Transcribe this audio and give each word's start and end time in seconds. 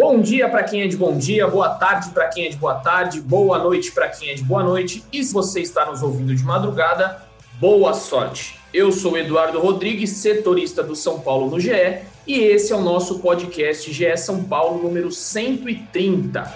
Bom 0.00 0.18
dia 0.18 0.48
para 0.48 0.62
quem 0.62 0.80
é 0.80 0.86
de 0.86 0.96
bom 0.96 1.18
dia, 1.18 1.46
boa 1.46 1.74
tarde 1.74 2.08
para 2.08 2.26
quem 2.28 2.46
é 2.46 2.48
de 2.48 2.56
boa 2.56 2.76
tarde, 2.76 3.20
boa 3.20 3.58
noite 3.58 3.92
para 3.92 4.08
quem 4.08 4.30
é 4.30 4.34
de 4.34 4.42
boa 4.42 4.64
noite. 4.64 5.04
E 5.12 5.22
se 5.22 5.30
você 5.30 5.60
está 5.60 5.84
nos 5.84 6.02
ouvindo 6.02 6.34
de 6.34 6.42
madrugada, 6.42 7.22
boa 7.60 7.92
sorte. 7.92 8.58
Eu 8.72 8.90
sou 8.92 9.18
Eduardo 9.18 9.60
Rodrigues, 9.60 10.08
setorista 10.12 10.82
do 10.82 10.96
São 10.96 11.20
Paulo 11.20 11.50
no 11.50 11.60
GE, 11.60 11.98
e 12.26 12.38
esse 12.38 12.72
é 12.72 12.76
o 12.76 12.80
nosso 12.80 13.18
podcast 13.18 13.92
GE 13.92 14.16
São 14.16 14.42
Paulo 14.42 14.82
número 14.82 15.12
130. 15.12 16.50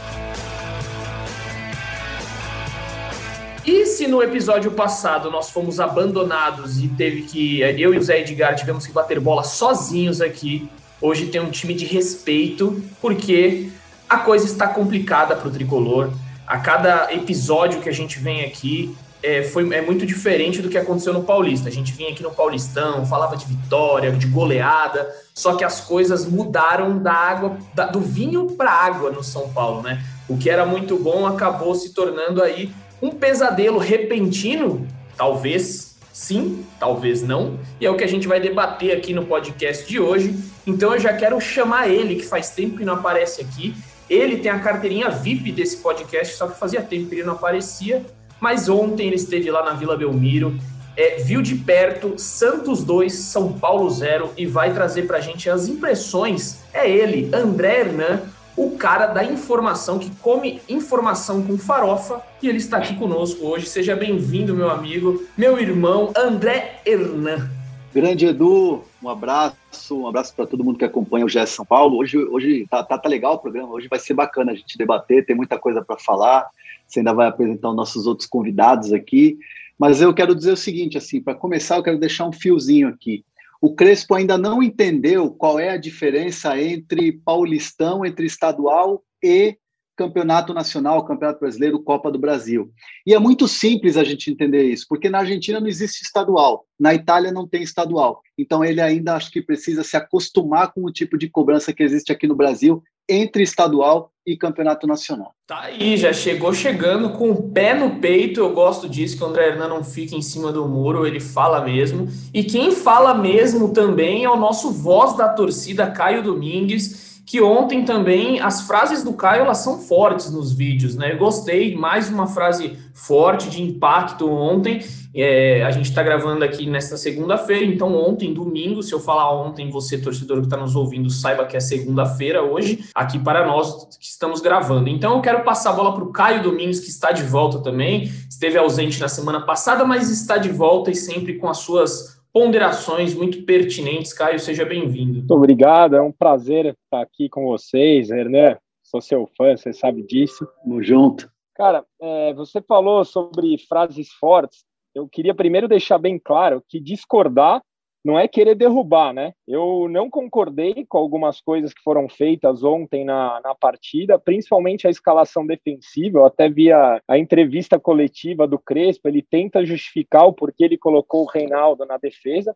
E 3.66 3.84
se 3.84 4.06
no 4.06 4.22
episódio 4.22 4.70
passado 4.70 5.30
nós 5.30 5.50
fomos 5.50 5.78
abandonados 5.78 6.82
e 6.82 6.88
teve 6.88 7.24
que 7.24 7.60
eu 7.60 7.92
e 7.92 7.98
o 7.98 8.02
Zé 8.02 8.20
Edgar 8.20 8.54
tivemos 8.54 8.86
que 8.86 8.92
bater 8.94 9.20
bola 9.20 9.44
sozinhos 9.44 10.22
aqui, 10.22 10.66
hoje 11.04 11.26
tem 11.26 11.38
um 11.38 11.50
time 11.50 11.74
de 11.74 11.84
respeito, 11.84 12.82
porque 12.98 13.68
a 14.08 14.16
coisa 14.16 14.46
está 14.46 14.66
complicada 14.66 15.36
para 15.36 15.48
o 15.48 15.50
tricolor. 15.50 16.10
A 16.46 16.58
cada 16.58 17.12
episódio 17.12 17.82
que 17.82 17.90
a 17.90 17.92
gente 17.92 18.18
vem 18.18 18.42
aqui, 18.42 18.96
é, 19.22 19.42
foi, 19.42 19.70
é 19.74 19.82
muito 19.82 20.06
diferente 20.06 20.62
do 20.62 20.70
que 20.70 20.78
aconteceu 20.78 21.12
no 21.12 21.22
Paulista. 21.22 21.68
A 21.68 21.72
gente 21.72 21.92
vinha 21.92 22.08
aqui 22.08 22.22
no 22.22 22.30
Paulistão, 22.30 23.04
falava 23.04 23.36
de 23.36 23.44
vitória, 23.44 24.12
de 24.12 24.26
goleada, 24.26 25.06
só 25.34 25.54
que 25.56 25.64
as 25.64 25.78
coisas 25.78 26.24
mudaram 26.26 26.98
da 26.98 27.12
água, 27.12 27.58
da, 27.74 27.84
do 27.84 28.00
vinho 28.00 28.52
para 28.52 28.70
água 28.70 29.10
no 29.10 29.22
São 29.22 29.50
Paulo, 29.50 29.82
né? 29.82 30.02
O 30.26 30.38
que 30.38 30.48
era 30.48 30.64
muito 30.64 30.96
bom 30.96 31.26
acabou 31.26 31.74
se 31.74 31.92
tornando 31.92 32.42
aí 32.42 32.72
um 33.02 33.10
pesadelo 33.10 33.78
repentino, 33.78 34.86
talvez 35.18 35.93
sim, 36.14 36.64
talvez 36.80 37.22
não, 37.22 37.58
e 37.78 37.84
é 37.84 37.90
o 37.90 37.96
que 37.96 38.04
a 38.04 38.08
gente 38.08 38.26
vai 38.26 38.40
debater 38.40 38.96
aqui 38.96 39.12
no 39.12 39.26
podcast 39.26 39.86
de 39.86 40.00
hoje. 40.00 40.34
Então 40.66 40.94
eu 40.94 40.98
já 40.98 41.12
quero 41.12 41.38
chamar 41.38 41.88
ele, 41.88 42.14
que 42.14 42.24
faz 42.24 42.48
tempo 42.48 42.78
que 42.78 42.84
não 42.86 42.94
aparece 42.94 43.42
aqui. 43.42 43.74
Ele 44.08 44.38
tem 44.38 44.50
a 44.50 44.58
carteirinha 44.60 45.10
VIP 45.10 45.52
desse 45.52 45.78
podcast, 45.78 46.36
só 46.36 46.46
que 46.46 46.58
fazia 46.58 46.80
tempo 46.80 47.08
que 47.08 47.16
ele 47.16 47.24
não 47.24 47.34
aparecia 47.34 48.02
mas 48.44 48.68
ontem 48.68 49.06
ele 49.06 49.16
esteve 49.16 49.50
lá 49.50 49.64
na 49.64 49.72
Vila 49.72 49.96
Belmiro, 49.96 50.54
é, 50.94 51.16
viu 51.16 51.40
de 51.40 51.54
perto 51.54 52.14
Santos 52.18 52.84
2, 52.84 53.10
São 53.10 53.54
Paulo 53.54 53.88
0 53.88 54.32
e 54.36 54.44
vai 54.44 54.72
trazer 54.74 55.06
para 55.06 55.16
a 55.16 55.20
gente 55.22 55.48
as 55.48 55.66
impressões. 55.66 56.58
É 56.70 56.86
ele, 56.86 57.34
André 57.34 57.80
Hernan, 57.80 58.20
o 58.56 58.72
cara 58.72 59.06
da 59.06 59.24
informação, 59.24 59.98
que 59.98 60.10
come 60.16 60.60
informação 60.68 61.42
com 61.42 61.58
farofa, 61.58 62.22
e 62.42 62.48
ele 62.48 62.58
está 62.58 62.78
aqui 62.78 62.94
conosco 62.96 63.46
hoje. 63.46 63.66
Seja 63.66 63.96
bem-vindo, 63.96 64.54
meu 64.54 64.70
amigo, 64.70 65.24
meu 65.36 65.58
irmão 65.58 66.12
André 66.16 66.80
Hernan. 66.86 67.50
Grande 67.92 68.26
Edu, 68.26 68.82
um 69.02 69.08
abraço, 69.08 70.00
um 70.00 70.06
abraço 70.06 70.34
para 70.34 70.46
todo 70.46 70.64
mundo 70.64 70.78
que 70.78 70.84
acompanha 70.84 71.24
o 71.24 71.28
GS 71.28 71.50
São 71.50 71.64
Paulo. 71.64 71.98
Hoje, 71.98 72.18
hoje 72.18 72.66
tá, 72.68 72.82
tá, 72.82 72.98
tá 72.98 73.08
legal 73.08 73.34
o 73.34 73.38
programa, 73.38 73.72
hoje 73.72 73.88
vai 73.88 73.98
ser 73.98 74.14
bacana 74.14 74.52
a 74.52 74.54
gente 74.54 74.78
debater, 74.78 75.24
tem 75.24 75.36
muita 75.36 75.58
coisa 75.58 75.82
para 75.82 75.96
falar. 75.96 76.48
Você 76.86 77.00
ainda 77.00 77.12
vai 77.12 77.28
apresentar 77.28 77.70
os 77.70 77.76
nossos 77.76 78.06
outros 78.06 78.28
convidados 78.28 78.92
aqui. 78.92 79.38
Mas 79.78 80.00
eu 80.00 80.14
quero 80.14 80.34
dizer 80.34 80.52
o 80.52 80.56
seguinte, 80.56 80.96
assim, 80.96 81.20
para 81.20 81.34
começar, 81.34 81.76
eu 81.76 81.82
quero 81.82 81.98
deixar 81.98 82.26
um 82.26 82.32
fiozinho 82.32 82.88
aqui. 82.88 83.24
O 83.64 83.74
Crespo 83.74 84.14
ainda 84.14 84.36
não 84.36 84.62
entendeu 84.62 85.30
qual 85.30 85.58
é 85.58 85.70
a 85.70 85.78
diferença 85.78 86.60
entre 86.60 87.12
Paulistão, 87.12 88.04
entre 88.04 88.26
estadual 88.26 89.02
e 89.22 89.56
Campeonato 89.96 90.52
Nacional, 90.52 91.02
Campeonato 91.06 91.40
Brasileiro, 91.40 91.82
Copa 91.82 92.12
do 92.12 92.18
Brasil. 92.18 92.70
E 93.06 93.14
é 93.14 93.18
muito 93.18 93.48
simples 93.48 93.96
a 93.96 94.04
gente 94.04 94.30
entender 94.30 94.64
isso, 94.64 94.84
porque 94.86 95.08
na 95.08 95.20
Argentina 95.20 95.60
não 95.60 95.66
existe 95.66 96.02
estadual, 96.02 96.66
na 96.78 96.92
Itália 96.92 97.32
não 97.32 97.48
tem 97.48 97.62
estadual. 97.62 98.20
Então 98.36 98.62
ele 98.62 98.82
ainda 98.82 99.16
acho 99.16 99.30
que 99.30 99.40
precisa 99.40 99.82
se 99.82 99.96
acostumar 99.96 100.70
com 100.74 100.84
o 100.84 100.92
tipo 100.92 101.16
de 101.16 101.30
cobrança 101.30 101.72
que 101.72 101.82
existe 101.82 102.12
aqui 102.12 102.26
no 102.26 102.36
Brasil 102.36 102.82
entre 103.08 103.42
estadual 103.42 104.12
e 104.26 104.36
campeonato 104.36 104.86
nacional. 104.86 105.34
Tá 105.46 105.60
aí, 105.60 105.96
já 105.96 106.12
chegou 106.12 106.52
chegando 106.54 107.10
com 107.10 107.30
o 107.30 107.50
pé 107.50 107.74
no 107.74 108.00
peito. 108.00 108.40
Eu 108.40 108.52
gosto 108.52 108.88
disso, 108.88 109.16
que 109.16 109.22
o 109.22 109.26
André 109.26 109.48
Hernan 109.48 109.68
não 109.68 109.84
fica 109.84 110.16
em 110.16 110.22
cima 110.22 110.50
do 110.50 110.66
muro, 110.66 111.06
ele 111.06 111.20
fala 111.20 111.62
mesmo. 111.62 112.08
E 112.32 112.42
quem 112.42 112.70
fala 112.70 113.14
mesmo 113.14 113.72
também 113.72 114.24
é 114.24 114.30
o 114.30 114.36
nosso 114.36 114.70
voz 114.70 115.16
da 115.16 115.28
torcida, 115.28 115.90
Caio 115.90 116.22
Domingues 116.22 117.13
que 117.26 117.40
ontem 117.40 117.84
também 117.84 118.40
as 118.40 118.62
frases 118.62 119.02
do 119.02 119.14
Caio 119.14 119.42
elas 119.42 119.58
são 119.58 119.78
fortes 119.78 120.30
nos 120.30 120.52
vídeos, 120.52 120.94
né? 120.94 121.12
Eu 121.12 121.18
gostei, 121.18 121.74
mais 121.74 122.10
uma 122.10 122.26
frase 122.26 122.78
forte 122.92 123.48
de 123.48 123.62
impacto 123.62 124.30
ontem. 124.30 124.84
É, 125.14 125.62
a 125.64 125.70
gente 125.70 125.88
está 125.88 126.02
gravando 126.02 126.44
aqui 126.44 126.66
nesta 126.66 126.96
segunda-feira, 126.96 127.64
então 127.64 127.94
ontem, 127.94 128.34
domingo, 128.34 128.82
se 128.82 128.92
eu 128.92 128.98
falar 128.98 129.32
ontem, 129.32 129.70
você, 129.70 129.96
torcedor 129.96 130.38
que 130.38 130.46
está 130.46 130.56
nos 130.56 130.74
ouvindo, 130.74 131.08
saiba 131.08 131.44
que 131.44 131.56
é 131.56 131.60
segunda-feira 131.60 132.42
hoje, 132.42 132.84
aqui 132.94 133.18
para 133.18 133.46
nós 133.46 133.86
que 133.98 134.06
estamos 134.06 134.40
gravando. 134.40 134.88
Então 134.88 135.14
eu 135.14 135.20
quero 135.22 135.44
passar 135.44 135.70
a 135.70 135.74
bola 135.74 135.94
para 135.94 136.04
o 136.04 136.12
Caio 136.12 136.42
Domingos, 136.42 136.80
que 136.80 136.88
está 136.88 137.12
de 137.12 137.22
volta 137.22 137.60
também, 137.60 138.12
esteve 138.28 138.58
ausente 138.58 139.00
na 139.00 139.08
semana 139.08 139.40
passada, 139.46 139.84
mas 139.84 140.10
está 140.10 140.36
de 140.36 140.50
volta 140.50 140.90
e 140.90 140.96
sempre 140.96 141.34
com 141.34 141.48
as 141.48 141.58
suas 141.58 142.14
ponderações 142.34 143.14
muito 143.14 143.44
pertinentes. 143.44 144.12
Caio, 144.12 144.40
seja 144.40 144.64
bem-vindo. 144.64 145.18
Muito 145.18 145.34
obrigado, 145.34 145.94
é 145.94 146.02
um 146.02 146.10
prazer 146.10 146.66
estar 146.84 147.00
aqui 147.00 147.28
com 147.28 147.46
vocês, 147.46 148.10
Hernan. 148.10 148.58
Sou 148.82 149.00
seu 149.00 149.30
fã, 149.38 149.56
você 149.56 149.72
sabe 149.72 150.02
disso. 150.02 150.44
Tamo 150.62 150.82
junto. 150.82 151.30
Cara, 151.54 151.84
é, 152.02 152.34
você 152.34 152.60
falou 152.60 153.04
sobre 153.04 153.56
frases 153.68 154.10
fortes. 154.14 154.64
Eu 154.92 155.08
queria 155.08 155.32
primeiro 155.32 155.68
deixar 155.68 155.96
bem 155.96 156.18
claro 156.18 156.62
que 156.68 156.80
discordar 156.80 157.62
não 158.04 158.18
é 158.18 158.28
querer 158.28 158.54
derrubar, 158.54 159.12
né? 159.14 159.32
Eu 159.48 159.88
não 159.88 160.10
concordei 160.10 160.84
com 160.86 160.98
algumas 160.98 161.40
coisas 161.40 161.72
que 161.72 161.82
foram 161.82 162.08
feitas 162.08 162.62
ontem 162.62 163.04
na, 163.04 163.40
na 163.42 163.54
partida, 163.54 164.18
principalmente 164.18 164.86
a 164.86 164.90
escalação 164.90 165.46
defensiva. 165.46 166.18
Eu 166.18 166.26
até 166.26 166.48
vi 166.48 166.70
a, 166.70 167.00
a 167.08 167.18
entrevista 167.18 167.78
coletiva 167.78 168.46
do 168.46 168.58
Crespo, 168.58 169.08
ele 169.08 169.22
tenta 169.22 169.64
justificar 169.64 170.26
o 170.26 170.32
porquê 170.32 170.64
ele 170.64 170.76
colocou 170.76 171.22
o 171.22 171.28
Reinaldo 171.28 171.86
na 171.86 171.96
defesa 171.96 172.54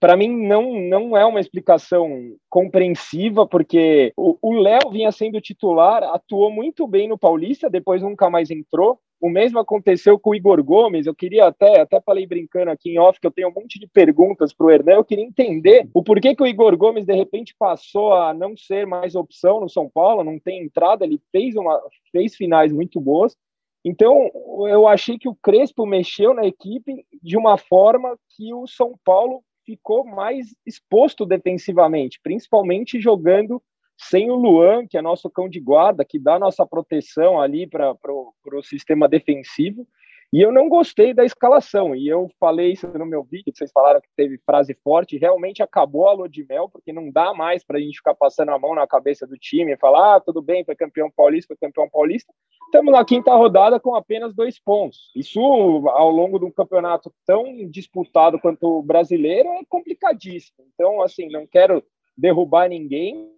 para 0.00 0.16
mim 0.16 0.46
não, 0.46 0.80
não 0.80 1.16
é 1.16 1.24
uma 1.24 1.40
explicação 1.40 2.36
compreensiva, 2.48 3.46
porque 3.46 4.12
o 4.16 4.52
Léo 4.54 4.90
vinha 4.90 5.10
sendo 5.10 5.40
titular, 5.40 6.04
atuou 6.04 6.50
muito 6.50 6.86
bem 6.86 7.08
no 7.08 7.18
Paulista, 7.18 7.68
depois 7.68 8.02
nunca 8.02 8.30
mais 8.30 8.50
entrou. 8.50 9.00
O 9.20 9.28
mesmo 9.28 9.58
aconteceu 9.58 10.18
com 10.18 10.30
o 10.30 10.34
Igor 10.34 10.62
Gomes. 10.62 11.06
Eu 11.06 11.14
queria 11.14 11.46
até, 11.46 11.80
até 11.80 12.00
falei 12.00 12.26
brincando 12.26 12.70
aqui 12.70 12.90
em 12.90 12.98
off, 12.98 13.20
que 13.20 13.26
eu 13.26 13.32
tenho 13.32 13.48
um 13.48 13.52
monte 13.52 13.78
de 13.78 13.86
perguntas 13.88 14.52
para 14.52 14.66
o 14.66 14.70
Hernan. 14.70 14.92
Eu 14.92 15.04
queria 15.04 15.24
entender 15.24 15.88
o 15.92 16.02
porquê 16.02 16.36
que 16.36 16.42
o 16.42 16.46
Igor 16.46 16.76
Gomes 16.76 17.04
de 17.04 17.14
repente 17.14 17.54
passou 17.58 18.12
a 18.12 18.32
não 18.32 18.56
ser 18.56 18.86
mais 18.86 19.16
opção 19.16 19.60
no 19.60 19.68
São 19.68 19.88
Paulo, 19.88 20.22
não 20.22 20.38
tem 20.38 20.62
entrada. 20.62 21.04
Ele 21.04 21.20
fez, 21.32 21.56
uma, 21.56 21.80
fez 22.12 22.36
finais 22.36 22.72
muito 22.72 23.00
boas. 23.00 23.36
Então, 23.84 24.30
eu 24.68 24.86
achei 24.86 25.18
que 25.18 25.28
o 25.28 25.36
Crespo 25.36 25.86
mexeu 25.86 26.34
na 26.34 26.44
equipe 26.44 27.04
de 27.22 27.36
uma 27.36 27.56
forma 27.56 28.16
que 28.36 28.52
o 28.52 28.66
São 28.66 28.94
Paulo 29.04 29.42
ficou 29.64 30.04
mais 30.04 30.54
exposto 30.64 31.26
defensivamente, 31.26 32.20
principalmente 32.22 33.00
jogando 33.00 33.62
sem 33.98 34.30
o 34.30 34.36
Luan, 34.36 34.86
que 34.86 34.96
é 34.96 35.02
nosso 35.02 35.28
cão 35.28 35.48
de 35.48 35.58
guarda, 35.58 36.04
que 36.04 36.18
dá 36.18 36.38
nossa 36.38 36.64
proteção 36.64 37.40
ali 37.40 37.66
para 37.66 37.96
o 38.12 38.62
sistema 38.62 39.08
defensivo. 39.08 39.86
E 40.30 40.42
eu 40.42 40.52
não 40.52 40.68
gostei 40.68 41.14
da 41.14 41.24
escalação. 41.24 41.96
E 41.96 42.06
eu 42.06 42.30
falei 42.38 42.72
isso 42.72 42.86
no 42.86 43.06
meu 43.06 43.24
vídeo, 43.24 43.52
vocês 43.52 43.72
falaram 43.72 44.00
que 44.00 44.08
teve 44.14 44.38
frase 44.38 44.74
forte. 44.84 45.16
Realmente 45.16 45.62
acabou 45.62 46.06
a 46.06 46.12
lua 46.12 46.28
de 46.28 46.46
mel, 46.46 46.68
porque 46.68 46.92
não 46.92 47.10
dá 47.10 47.32
mais 47.32 47.64
para 47.64 47.78
a 47.78 47.80
gente 47.80 47.96
ficar 47.96 48.14
passando 48.14 48.50
a 48.50 48.58
mão 48.58 48.74
na 48.74 48.86
cabeça 48.86 49.26
do 49.26 49.38
time 49.38 49.72
e 49.72 49.78
falar: 49.78 50.16
ah, 50.16 50.20
tudo 50.20 50.42
bem, 50.42 50.64
foi 50.64 50.76
campeão 50.76 51.10
paulista, 51.10 51.48
foi 51.48 51.68
campeão 51.68 51.88
paulista. 51.88 52.32
Estamos 52.66 52.92
na 52.92 53.02
quinta 53.04 53.34
rodada 53.34 53.80
com 53.80 53.94
apenas 53.94 54.34
dois 54.34 54.60
pontos. 54.60 55.10
Isso, 55.16 55.40
ao 55.88 56.10
longo 56.10 56.38
de 56.38 56.44
um 56.44 56.50
campeonato 56.50 57.10
tão 57.26 57.66
disputado 57.70 58.38
quanto 58.38 58.78
o 58.78 58.82
brasileiro, 58.82 59.48
é 59.48 59.62
complicadíssimo. 59.66 60.58
Então, 60.74 61.00
assim, 61.00 61.30
não 61.30 61.46
quero 61.46 61.82
derrubar 62.14 62.68
ninguém, 62.68 63.30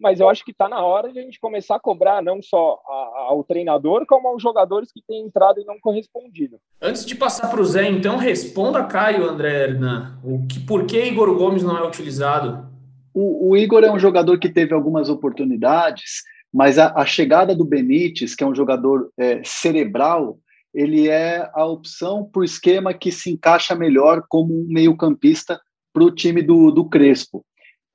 mas 0.00 0.18
eu 0.18 0.28
acho 0.28 0.44
que 0.44 0.50
está 0.50 0.68
na 0.68 0.82
hora 0.82 1.12
de 1.12 1.18
a 1.18 1.22
gente 1.22 1.38
começar 1.38 1.76
a 1.76 1.80
cobrar 1.80 2.22
não 2.22 2.42
só 2.42 2.80
ao 3.28 3.44
treinador, 3.44 4.06
como 4.06 4.28
aos 4.28 4.42
jogadores 4.42 4.90
que 4.90 5.02
têm 5.06 5.26
entrado 5.26 5.60
e 5.60 5.64
não 5.64 5.78
correspondido. 5.78 6.58
Antes 6.80 7.04
de 7.04 7.14
passar 7.14 7.48
para 7.48 7.60
o 7.60 7.64
Zé, 7.64 7.88
então, 7.88 8.16
responda, 8.16 8.84
Caio, 8.84 9.28
André 9.28 9.64
Hernan, 9.64 10.18
o 10.24 10.46
que, 10.46 10.58
por 10.60 10.86
que 10.86 11.04
Igor 11.04 11.34
Gomes 11.36 11.62
não 11.62 11.76
é 11.76 11.86
utilizado? 11.86 12.70
o, 13.14 13.50
o, 13.50 13.56
Igor 13.56 13.82
é 13.84 13.90
um 13.90 13.98
jogador 13.98 14.38
que 14.38 14.48
teve 14.48 14.72
algumas 14.72 15.08
oportunidades, 15.08 16.22
mas 16.52 16.78
a, 16.78 16.92
a 16.96 17.04
chegada 17.04 17.54
do 17.54 17.64
Benítez, 17.64 18.34
que 18.34 18.44
é 18.44 18.46
um 18.46 18.54
jogador 18.54 19.10
é, 19.18 19.40
cerebral, 19.44 20.38
ele 20.72 21.08
é 21.08 21.50
a 21.52 21.64
opção 21.64 22.24
para 22.24 22.40
o 22.40 22.44
esquema 22.44 22.94
que 22.94 23.10
se 23.10 23.30
encaixa 23.30 23.74
melhor 23.74 24.24
como 24.28 24.54
um 24.54 24.66
meio-campista 24.68 25.60
para 25.92 26.04
o 26.04 26.10
time 26.10 26.42
do, 26.42 26.70
do 26.70 26.88
Crespo. 26.88 27.44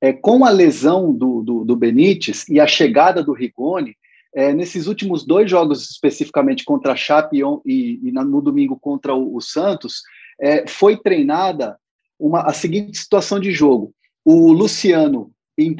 É, 0.00 0.12
com 0.12 0.44
a 0.44 0.50
lesão 0.50 1.12
do, 1.12 1.42
do, 1.42 1.64
do 1.64 1.76
Benítez 1.76 2.46
e 2.48 2.60
a 2.60 2.66
chegada 2.66 3.22
do 3.22 3.32
Rigoni, 3.32 3.96
é, 4.34 4.52
nesses 4.52 4.86
últimos 4.86 5.24
dois 5.24 5.50
jogos, 5.50 5.90
especificamente 5.90 6.64
contra 6.64 6.92
a 6.92 6.96
Chape 6.96 7.38
e, 7.64 8.00
e 8.02 8.12
no 8.12 8.42
domingo 8.42 8.78
contra 8.78 9.14
o, 9.14 9.34
o 9.34 9.40
Santos, 9.40 10.02
é, 10.38 10.66
foi 10.66 10.96
treinada 10.96 11.78
uma, 12.18 12.42
a 12.42 12.52
seguinte 12.52 12.98
situação 12.98 13.40
de 13.40 13.50
jogo. 13.50 13.94
O 14.24 14.52
Luciano 14.52 15.30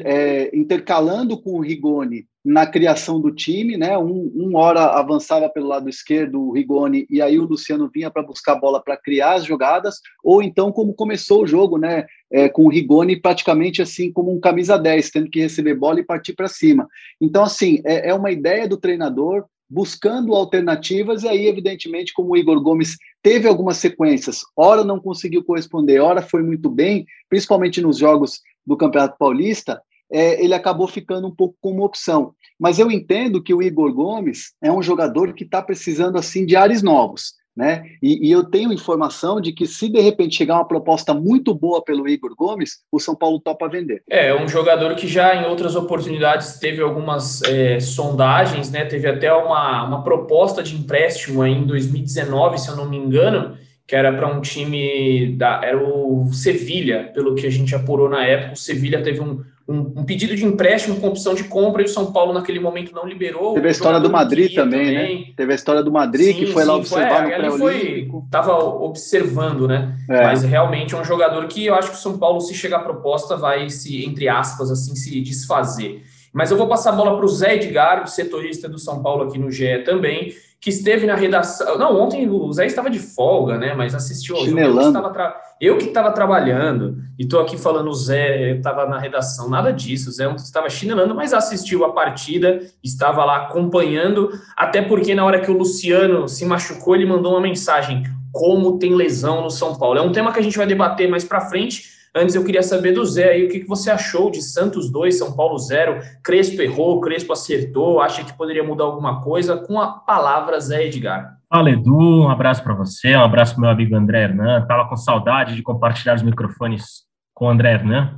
é, 0.03 0.55
intercalando 0.55 1.39
com 1.39 1.51
o 1.51 1.61
Rigoni 1.61 2.25
na 2.43 2.65
criação 2.65 3.19
do 3.19 3.29
time, 3.29 3.75
né? 3.75 3.97
Um, 3.97 4.31
um 4.35 4.55
hora 4.55 4.85
avançava 4.85 5.49
pelo 5.49 5.67
lado 5.67 5.89
esquerdo 5.89 6.41
o 6.41 6.51
Rigoni 6.51 7.05
e 7.09 7.21
aí 7.21 7.37
o 7.37 7.45
Luciano 7.45 7.89
vinha 7.93 8.09
para 8.09 8.23
buscar 8.23 8.53
a 8.53 8.59
bola 8.59 8.81
para 8.81 8.97
criar 8.97 9.33
as 9.33 9.45
jogadas, 9.45 9.95
ou 10.23 10.41
então 10.41 10.71
como 10.71 10.93
começou 10.93 11.43
o 11.43 11.47
jogo, 11.47 11.77
né? 11.77 12.05
É, 12.31 12.49
com 12.49 12.65
o 12.65 12.69
Rigoni 12.69 13.19
praticamente 13.19 13.81
assim 13.81 14.11
como 14.11 14.33
um 14.33 14.39
camisa 14.39 14.77
10, 14.77 15.11
tendo 15.11 15.29
que 15.29 15.41
receber 15.41 15.75
bola 15.75 15.99
e 15.99 16.05
partir 16.05 16.33
para 16.33 16.47
cima. 16.47 16.87
Então, 17.21 17.43
assim, 17.43 17.81
é, 17.85 18.09
é 18.09 18.13
uma 18.13 18.31
ideia 18.31 18.67
do 18.67 18.77
treinador 18.77 19.45
buscando 19.69 20.33
alternativas, 20.33 21.23
e 21.23 21.27
aí, 21.27 21.45
evidentemente, 21.45 22.13
como 22.13 22.31
o 22.31 22.37
Igor 22.37 22.61
Gomes 22.61 22.95
teve 23.21 23.47
algumas 23.47 23.77
sequências, 23.77 24.39
ora 24.55 24.83
não 24.83 24.99
conseguiu 24.99 25.43
corresponder, 25.43 25.99
ora 25.99 26.21
foi 26.21 26.41
muito 26.41 26.69
bem, 26.69 27.05
principalmente 27.29 27.81
nos 27.81 27.97
jogos 27.97 28.39
do 28.67 28.75
Campeonato 28.75 29.17
Paulista, 29.17 29.81
é, 30.11 30.43
ele 30.43 30.53
acabou 30.53 30.87
ficando 30.87 31.27
um 31.27 31.35
pouco 31.35 31.55
como 31.61 31.83
opção. 31.83 32.33
Mas 32.59 32.79
eu 32.79 32.91
entendo 32.91 33.41
que 33.41 33.53
o 33.53 33.61
Igor 33.61 33.93
Gomes 33.93 34.53
é 34.61 34.71
um 34.71 34.81
jogador 34.81 35.33
que 35.33 35.43
está 35.43 35.61
precisando 35.61 36.17
assim 36.17 36.45
de 36.45 36.55
ares 36.55 36.83
novos. 36.83 37.37
Né? 37.55 37.85
E, 38.03 38.27
e, 38.27 38.31
eu 38.31 38.43
tenho 38.43 38.71
informação 38.71 39.41
de 39.41 39.51
que 39.51 39.65
se 39.65 39.89
de 39.89 39.99
repente 39.99 40.37
chegar 40.37 40.57
uma 40.57 40.67
proposta 40.67 41.11
muito 41.11 41.55
boa 41.55 41.83
pelo 41.83 42.07
Igor 42.07 42.35
Gomes, 42.35 42.81
o 42.91 42.99
São 42.99 43.15
Paulo 43.15 43.41
topa 43.43 43.67
vender. 43.67 44.03
É, 44.07 44.31
um 44.39 44.47
jogador 44.47 44.95
que 44.95 45.07
já 45.07 45.35
em 45.35 45.47
outras 45.47 45.75
oportunidades 45.75 46.59
teve 46.59 46.83
algumas 46.83 47.41
é, 47.41 47.79
sondagens, 47.79 48.69
né? 48.69 48.85
Teve 48.85 49.07
até 49.07 49.33
uma, 49.33 49.87
uma 49.87 50.03
proposta 50.03 50.61
de 50.61 50.75
empréstimo 50.75 51.43
em 51.43 51.65
2019, 51.65 52.59
se 52.59 52.69
eu 52.69 52.75
não 52.75 52.87
me 52.87 52.97
engano, 52.97 53.57
que 53.87 53.95
era 53.95 54.11
para 54.11 54.27
um 54.27 54.41
time 54.41 55.33
da 55.37 55.61
era 55.63 55.77
o 55.81 56.29
Sevilha, 56.33 57.09
pelo 57.13 57.35
que 57.35 57.47
a 57.47 57.49
gente 57.49 57.73
apurou 57.73 58.09
na 58.09 58.25
época. 58.25 58.53
O 58.53 58.57
Sevilha 58.57 59.01
teve 59.01 59.21
um, 59.21 59.41
um, 59.65 59.93
um, 59.95 60.03
pedido 60.03 60.35
de 60.35 60.43
empréstimo 60.43 60.99
com 60.99 61.07
opção 61.07 61.33
de 61.33 61.45
compra 61.45 61.81
e 61.81 61.85
o 61.85 61.87
São 61.87 62.11
Paulo 62.11 62.33
naquele 62.33 62.59
momento 62.59 62.93
não 62.93 63.07
liberou. 63.07 63.53
Teve 63.53 63.69
a 63.69 63.71
história 63.71 63.97
do 63.97 64.09
Madrid 64.09 64.53
também, 64.53 64.91
né? 64.91 64.99
também, 64.99 65.19
né? 65.19 65.33
Teve 65.37 65.53
a 65.53 65.55
história 65.55 65.81
do 65.81 65.89
Madrid 65.89 66.35
sim, 66.35 66.39
que 66.39 66.47
foi 66.47 66.63
sim, 66.63 66.67
lá 66.67 66.75
observar 66.75 67.29
foi, 67.29 67.47
no 67.47 67.57
foi, 67.57 68.09
Tava 68.29 68.57
observando, 68.57 69.69
né? 69.69 69.97
É. 70.09 70.21
Mas 70.21 70.43
realmente 70.43 70.93
é 70.93 70.97
um 70.97 71.05
jogador 71.05 71.47
que 71.47 71.65
eu 71.65 71.73
acho 71.73 71.91
que 71.91 71.95
o 71.95 71.99
São 71.99 72.17
Paulo, 72.17 72.41
se 72.41 72.53
chegar 72.53 72.79
a 72.79 72.83
proposta, 72.83 73.37
vai 73.37 73.69
se, 73.69 74.05
entre 74.05 74.27
aspas, 74.27 74.69
assim, 74.69 74.97
se 74.97 75.21
desfazer. 75.21 76.03
Mas 76.33 76.51
eu 76.51 76.57
vou 76.57 76.67
passar 76.67 76.89
a 76.89 76.95
bola 76.95 77.15
para 77.15 77.25
o 77.25 77.29
Zé 77.29 77.55
Edgar, 77.55 78.05
setorista 78.05 78.67
do 78.67 78.77
São 78.77 79.01
Paulo 79.01 79.23
aqui 79.23 79.39
no 79.39 79.49
GE 79.49 79.79
também, 79.85 80.33
que 80.59 80.69
esteve 80.71 81.05
na 81.05 81.15
redação. 81.15 81.77
Não, 81.77 81.99
ontem 82.01 82.27
o 82.27 82.51
Zé 82.51 82.65
estava 82.65 82.89
de 82.89 82.99
folga, 82.99 83.57
né? 83.57 83.73
Mas 83.75 83.93
assistiu 83.93 84.35
ao 84.35 84.45
jogo. 84.45 84.59
Eu 84.59 84.91
que, 84.91 85.13
tra... 85.13 85.41
eu 85.61 85.77
que 85.77 85.85
estava 85.85 86.11
trabalhando 86.11 86.97
e 87.17 87.23
estou 87.23 87.39
aqui 87.39 87.57
falando 87.57 87.89
o 87.89 87.93
Zé 87.93 88.55
estava 88.55 88.87
na 88.87 88.97
redação. 88.97 89.49
Nada 89.49 89.71
disso. 89.71 90.09
O 90.09 90.11
Zé 90.11 90.31
estava 90.35 90.69
chinelando, 90.69 91.13
mas 91.13 91.33
assistiu 91.33 91.85
a 91.85 91.93
partida, 91.93 92.59
estava 92.83 93.23
lá 93.23 93.43
acompanhando. 93.43 94.31
Até 94.55 94.81
porque 94.81 95.13
na 95.13 95.23
hora 95.23 95.39
que 95.39 95.51
o 95.51 95.57
Luciano 95.57 96.27
se 96.27 96.43
machucou, 96.43 96.95
ele 96.95 97.05
mandou 97.05 97.33
uma 97.33 97.41
mensagem: 97.41 98.03
como 98.31 98.79
tem 98.79 98.95
lesão 98.95 99.43
no 99.43 99.51
São 99.51 99.75
Paulo. 99.75 99.99
É 99.99 100.01
um 100.01 100.11
tema 100.11 100.33
que 100.33 100.39
a 100.39 100.43
gente 100.43 100.57
vai 100.57 100.65
debater 100.65 101.07
mais 101.07 101.23
para 101.23 101.41
frente. 101.41 101.96
Antes 102.17 102.33
eu 102.33 102.43
queria 102.43 102.63
saber 102.63 102.93
do 102.93 103.05
Zé 103.05 103.29
aí, 103.29 103.45
o 103.45 103.47
que, 103.47 103.59
que 103.59 103.67
você 103.67 103.91
achou 103.91 104.31
de 104.31 104.41
Santos 104.41 104.91
2, 104.91 105.19
São 105.19 105.35
Paulo 105.35 105.55
0? 105.55 105.99
Crespo 106.23 106.59
errou, 106.63 106.99
Crespo 106.99 107.31
acertou, 107.31 108.01
acha 108.01 108.23
que 108.23 108.35
poderia 108.35 108.63
mudar 108.63 108.85
alguma 108.85 109.21
coisa? 109.21 109.55
Com 109.55 109.79
a 109.79 109.99
palavra, 109.99 110.59
Zé 110.59 110.87
Edgar. 110.87 111.37
Fala, 111.47 111.69
Edu, 111.69 112.23
um 112.23 112.29
abraço 112.29 112.63
para 112.63 112.73
você, 112.73 113.15
um 113.15 113.21
abraço 113.21 113.53
para 113.53 113.61
meu 113.61 113.69
amigo 113.69 113.95
André 113.95 114.23
Hernan. 114.23 114.65
Tava 114.65 114.89
com 114.89 114.97
saudade 114.97 115.55
de 115.55 115.61
compartilhar 115.61 116.15
os 116.15 116.23
microfones 116.23 117.03
com 117.35 117.45
o 117.45 117.49
André 117.49 117.73
Hernan. 117.73 118.17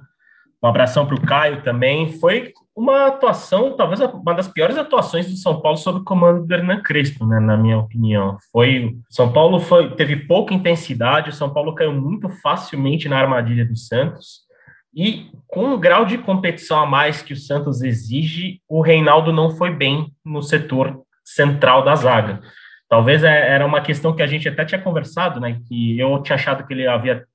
Um 0.63 0.67
abração 0.69 1.05
para 1.05 1.15
o 1.15 1.21
Caio 1.21 1.61
também. 1.61 2.13
Foi 2.19 2.53
uma 2.79 3.07
atuação, 3.07 3.75
talvez 3.75 3.99
uma 3.99 4.33
das 4.33 4.47
piores 4.47 4.77
atuações 4.77 5.29
do 5.29 5.35
São 5.35 5.59
Paulo 5.59 5.77
sob 5.77 5.99
o 5.99 6.03
comando 6.05 6.45
do 6.45 6.53
Hernan 6.53 6.81
Crespo, 6.81 7.25
né, 7.25 7.37
na 7.37 7.57
minha 7.57 7.77
opinião. 7.77 8.37
Foi 8.53 8.97
São 9.09 9.33
Paulo 9.33 9.59
foi, 9.59 9.93
teve 9.95 10.15
pouca 10.15 10.53
intensidade, 10.53 11.29
o 11.29 11.33
São 11.33 11.53
Paulo 11.53 11.75
caiu 11.75 11.91
muito 11.91 12.29
facilmente 12.41 13.09
na 13.09 13.19
armadilha 13.19 13.65
do 13.65 13.75
Santos. 13.75 14.47
E 14.95 15.29
com 15.45 15.73
o 15.73 15.77
grau 15.77 16.05
de 16.05 16.17
competição 16.17 16.79
a 16.79 16.85
mais 16.85 17.21
que 17.21 17.33
o 17.33 17.37
Santos 17.37 17.81
exige, 17.81 18.61
o 18.67 18.81
Reinaldo 18.81 19.33
não 19.33 19.51
foi 19.51 19.75
bem 19.75 20.13
no 20.25 20.41
setor 20.41 21.01
central 21.23 21.83
da 21.83 21.95
zaga. 21.95 22.39
Talvez 22.87 23.23
é, 23.23 23.49
era 23.49 23.65
uma 23.65 23.81
questão 23.81 24.15
que 24.15 24.23
a 24.23 24.27
gente 24.27 24.47
até 24.47 24.63
tinha 24.63 24.81
conversado, 24.81 25.39
né? 25.39 25.59
Que 25.67 25.99
eu 25.99 26.17
tinha 26.23 26.35
achado 26.35 26.65
que 26.65 26.73
ele 26.73 26.87
havia 26.87 27.25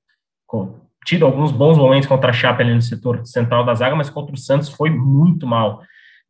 tido 1.05 1.25
alguns 1.25 1.51
bons 1.51 1.77
momentos 1.77 2.07
contra 2.07 2.31
a 2.31 2.33
Chape 2.33 2.63
ali 2.63 2.73
no 2.73 2.81
setor 2.81 3.25
central 3.25 3.63
da 3.63 3.75
zaga, 3.75 3.95
mas 3.95 4.09
contra 4.09 4.33
o 4.33 4.37
Santos 4.37 4.69
foi 4.69 4.89
muito 4.89 5.45
mal. 5.45 5.81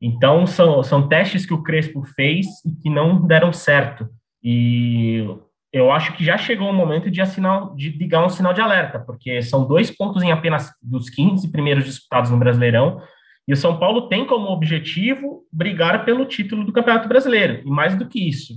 Então, 0.02 0.46
são, 0.46 0.84
são 0.84 1.08
testes 1.08 1.46
que 1.46 1.54
o 1.54 1.64
Crespo 1.64 2.04
fez 2.04 2.46
e 2.66 2.72
que 2.84 2.90
não 2.90 3.26
deram 3.26 3.54
certo. 3.54 4.08
E 4.44 5.26
eu 5.72 5.92
acho 5.92 6.14
que 6.14 6.24
já 6.24 6.38
chegou 6.38 6.70
o 6.70 6.74
momento 6.74 7.10
de, 7.10 7.22
assinar, 7.22 7.74
de 7.74 7.90
ligar 7.90 8.24
um 8.24 8.30
sinal 8.30 8.54
de 8.54 8.62
alerta, 8.62 9.00
porque 9.00 9.42
são 9.42 9.66
dois 9.66 9.90
pontos 9.90 10.22
em 10.22 10.32
apenas 10.32 10.72
dos 10.82 11.10
15 11.10 11.52
primeiros 11.52 11.86
disputados 11.86 12.30
no 12.30 12.38
Brasileirão, 12.38 13.02
e 13.48 13.54
o 13.54 13.58
São 13.58 13.78
Paulo 13.78 14.10
tem 14.10 14.26
como 14.26 14.50
objetivo 14.50 15.44
brigar 15.52 16.04
pelo 16.04 16.26
título 16.26 16.66
do 16.66 16.74
Campeonato 16.74 17.08
Brasileiro. 17.08 17.62
E 17.66 17.70
mais 17.70 17.96
do 17.96 18.08
que 18.08 18.28
isso, 18.28 18.56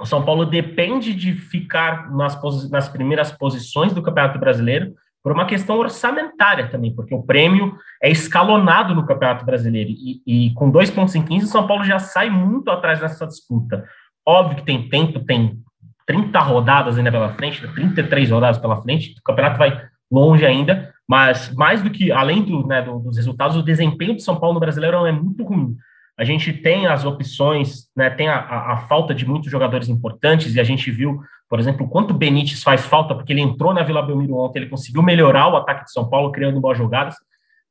o 0.00 0.06
São 0.06 0.24
Paulo 0.24 0.46
depende 0.46 1.14
de 1.14 1.32
ficar 1.32 2.10
nas, 2.10 2.40
nas 2.70 2.88
primeiras 2.88 3.30
posições 3.30 3.92
do 3.92 4.02
Campeonato 4.02 4.38
Brasileiro 4.38 4.94
por 5.22 5.32
uma 5.32 5.46
questão 5.46 5.76
orçamentária 5.76 6.68
também, 6.68 6.94
porque 6.94 7.14
o 7.14 7.22
prêmio 7.22 7.76
é 8.02 8.10
escalonado 8.10 8.94
no 8.94 9.06
Campeonato 9.06 9.44
Brasileiro 9.44 9.90
e, 9.90 10.22
e 10.26 10.54
com 10.54 10.70
dois 10.70 10.90
pontos 10.90 11.14
em 11.14 11.22
15, 11.22 11.44
o 11.44 11.48
São 11.48 11.66
Paulo 11.66 11.84
já 11.84 11.98
sai 11.98 12.30
muito 12.30 12.70
atrás 12.70 13.00
dessa 13.00 13.26
disputa. 13.26 13.84
Óbvio 14.26 14.56
que 14.56 14.64
tem 14.64 14.88
tempo, 14.88 15.20
tem 15.20 15.58
30 16.06 16.38
rodadas 16.40 16.96
ainda 16.98 17.10
pela 17.10 17.32
frente, 17.34 17.66
33 17.74 18.30
rodadas 18.30 18.58
pela 18.58 18.80
frente, 18.80 19.14
o 19.18 19.22
campeonato 19.22 19.58
vai 19.58 19.80
longe 20.10 20.44
ainda, 20.44 20.92
mas 21.08 21.54
mais 21.54 21.82
do 21.82 21.90
que, 21.90 22.10
além 22.10 22.42
do, 22.42 22.66
né, 22.66 22.82
dos 22.82 23.16
resultados, 23.16 23.56
o 23.56 23.62
desempenho 23.62 24.14
do 24.14 24.22
São 24.22 24.36
Paulo 24.36 24.54
no 24.54 24.60
Brasileiro 24.60 25.04
é 25.06 25.12
muito 25.12 25.44
ruim. 25.44 25.76
A 26.18 26.24
gente 26.24 26.52
tem 26.52 26.86
as 26.86 27.04
opções, 27.04 27.88
né, 27.96 28.10
tem 28.10 28.28
a, 28.28 28.36
a, 28.36 28.72
a 28.72 28.76
falta 28.78 29.14
de 29.14 29.26
muitos 29.26 29.50
jogadores 29.50 29.88
importantes, 29.88 30.54
e 30.54 30.60
a 30.60 30.64
gente 30.64 30.90
viu 30.90 31.20
por 31.50 31.58
exemplo, 31.58 31.88
quanto 31.88 32.14
Benítez 32.14 32.62
faz 32.62 32.86
falta, 32.86 33.12
porque 33.12 33.32
ele 33.32 33.40
entrou 33.40 33.74
na 33.74 33.82
Vila 33.82 34.00
Belmiro 34.00 34.36
ontem, 34.36 34.60
ele 34.60 34.70
conseguiu 34.70 35.02
melhorar 35.02 35.48
o 35.48 35.56
ataque 35.56 35.84
de 35.84 35.92
São 35.92 36.08
Paulo, 36.08 36.30
criando 36.30 36.60
boas 36.60 36.78
jogadas, 36.78 37.16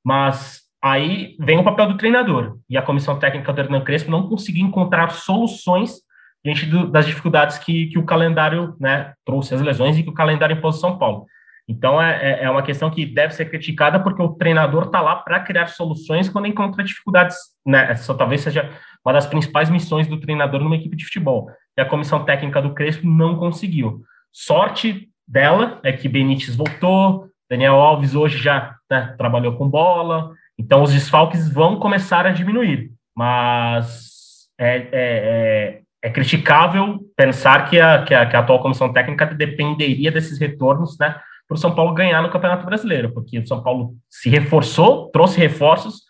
mas 0.03 0.63
aí 0.83 1.38
vem 1.39 1.57
o 1.57 1.63
papel 1.63 1.88
do 1.88 1.98
treinador, 1.98 2.57
e 2.69 2.77
a 2.77 2.81
comissão 2.81 3.17
técnica 3.17 3.53
do 3.53 3.62
Hernan 3.62 3.81
Crespo 3.81 4.12
não 4.12 4.27
conseguiu 4.27 4.67
encontrar 4.67 5.12
soluções 5.12 6.01
diante 6.43 6.65
do, 6.65 6.91
das 6.91 7.05
dificuldades 7.05 7.57
que, 7.57 7.88
que 7.88 7.98
o 7.98 8.05
calendário 8.05 8.75
né, 8.81 9.13
trouxe, 9.25 9.55
as 9.55 9.62
lesões, 9.62 9.98
e 9.98 10.03
que 10.03 10.09
o 10.09 10.13
calendário 10.13 10.57
impôs 10.57 10.77
São 10.81 10.98
Paulo. 10.98 11.25
Então, 11.65 12.01
é, 12.01 12.41
é, 12.41 12.43
é 12.45 12.50
uma 12.50 12.63
questão 12.63 12.89
que 12.89 13.05
deve 13.05 13.33
ser 13.33 13.45
criticada, 13.45 14.00
porque 14.00 14.21
o 14.21 14.33
treinador 14.33 14.86
está 14.86 15.00
lá 15.00 15.15
para 15.15 15.39
criar 15.39 15.67
soluções 15.67 16.27
quando 16.27 16.48
encontra 16.48 16.83
dificuldades. 16.83 17.38
Né? 17.65 17.91
Essa 17.91 18.13
talvez 18.13 18.41
seja 18.41 18.69
uma 19.05 19.13
das 19.13 19.27
principais 19.27 19.69
missões 19.69 20.07
do 20.07 20.19
treinador 20.19 20.62
numa 20.62 20.75
equipe 20.75 20.98
de 20.98 21.05
futebol 21.05 21.50
e 21.79 21.81
a 21.81 21.86
comissão 21.86 22.25
técnica 22.25 22.62
do 22.62 22.74
Crespo 22.74 23.07
não 23.07 23.38
conseguiu. 23.38 24.01
Sorte 24.33 25.07
dela 25.25 25.79
é 25.81 25.93
que 25.93 26.09
Benítez 26.09 26.53
voltou, 26.53 27.29
Daniel 27.50 27.75
Alves 27.75 28.15
hoje 28.15 28.38
já 28.38 28.75
né, 28.91 29.15
trabalhou 29.17 29.55
com 29.55 29.69
bola, 29.69 30.31
então 30.57 30.83
os 30.83 30.91
desfalques 30.91 31.50
vão 31.50 31.79
começar 31.79 32.25
a 32.25 32.31
diminuir, 32.31 32.91
mas 33.15 34.50
é, 34.59 34.77
é, 34.77 34.89
é, 34.91 35.81
é 36.03 36.09
criticável 36.09 37.00
pensar 37.15 37.69
que 37.69 37.79
a, 37.79 38.03
que 38.03 38.13
a, 38.13 38.25
que, 38.25 38.36
a, 38.36 38.39
atual 38.39 38.62
comissão 38.62 38.91
técnica 38.91 39.25
dependeria 39.27 40.12
desses 40.12 40.38
retornos 40.38 40.98
né, 41.00 41.15
para 41.48 41.55
o 41.55 41.57
São 41.57 41.74
Paulo 41.74 41.93
ganhar 41.93 42.21
no 42.21 42.29
Campeonato 42.29 42.65
Brasileiro, 42.65 43.13
porque 43.13 43.39
o 43.39 43.48
São 43.48 43.63
Paulo 43.63 43.95
se 44.09 44.29
reforçou, 44.29 45.09
trouxe 45.12 45.39
reforços 45.39 46.01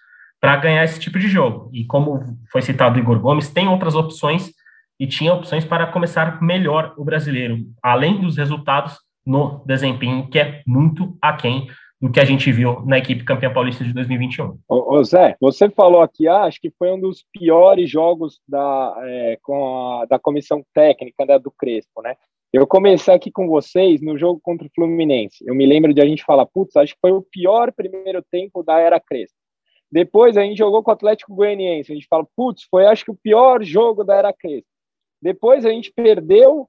para 0.42 0.56
ganhar 0.56 0.84
esse 0.84 1.00
tipo 1.00 1.20
de 1.20 1.28
jogo. 1.28 1.70
E 1.72 1.86
como 1.86 2.40
foi 2.52 2.64
citado 2.64 2.98
o 2.98 3.00
Igor 3.00 3.20
Gomes, 3.20 3.50
tem 3.50 3.68
outras 3.68 3.94
opções 3.94 4.52
e 5.00 5.08
tinha 5.08 5.34
opções 5.34 5.64
para 5.64 5.88
começar 5.88 6.42
melhor 6.42 6.94
o 6.98 7.04
brasileiro, 7.04 7.58
além 7.82 8.20
dos 8.20 8.38
resultados 8.38 8.98
no 9.26 9.64
desempenho, 9.66 10.30
que 10.30 10.40
é 10.40 10.62
muito 10.68 11.16
aquém 11.22 11.68
do 12.02 12.12
que 12.12 12.20
a 12.20 12.26
gente 12.26 12.52
viu 12.52 12.82
na 12.86 12.98
equipe 12.98 13.26
campeã 13.26 13.52
paulista 13.52 13.84
de 13.84 13.94
2021. 13.94 14.58
Ô, 14.68 14.96
ô 14.96 15.04
Zé, 15.04 15.36
você 15.40 15.70
falou 15.70 16.02
aqui, 16.02 16.28
ah, 16.28 16.44
acho 16.44 16.60
que 16.60 16.72
foi 16.78 16.92
um 16.92 17.00
dos 17.00 17.26
piores 17.34 17.90
jogos 17.90 18.40
da, 18.48 18.96
é, 19.04 19.38
com 19.42 20.00
a, 20.00 20.06
da 20.06 20.18
comissão 20.18 20.64
técnica 20.74 21.26
né, 21.26 21.38
do 21.38 21.52
Crespo, 21.52 22.02
né? 22.02 22.16
Eu 22.52 22.66
comecei 22.66 23.14
aqui 23.14 23.30
com 23.30 23.48
vocês 23.48 24.02
no 24.02 24.18
jogo 24.18 24.40
contra 24.42 24.66
o 24.66 24.72
Fluminense. 24.74 25.44
Eu 25.46 25.54
me 25.54 25.68
lembro 25.68 25.94
de 25.94 26.02
a 26.02 26.06
gente 26.06 26.24
falar, 26.24 26.48
putz, 26.48 26.76
acho 26.76 26.94
que 26.94 27.00
foi 27.00 27.12
o 27.12 27.22
pior 27.22 27.72
primeiro 27.72 28.24
tempo 28.32 28.64
da 28.64 28.80
era 28.80 29.00
Crespo. 29.00 29.38
Depois 29.92 30.36
a 30.36 30.42
gente 30.42 30.58
jogou 30.58 30.82
com 30.82 30.90
o 30.90 30.94
Atlético 30.94 31.36
Goianiense. 31.36 31.92
A 31.92 31.96
gente 31.96 32.08
fala, 32.08 32.26
putz, 32.36 32.64
foi 32.72 32.88
acho 32.88 33.06
que 33.06 33.12
o 33.12 33.18
pior 33.22 33.64
jogo 33.64 34.04
da 34.04 34.16
era 34.16 34.34
Crespo. 34.34 34.68
Depois 35.22 35.66
a 35.66 35.70
gente 35.70 35.92
perdeu 35.92 36.68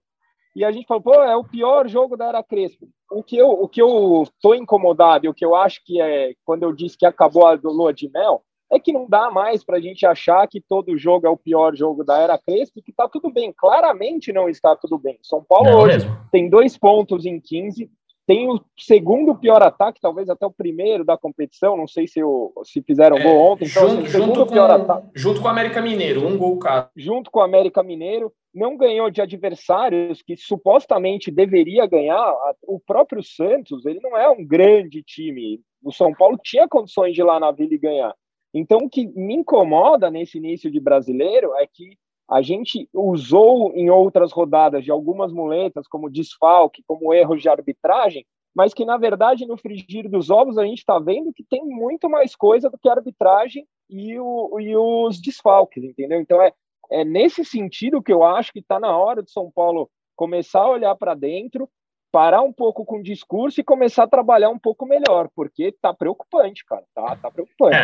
e 0.55 0.65
a 0.65 0.73
gente 0.73 0.87
falou, 0.87 1.03
pô, 1.03 1.15
é 1.15 1.37
o 1.37 1.45
pior 1.45 1.89
jogo 1.89 2.17
da 2.17 2.27
era 2.29 2.43
Crespo. 2.43 2.89
O 3.11 3.23
que 3.23 3.37
eu, 3.37 3.49
o 3.49 3.69
que 3.69 3.81
eu 3.81 4.25
tô 4.41 4.55
incomodado 4.55 5.27
e 5.27 5.29
o 5.29 5.35
que 5.35 5.45
eu 5.45 5.55
acho 5.55 5.81
que 5.85 6.01
é 6.01 6.33
quando 6.45 6.65
eu 6.65 6.73
disse 6.73 6.97
que 6.97 7.07
acabou 7.07 7.47
a 7.47 7.59
lua 7.63 7.93
de 7.93 8.11
mel 8.11 8.43
é 8.73 8.79
que 8.79 8.93
não 8.93 9.09
dá 9.09 9.31
mais 9.31 9.65
para 9.65 9.79
a 9.79 9.81
gente 9.81 10.07
achar 10.07 10.47
que 10.47 10.61
todo 10.61 10.97
jogo 10.97 11.27
é 11.27 11.31
o 11.31 11.37
pior 11.37 11.75
jogo 11.75 12.05
da 12.05 12.19
era 12.19 12.39
Crespo 12.39 12.79
e 12.79 12.83
que 12.83 12.93
está 12.93 13.09
tudo 13.09 13.31
bem. 13.31 13.53
Claramente 13.53 14.33
não 14.33 14.49
está 14.49 14.77
tudo 14.77 14.97
bem. 14.97 15.19
São 15.23 15.43
Paulo 15.43 15.71
não 15.71 15.81
hoje 15.81 16.07
mesmo. 16.07 16.17
tem 16.31 16.49
dois 16.49 16.79
pontos 16.79 17.27
em 17.27 17.41
15, 17.41 17.91
tem 18.31 18.49
o 18.49 18.61
segundo 18.79 19.35
pior 19.35 19.61
ataque, 19.61 20.01
talvez 20.01 20.31
até 20.31 20.47
o 20.47 20.53
primeiro 20.53 21.05
da 21.05 21.19
competição. 21.19 21.77
Não 21.77 21.89
sei 21.89 22.07
se, 22.07 22.23
o, 22.23 22.53
se 22.63 22.81
fizeram 22.81 23.17
é, 23.17 23.23
gol 23.25 23.37
ontem. 23.39 23.67
Então, 23.67 23.89
junto, 23.89 24.03
assim, 24.03 24.07
junto, 24.07 24.47
com, 24.47 24.61
ataque. 24.61 25.09
junto 25.17 25.41
com 25.41 25.49
o 25.49 25.51
América 25.51 25.83
Mineiro, 25.83 26.25
um 26.25 26.39
gol 26.39 26.57
cada. 26.61 26.89
Junto 26.95 27.29
com 27.29 27.41
o 27.41 27.43
América 27.43 27.83
Mineiro, 27.83 28.33
não 28.55 28.77
ganhou 28.77 29.11
de 29.11 29.21
adversários 29.21 30.23
que 30.23 30.37
supostamente 30.37 31.29
deveria 31.29 31.87
ganhar. 31.87 32.33
O 32.63 32.79
próprio 32.79 33.21
Santos, 33.21 33.85
ele 33.85 33.99
não 34.01 34.17
é 34.17 34.31
um 34.31 34.47
grande 34.47 35.03
time. 35.03 35.61
O 35.83 35.91
São 35.91 36.15
Paulo 36.15 36.39
tinha 36.41 36.69
condições 36.69 37.13
de 37.13 37.23
ir 37.23 37.25
lá 37.25 37.41
na 37.41 37.51
Vila 37.51 37.75
e 37.75 37.79
ganhar. 37.79 38.15
Então, 38.55 38.79
o 38.79 38.89
que 38.89 39.09
me 39.09 39.35
incomoda 39.35 40.09
nesse 40.09 40.39
início 40.39 40.71
de 40.71 40.79
brasileiro 40.79 41.53
é 41.57 41.67
que 41.67 41.99
a 42.31 42.43
gente 42.43 42.89
usou 42.95 43.73
em 43.75 43.91
outras 43.91 44.31
rodadas 44.31 44.85
de 44.85 44.91
algumas 44.91 45.33
muletas, 45.33 45.89
como 45.89 46.09
desfalque, 46.09 46.85
como 46.87 47.13
erros 47.13 47.43
de 47.43 47.49
arbitragem, 47.49 48.25
mas 48.55 48.73
que, 48.73 48.85
na 48.85 48.97
verdade, 48.97 49.47
no 49.47 49.57
frigir 49.57 50.09
dos 50.09 50.31
ovos, 50.31 50.57
a 50.57 50.65
gente 50.65 50.79
está 50.79 50.99
vendo 50.99 51.33
que 51.33 51.43
tem 51.43 51.65
muito 51.65 52.09
mais 52.09 52.37
coisa 52.37 52.71
do 52.71 52.79
que 52.79 52.89
a 52.89 52.93
arbitragem 52.93 53.67
e, 53.89 54.19
o, 54.19 54.61
e 54.61 54.77
os 54.77 55.21
desfalques, 55.21 55.83
entendeu? 55.83 56.21
Então, 56.21 56.41
é, 56.41 56.53
é 56.91 57.05
nesse 57.05 57.45
sentido 57.45 58.03
que 58.03 58.13
eu 58.13 58.23
acho 58.23 58.53
que 58.53 58.61
está 58.61 58.79
na 58.79 58.97
hora 58.97 59.23
de 59.23 59.31
São 59.33 59.51
Paulo 59.51 59.91
começar 60.15 60.61
a 60.61 60.71
olhar 60.71 60.95
para 60.95 61.15
dentro, 61.15 61.69
parar 62.13 62.43
um 62.43 62.53
pouco 62.53 62.85
com 62.85 62.99
o 62.99 63.03
discurso 63.03 63.61
e 63.61 63.65
começar 63.65 64.05
a 64.05 64.09
trabalhar 64.09 64.51
um 64.51 64.59
pouco 64.59 64.87
melhor, 64.87 65.29
porque 65.35 65.75
tá 65.81 65.95
preocupante, 65.95 66.65
cara, 66.65 66.85
tá, 66.95 67.17
tá 67.17 67.31
preocupante. 67.31 67.77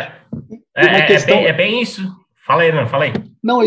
É, 0.75 0.85
é, 0.85 1.07
questão... 1.07 1.35
é, 1.35 1.39
bem, 1.39 1.47
é, 1.47 1.53
bem, 1.53 1.81
isso. 1.81 2.01
Fala 2.47 2.61
aí, 2.61 2.71
não, 2.71 2.87
fala 2.87 3.03
aí. 3.03 3.13
Não, 3.43 3.59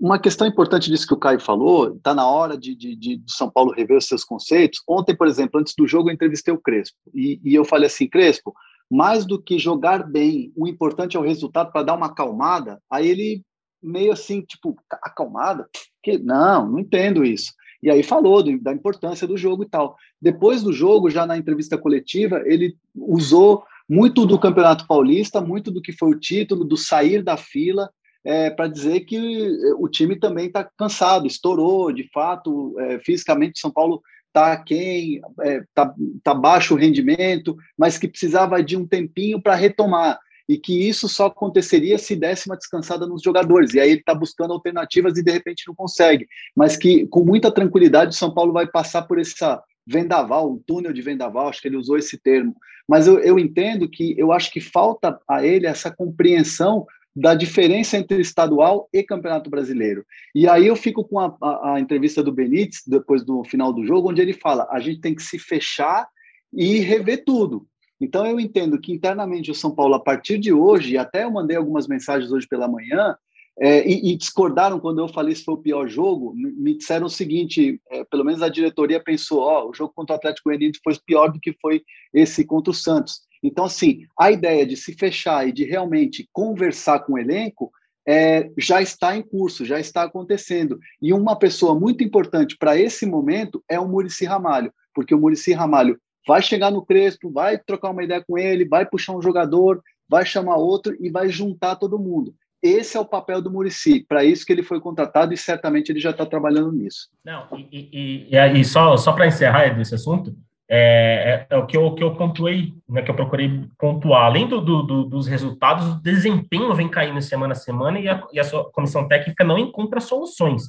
uma 0.00 0.16
questão 0.16 0.46
importante 0.46 0.88
disso 0.88 1.08
que 1.08 1.12
o 1.12 1.18
Caio 1.18 1.40
falou, 1.40 1.98
tá 2.04 2.14
na 2.14 2.24
hora 2.24 2.56
de, 2.56 2.72
de, 2.76 2.94
de 2.94 3.20
São 3.26 3.50
Paulo 3.50 3.72
rever 3.72 3.98
os 3.98 4.06
seus 4.06 4.22
conceitos. 4.22 4.80
Ontem, 4.88 5.16
por 5.16 5.26
exemplo, 5.26 5.58
antes 5.58 5.74
do 5.76 5.88
jogo, 5.88 6.08
eu 6.08 6.14
entrevistei 6.14 6.54
o 6.54 6.60
Crespo, 6.60 6.96
e, 7.12 7.40
e 7.42 7.52
eu 7.52 7.64
falei 7.64 7.88
assim, 7.88 8.08
Crespo, 8.08 8.54
mais 8.88 9.26
do 9.26 9.42
que 9.42 9.58
jogar 9.58 10.08
bem, 10.08 10.52
o 10.54 10.68
importante 10.68 11.16
é 11.16 11.20
o 11.20 11.24
resultado 11.24 11.72
para 11.72 11.82
dar 11.82 11.94
uma 11.94 12.06
acalmada. 12.06 12.80
Aí 12.88 13.08
ele 13.08 13.42
meio 13.82 14.12
assim, 14.12 14.40
tipo, 14.42 14.76
acalmada? 15.02 15.66
Que 16.00 16.16
não, 16.16 16.70
não 16.70 16.78
entendo 16.78 17.24
isso. 17.24 17.52
E 17.82 17.90
aí 17.90 18.04
falou 18.04 18.40
do, 18.40 18.56
da 18.60 18.72
importância 18.72 19.26
do 19.26 19.36
jogo 19.36 19.64
e 19.64 19.68
tal. 19.68 19.96
Depois 20.20 20.62
do 20.62 20.72
jogo, 20.72 21.10
já 21.10 21.26
na 21.26 21.36
entrevista 21.36 21.76
coletiva, 21.76 22.40
ele 22.44 22.76
usou 22.94 23.64
muito 23.88 24.24
do 24.24 24.38
Campeonato 24.38 24.86
Paulista, 24.86 25.40
muito 25.40 25.72
do 25.72 25.82
que 25.82 25.90
foi 25.90 26.10
o 26.10 26.20
título, 26.20 26.64
do 26.64 26.76
sair 26.76 27.20
da 27.20 27.36
fila, 27.36 27.90
é, 28.24 28.50
para 28.50 28.68
dizer 28.68 29.00
que 29.00 29.48
o 29.78 29.88
time 29.88 30.16
também 30.16 30.46
está 30.46 30.68
cansado, 30.76 31.26
estourou, 31.26 31.92
de 31.92 32.08
fato, 32.12 32.78
é, 32.78 32.98
fisicamente 33.00 33.60
São 33.60 33.70
Paulo 33.70 34.02
está 34.28 34.56
quem 34.56 35.16
está 35.16 35.42
é, 35.42 35.64
tá, 35.74 35.94
tá 36.22 36.34
baixo 36.34 36.74
o 36.74 36.78
rendimento, 36.78 37.56
mas 37.76 37.98
que 37.98 38.08
precisava 38.08 38.62
de 38.62 38.76
um 38.76 38.86
tempinho 38.86 39.40
para 39.40 39.54
retomar 39.54 40.18
e 40.48 40.58
que 40.58 40.88
isso 40.88 41.08
só 41.08 41.26
aconteceria 41.26 41.98
se 41.98 42.16
desse 42.16 42.48
uma 42.48 42.56
descansada 42.56 43.06
nos 43.06 43.22
jogadores. 43.22 43.74
E 43.74 43.80
aí 43.80 43.90
ele 43.90 44.00
está 44.00 44.14
buscando 44.14 44.52
alternativas 44.52 45.16
e 45.16 45.22
de 45.22 45.30
repente 45.30 45.64
não 45.66 45.74
consegue. 45.74 46.26
Mas 46.56 46.76
que 46.76 47.06
com 47.06 47.24
muita 47.24 47.50
tranquilidade 47.50 48.14
o 48.14 48.18
São 48.18 48.32
Paulo 48.32 48.52
vai 48.52 48.66
passar 48.66 49.02
por 49.02 49.18
essa 49.18 49.62
vendaval, 49.86 50.50
um 50.50 50.58
túnel 50.58 50.92
de 50.92 51.02
vendaval, 51.02 51.48
acho 51.48 51.60
que 51.60 51.68
ele 51.68 51.76
usou 51.76 51.96
esse 51.96 52.18
termo. 52.18 52.54
Mas 52.88 53.06
eu, 53.06 53.18
eu 53.20 53.38
entendo 53.38 53.88
que 53.88 54.14
eu 54.18 54.32
acho 54.32 54.50
que 54.50 54.60
falta 54.60 55.18
a 55.28 55.44
ele 55.44 55.66
essa 55.66 55.90
compreensão 55.90 56.86
da 57.14 57.34
diferença 57.34 57.96
entre 57.96 58.20
estadual 58.20 58.88
e 58.92 59.02
campeonato 59.02 59.50
brasileiro. 59.50 60.04
E 60.34 60.48
aí 60.48 60.66
eu 60.66 60.76
fico 60.76 61.04
com 61.04 61.18
a, 61.18 61.36
a, 61.42 61.74
a 61.74 61.80
entrevista 61.80 62.22
do 62.22 62.32
Benítez, 62.32 62.82
depois 62.86 63.24
do 63.24 63.44
final 63.44 63.72
do 63.72 63.84
jogo, 63.84 64.10
onde 64.10 64.22
ele 64.22 64.32
fala: 64.32 64.66
a 64.70 64.80
gente 64.80 65.00
tem 65.00 65.14
que 65.14 65.22
se 65.22 65.38
fechar 65.38 66.06
e 66.52 66.78
rever 66.78 67.24
tudo. 67.24 67.66
Então, 68.00 68.26
eu 68.26 68.40
entendo 68.40 68.80
que 68.80 68.92
internamente 68.92 69.50
o 69.50 69.54
São 69.54 69.72
Paulo, 69.72 69.94
a 69.94 70.00
partir 70.00 70.36
de 70.36 70.52
hoje, 70.52 70.94
e 70.94 70.98
até 70.98 71.22
eu 71.22 71.30
mandei 71.30 71.56
algumas 71.56 71.86
mensagens 71.86 72.32
hoje 72.32 72.48
pela 72.48 72.66
manhã, 72.66 73.16
é, 73.60 73.86
e, 73.86 74.12
e, 74.12 74.16
discordaram 74.16 74.80
quando 74.80 75.00
eu 75.00 75.08
falei 75.08 75.34
se 75.34 75.44
foi 75.44 75.54
o 75.54 75.58
pior 75.58 75.86
jogo, 75.86 76.32
me 76.34 76.76
disseram 76.76 77.06
o 77.06 77.10
seguinte, 77.10 77.80
é, 77.90 78.02
pelo 78.04 78.24
menos 78.24 78.42
a 78.42 78.48
diretoria 78.48 79.02
pensou, 79.02 79.40
ó, 79.40 79.68
o 79.68 79.74
jogo 79.74 79.92
contra 79.94 80.14
o 80.14 80.16
Atlético 80.16 80.48
Goianiense 80.48 80.80
foi 80.82 80.96
pior 81.04 81.30
do 81.30 81.38
que 81.38 81.54
foi 81.60 81.82
esse 82.14 82.44
contra 82.44 82.70
o 82.70 82.74
Santos. 82.74 83.20
Então, 83.42 83.64
assim, 83.64 84.06
a 84.18 84.30
ideia 84.30 84.64
de 84.64 84.76
se 84.76 84.94
fechar 84.94 85.46
e 85.46 85.52
de 85.52 85.64
realmente 85.64 86.28
conversar 86.32 87.00
com 87.00 87.14
o 87.14 87.18
elenco 87.18 87.70
é, 88.06 88.50
já 88.56 88.80
está 88.80 89.16
em 89.16 89.22
curso, 89.22 89.64
já 89.64 89.78
está 89.78 90.04
acontecendo. 90.04 90.78
E 91.00 91.12
uma 91.12 91.36
pessoa 91.36 91.78
muito 91.78 92.02
importante 92.02 92.56
para 92.56 92.76
esse 92.78 93.04
momento 93.04 93.62
é 93.68 93.78
o 93.78 93.88
Murici 93.88 94.24
Ramalho, 94.24 94.72
porque 94.94 95.14
o 95.14 95.18
Murici 95.18 95.52
Ramalho 95.52 95.98
vai 96.26 96.40
chegar 96.40 96.70
no 96.70 96.84
Crespo, 96.84 97.30
vai 97.30 97.58
trocar 97.58 97.90
uma 97.90 98.04
ideia 98.04 98.24
com 98.26 98.38
ele, 98.38 98.64
vai 98.64 98.86
puxar 98.86 99.14
um 99.14 99.22
jogador, 99.22 99.82
vai 100.08 100.24
chamar 100.24 100.56
outro 100.56 100.96
e 101.00 101.10
vai 101.10 101.28
juntar 101.28 101.76
todo 101.76 101.98
mundo. 101.98 102.34
Esse 102.62 102.96
é 102.96 103.00
o 103.00 103.04
papel 103.04 103.42
do 103.42 103.50
Murici, 103.50 104.04
para 104.08 104.24
isso 104.24 104.46
que 104.46 104.52
ele 104.52 104.62
foi 104.62 104.80
contratado 104.80 105.34
e 105.34 105.36
certamente 105.36 105.90
ele 105.90 105.98
já 105.98 106.10
está 106.10 106.24
trabalhando 106.24 106.70
nisso. 106.70 107.08
Não, 107.24 107.46
e, 107.56 108.28
e, 108.30 108.36
e, 108.36 108.60
e 108.60 108.64
só, 108.64 108.96
só 108.96 109.12
para 109.12 109.26
encerrar 109.26 109.68
desse 109.74 109.94
assunto, 109.94 110.32
é, 110.68 111.46
é, 111.50 111.54
é, 111.54 111.58
o 111.58 111.66
que 111.66 111.76
eu, 111.76 111.92
que 111.94 112.04
eu 112.04 112.14
pontuei, 112.14 112.72
né, 112.88 113.02
que 113.02 113.10
eu 113.10 113.16
procurei 113.16 113.68
pontuar. 113.76 114.26
Além 114.26 114.46
do, 114.46 114.60
do, 114.60 115.04
dos 115.04 115.26
resultados, 115.26 115.86
o 115.88 116.02
desempenho 116.02 116.72
vem 116.74 116.88
caindo 116.88 117.20
semana 117.20 117.52
a 117.52 117.56
semana 117.56 117.98
e 117.98 118.08
a, 118.08 118.22
e 118.32 118.38
a 118.38 118.44
sua 118.44 118.70
comissão 118.70 119.08
técnica 119.08 119.42
não 119.42 119.58
encontra 119.58 120.00
soluções, 120.00 120.62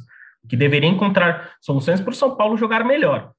que 0.50 0.57
deveria 0.57 0.89
encontrar 0.89 1.53
soluções 1.62 2.01
para 2.01 2.12
o 2.12 2.15
São 2.15 2.35
Paulo 2.35 2.57
jogar 2.57 2.83
melhor 2.83 3.31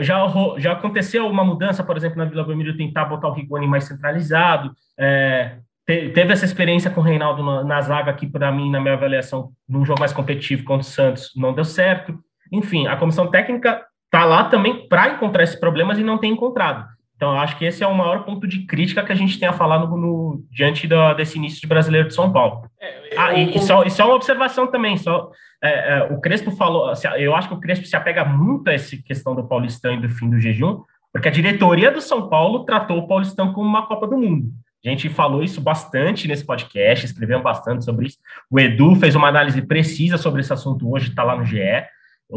já, 0.00 0.26
já 0.58 0.72
aconteceu 0.72 1.26
uma 1.26 1.44
mudança, 1.44 1.82
por 1.82 1.96
exemplo, 1.96 2.18
na 2.18 2.24
Vila 2.24 2.44
Belmiro 2.44 2.76
tentar 2.76 3.04
botar 3.06 3.28
o 3.28 3.32
Rigoni 3.32 3.66
mais 3.66 3.84
centralizado. 3.84 4.72
É, 4.98 5.58
teve 5.86 6.32
essa 6.32 6.44
experiência 6.44 6.90
com 6.90 7.00
o 7.00 7.04
Reinaldo 7.04 7.42
na, 7.44 7.64
na 7.64 7.80
zaga, 7.80 8.12
que 8.12 8.26
para 8.26 8.50
mim, 8.50 8.70
na 8.70 8.80
minha 8.80 8.94
avaliação, 8.94 9.52
num 9.68 9.84
jogo 9.84 10.00
mais 10.00 10.12
competitivo 10.12 10.64
contra 10.64 10.86
o 10.86 10.90
Santos, 10.90 11.30
não 11.36 11.54
deu 11.54 11.64
certo. 11.64 12.18
Enfim, 12.52 12.86
a 12.86 12.96
comissão 12.96 13.30
técnica 13.30 13.84
está 14.04 14.24
lá 14.24 14.44
também 14.44 14.88
para 14.88 15.10
encontrar 15.10 15.42
esses 15.42 15.58
problemas 15.58 15.98
e 15.98 16.02
não 16.02 16.18
tem 16.18 16.32
encontrado. 16.32 16.86
Então, 17.16 17.32
eu 17.32 17.38
acho 17.38 17.56
que 17.56 17.64
esse 17.64 17.82
é 17.82 17.86
o 17.86 17.94
maior 17.94 18.24
ponto 18.24 18.46
de 18.46 18.66
crítica 18.66 19.02
que 19.02 19.12
a 19.12 19.14
gente 19.14 19.38
tem 19.38 19.48
a 19.48 19.52
falar 19.52 19.78
no, 19.78 19.96
no 19.96 20.44
diante 20.50 20.86
da, 20.86 21.14
desse 21.14 21.38
início 21.38 21.60
de 21.60 21.66
brasileiro 21.66 22.08
de 22.08 22.14
São 22.14 22.30
Paulo. 22.30 22.68
É, 22.78 23.10
ah, 23.16 23.32
e, 23.32 23.56
e, 23.56 23.58
só, 23.60 23.84
e 23.84 23.90
só 23.90 24.04
uma 24.04 24.16
observação 24.16 24.66
também, 24.66 24.98
só 24.98 25.30
é, 25.62 25.98
é, 25.98 26.02
o 26.12 26.20
Crespo 26.20 26.50
falou, 26.50 26.92
eu 27.16 27.34
acho 27.34 27.48
que 27.48 27.54
o 27.54 27.60
Crespo 27.60 27.86
se 27.86 27.96
apega 27.96 28.24
muito 28.24 28.68
a 28.68 28.74
essa 28.74 28.96
questão 29.02 29.34
do 29.34 29.48
Paulistão 29.48 29.94
e 29.94 30.00
do 30.00 30.10
fim 30.10 30.28
do 30.28 30.38
jejum, 30.38 30.82
porque 31.10 31.28
a 31.28 31.32
diretoria 31.32 31.90
do 31.90 32.02
São 32.02 32.28
Paulo 32.28 32.64
tratou 32.64 32.98
o 32.98 33.08
Paulistão 33.08 33.52
como 33.52 33.66
uma 33.66 33.86
Copa 33.86 34.06
do 34.06 34.18
Mundo. 34.18 34.50
A 34.86 34.90
gente 34.90 35.08
falou 35.08 35.42
isso 35.42 35.60
bastante 35.60 36.28
nesse 36.28 36.44
podcast, 36.44 37.06
escrevemos 37.06 37.42
bastante 37.42 37.84
sobre 37.84 38.06
isso. 38.06 38.18
O 38.48 38.60
Edu 38.60 38.94
fez 38.94 39.16
uma 39.16 39.28
análise 39.28 39.60
precisa 39.62 40.16
sobre 40.16 40.40
esse 40.40 40.52
assunto 40.52 40.88
hoje, 40.88 41.08
está 41.08 41.24
lá 41.24 41.36
no 41.36 41.44
GE. 41.44 41.58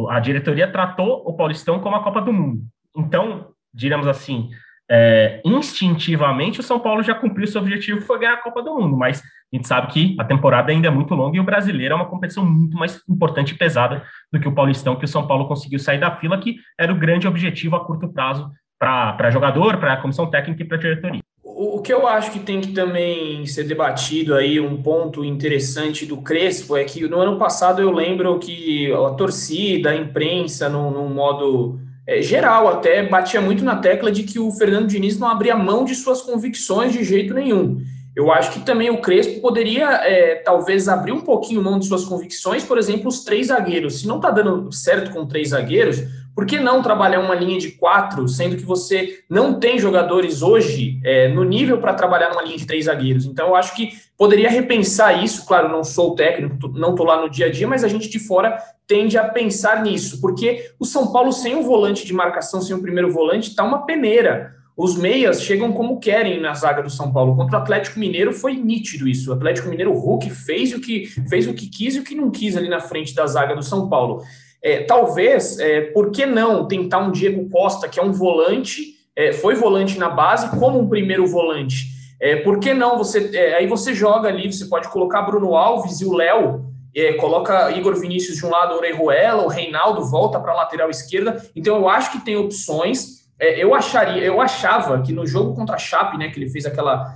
A 0.10 0.20
diretoria 0.20 0.72
tratou 0.72 1.24
o 1.26 1.34
Paulistão 1.34 1.80
como 1.80 1.96
a 1.96 2.04
Copa 2.04 2.22
do 2.22 2.34
Mundo. 2.34 2.64
Então, 2.98 3.50
diremos 3.74 4.08
assim, 4.08 4.50
é, 4.90 5.42
instintivamente 5.46 6.60
o 6.60 6.64
São 6.64 6.80
Paulo 6.80 7.04
já 7.04 7.14
cumpriu 7.14 7.46
seu 7.46 7.62
objetivo, 7.62 8.02
foi 8.02 8.18
ganhar 8.18 8.34
a 8.34 8.42
Copa 8.42 8.64
do 8.64 8.74
Mundo, 8.74 8.98
mas 8.98 9.22
a 9.22 9.56
gente 9.56 9.68
sabe 9.68 9.94
que 9.94 10.16
a 10.20 10.24
temporada 10.24 10.72
ainda 10.72 10.88
é 10.88 10.92
muito 10.92 11.14
longa 11.14 11.38
e 11.38 11.40
o 11.40 11.44
brasileiro 11.44 11.94
é 11.94 11.96
uma 11.96 12.08
competição 12.08 12.44
muito 12.44 12.76
mais 12.76 13.00
importante 13.08 13.54
e 13.54 13.58
pesada 13.58 14.04
do 14.32 14.40
que 14.40 14.48
o 14.48 14.56
Paulistão, 14.56 14.96
que 14.96 15.06
o 15.06 15.08
São 15.08 15.28
Paulo 15.28 15.48
conseguiu 15.48 15.78
sair 15.78 16.00
da 16.00 16.16
fila, 16.16 16.40
que 16.40 16.58
era 16.80 16.92
o 16.92 16.98
grande 16.98 17.28
objetivo 17.28 17.76
a 17.76 17.86
curto 17.86 18.12
prazo 18.12 18.50
para 18.80 19.30
jogador, 19.30 19.78
para 19.78 19.94
a 19.94 19.98
comissão 19.98 20.28
técnica 20.28 20.64
e 20.64 20.66
para 20.66 20.78
a 20.78 20.80
diretoria. 20.80 21.22
O 21.62 21.82
que 21.82 21.92
eu 21.92 22.08
acho 22.08 22.32
que 22.32 22.40
tem 22.40 22.62
que 22.62 22.72
também 22.72 23.46
ser 23.46 23.66
debatido 23.66 24.34
aí, 24.34 24.62
um 24.62 24.82
ponto 24.82 25.26
interessante 25.26 26.06
do 26.06 26.16
Crespo, 26.16 26.78
é 26.78 26.86
que 26.86 27.06
no 27.06 27.20
ano 27.20 27.38
passado 27.38 27.82
eu 27.82 27.92
lembro 27.92 28.40
que 28.40 28.90
a 28.94 29.10
torcida, 29.10 29.90
a 29.90 29.96
imprensa, 29.98 30.70
num, 30.70 30.90
num 30.90 31.10
modo 31.10 31.78
é, 32.08 32.22
geral, 32.22 32.70
até 32.70 33.06
batia 33.06 33.42
muito 33.42 33.62
na 33.62 33.76
tecla 33.76 34.10
de 34.10 34.24
que 34.24 34.40
o 34.40 34.50
Fernando 34.52 34.88
Diniz 34.88 35.20
não 35.20 35.28
abria 35.28 35.54
mão 35.54 35.84
de 35.84 35.96
suas 35.96 36.22
convicções 36.22 36.94
de 36.94 37.04
jeito 37.04 37.34
nenhum. 37.34 37.82
Eu 38.16 38.32
acho 38.32 38.54
que 38.54 38.62
também 38.62 38.90
o 38.90 39.02
Crespo 39.02 39.42
poderia, 39.42 39.86
é, 40.06 40.36
talvez, 40.36 40.88
abrir 40.88 41.12
um 41.12 41.20
pouquinho 41.20 41.62
mão 41.62 41.78
de 41.78 41.88
suas 41.88 42.06
convicções, 42.06 42.64
por 42.64 42.78
exemplo, 42.78 43.10
os 43.10 43.26
três 43.26 43.48
zagueiros. 43.48 44.00
Se 44.00 44.08
não 44.08 44.16
está 44.16 44.32
dando 44.32 44.72
certo 44.72 45.12
com 45.12 45.28
três 45.28 45.50
zagueiros, 45.50 46.04
por 46.40 46.46
que 46.46 46.58
não 46.58 46.82
trabalhar 46.82 47.20
uma 47.20 47.36
linha 47.36 47.60
de 47.60 47.72
quatro, 47.72 48.26
sendo 48.30 48.56
que 48.56 48.64
você 48.64 49.20
não 49.30 49.60
tem 49.60 49.78
jogadores 49.78 50.42
hoje 50.42 50.98
é, 51.04 51.28
no 51.28 51.44
nível 51.44 51.80
para 51.80 51.94
trabalhar 51.94 52.30
numa 52.30 52.42
linha 52.42 52.56
de 52.56 52.66
três 52.66 52.86
zagueiros? 52.86 53.26
Então, 53.26 53.50
eu 53.50 53.56
acho 53.58 53.76
que 53.76 53.92
poderia 54.18 54.50
repensar 54.50 55.22
isso. 55.22 55.46
Claro, 55.46 55.68
não 55.68 55.84
sou 55.84 56.16
técnico, 56.16 56.70
não 56.70 56.92
estou 56.92 57.06
lá 57.06 57.22
no 57.22 57.30
dia 57.30 57.48
a 57.48 57.52
dia, 57.52 57.68
mas 57.68 57.84
a 57.84 57.90
gente 57.90 58.08
de 58.08 58.20
fora 58.20 58.58
tende 58.88 59.18
a 59.18 59.28
pensar 59.28 59.84
nisso, 59.84 60.22
porque 60.22 60.72
o 60.80 60.86
São 60.86 61.12
Paulo 61.12 61.34
sem 61.34 61.58
um 61.58 61.62
volante 61.62 62.06
de 62.06 62.14
marcação, 62.14 62.62
sem 62.62 62.74
um 62.74 62.82
primeiro 62.82 63.12
volante, 63.12 63.50
está 63.50 63.66
uma 63.66 63.86
peneira. 63.86 64.56
Os 64.78 64.96
meias 64.96 65.42
chegam 65.42 65.74
como 65.74 66.00
querem 66.00 66.40
na 66.40 66.54
zaga 66.54 66.82
do 66.82 66.90
São 66.90 67.12
Paulo. 67.12 67.36
Contra 67.36 67.60
o 67.60 67.62
Atlético 67.62 68.00
Mineiro 68.00 68.32
foi 68.32 68.54
nítido 68.54 69.10
isso. 69.10 69.30
O 69.30 69.34
Atlético 69.34 69.68
Mineiro, 69.68 69.92
o 69.92 70.00
Hulk, 70.00 70.30
fez 70.30 70.72
o 70.72 70.80
que 70.80 71.06
fez 71.28 71.50
o 71.50 71.54
que 71.54 71.68
quis 71.68 71.98
e 71.98 72.00
o 72.00 72.04
que 72.04 72.16
não 72.16 72.32
quis 72.32 72.56
ali 72.56 72.70
na 72.70 72.80
frente 72.80 73.14
da 73.14 73.28
zaga 73.28 73.54
do 73.54 73.62
São 73.62 73.90
Paulo. 73.90 74.24
É, 74.62 74.84
talvez, 74.84 75.58
é, 75.60 75.82
por 75.82 76.12
que 76.12 76.26
não 76.26 76.68
tentar 76.68 77.00
um 77.00 77.12
Diego 77.12 77.50
Costa, 77.50 77.88
que 77.88 78.00
é 78.00 78.04
um 78.04 78.12
volante, 78.12 78.96
é, 79.16 79.32
foi 79.32 79.56
volante 79.56 79.98
na 79.98 80.10
base, 80.10 80.50
como 80.58 80.80
um 80.80 80.88
primeiro 80.90 81.26
volante? 81.28 82.00
É, 82.20 82.36
por 82.38 82.60
que 82.60 82.74
não 82.74 82.98
você. 82.98 83.32
É, 83.34 83.56
aí 83.56 83.68
você 83.68 83.94
joga 83.94 84.28
ali, 84.28 84.52
você 84.52 84.66
pode 84.66 84.90
colocar 84.90 85.22
Bruno 85.22 85.56
Alves 85.56 86.02
e 86.02 86.06
o 86.06 86.14
Léo 86.14 86.66
é, 86.94 87.14
coloca 87.14 87.72
Igor 87.72 87.96
Vinícius 87.96 88.38
de 88.38 88.46
um 88.46 88.50
lado, 88.50 88.76
Orejuela, 88.76 89.44
o 89.44 89.48
Reinaldo 89.48 90.04
volta 90.06 90.40
para 90.40 90.52
a 90.52 90.56
lateral 90.56 90.90
esquerda. 90.90 91.42
Então 91.56 91.78
eu 91.78 91.88
acho 91.88 92.12
que 92.12 92.26
tem 92.26 92.36
opções. 92.36 93.20
É, 93.40 93.64
eu 93.64 93.74
acharia, 93.74 94.22
eu 94.22 94.42
achava 94.42 95.02
que 95.02 95.14
no 95.14 95.26
jogo 95.26 95.56
contra 95.56 95.76
a 95.76 95.78
Chape, 95.78 96.18
né, 96.18 96.28
que 96.28 96.38
ele 96.38 96.50
fez 96.50 96.66
aquela 96.66 97.16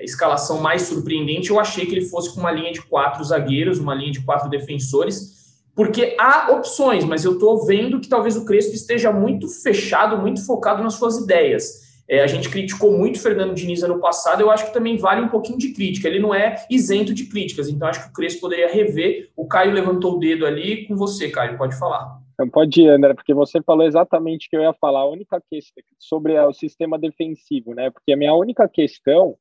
escalação 0.00 0.60
mais 0.60 0.82
surpreendente, 0.82 1.50
eu 1.50 1.60
achei 1.60 1.84
que 1.84 1.92
ele 1.92 2.06
fosse 2.06 2.32
com 2.32 2.40
uma 2.40 2.52
linha 2.52 2.72
de 2.72 2.80
quatro 2.80 3.22
zagueiros, 3.22 3.78
uma 3.78 3.94
linha 3.94 4.12
de 4.12 4.22
quatro 4.22 4.48
defensores, 4.48 5.43
porque 5.74 6.16
há 6.18 6.52
opções, 6.52 7.04
mas 7.04 7.24
eu 7.24 7.32
estou 7.32 7.66
vendo 7.66 8.00
que 8.00 8.08
talvez 8.08 8.36
o 8.36 8.44
Crespo 8.44 8.74
esteja 8.74 9.12
muito 9.12 9.48
fechado, 9.48 10.18
muito 10.18 10.44
focado 10.44 10.82
nas 10.82 10.94
suas 10.94 11.18
ideias. 11.18 11.82
É, 12.06 12.22
a 12.22 12.26
gente 12.26 12.50
criticou 12.50 12.92
muito 12.92 13.16
o 13.16 13.20
Fernando 13.20 13.54
Diniz 13.54 13.82
ano 13.82 13.98
passado, 13.98 14.40
eu 14.40 14.50
acho 14.50 14.66
que 14.66 14.74
também 14.74 14.96
vale 14.96 15.22
um 15.22 15.28
pouquinho 15.28 15.58
de 15.58 15.72
crítica. 15.72 16.06
Ele 16.06 16.20
não 16.20 16.34
é 16.34 16.56
isento 16.70 17.14
de 17.14 17.26
críticas, 17.26 17.68
então 17.68 17.88
acho 17.88 18.04
que 18.04 18.10
o 18.10 18.12
Crespo 18.12 18.42
poderia 18.42 18.70
rever. 18.70 19.30
O 19.36 19.46
Caio 19.46 19.72
levantou 19.72 20.16
o 20.16 20.18
dedo 20.18 20.46
ali 20.46 20.86
com 20.86 20.96
você, 20.96 21.30
Caio, 21.30 21.56
pode 21.56 21.76
falar. 21.78 22.22
Então, 22.34 22.48
pode 22.48 22.80
ir, 22.80 22.88
André, 22.88 23.14
porque 23.14 23.32
você 23.32 23.62
falou 23.62 23.86
exatamente 23.86 24.46
o 24.46 24.50
que 24.50 24.56
eu 24.56 24.62
ia 24.62 24.74
falar. 24.74 25.00
A 25.00 25.08
única 25.08 25.40
questão 25.48 25.82
sobre 25.98 26.38
o 26.38 26.52
sistema 26.52 26.98
defensivo, 26.98 27.74
né? 27.74 27.90
Porque 27.90 28.12
a 28.12 28.16
minha 28.16 28.34
única 28.34 28.68
questão, 28.68 29.36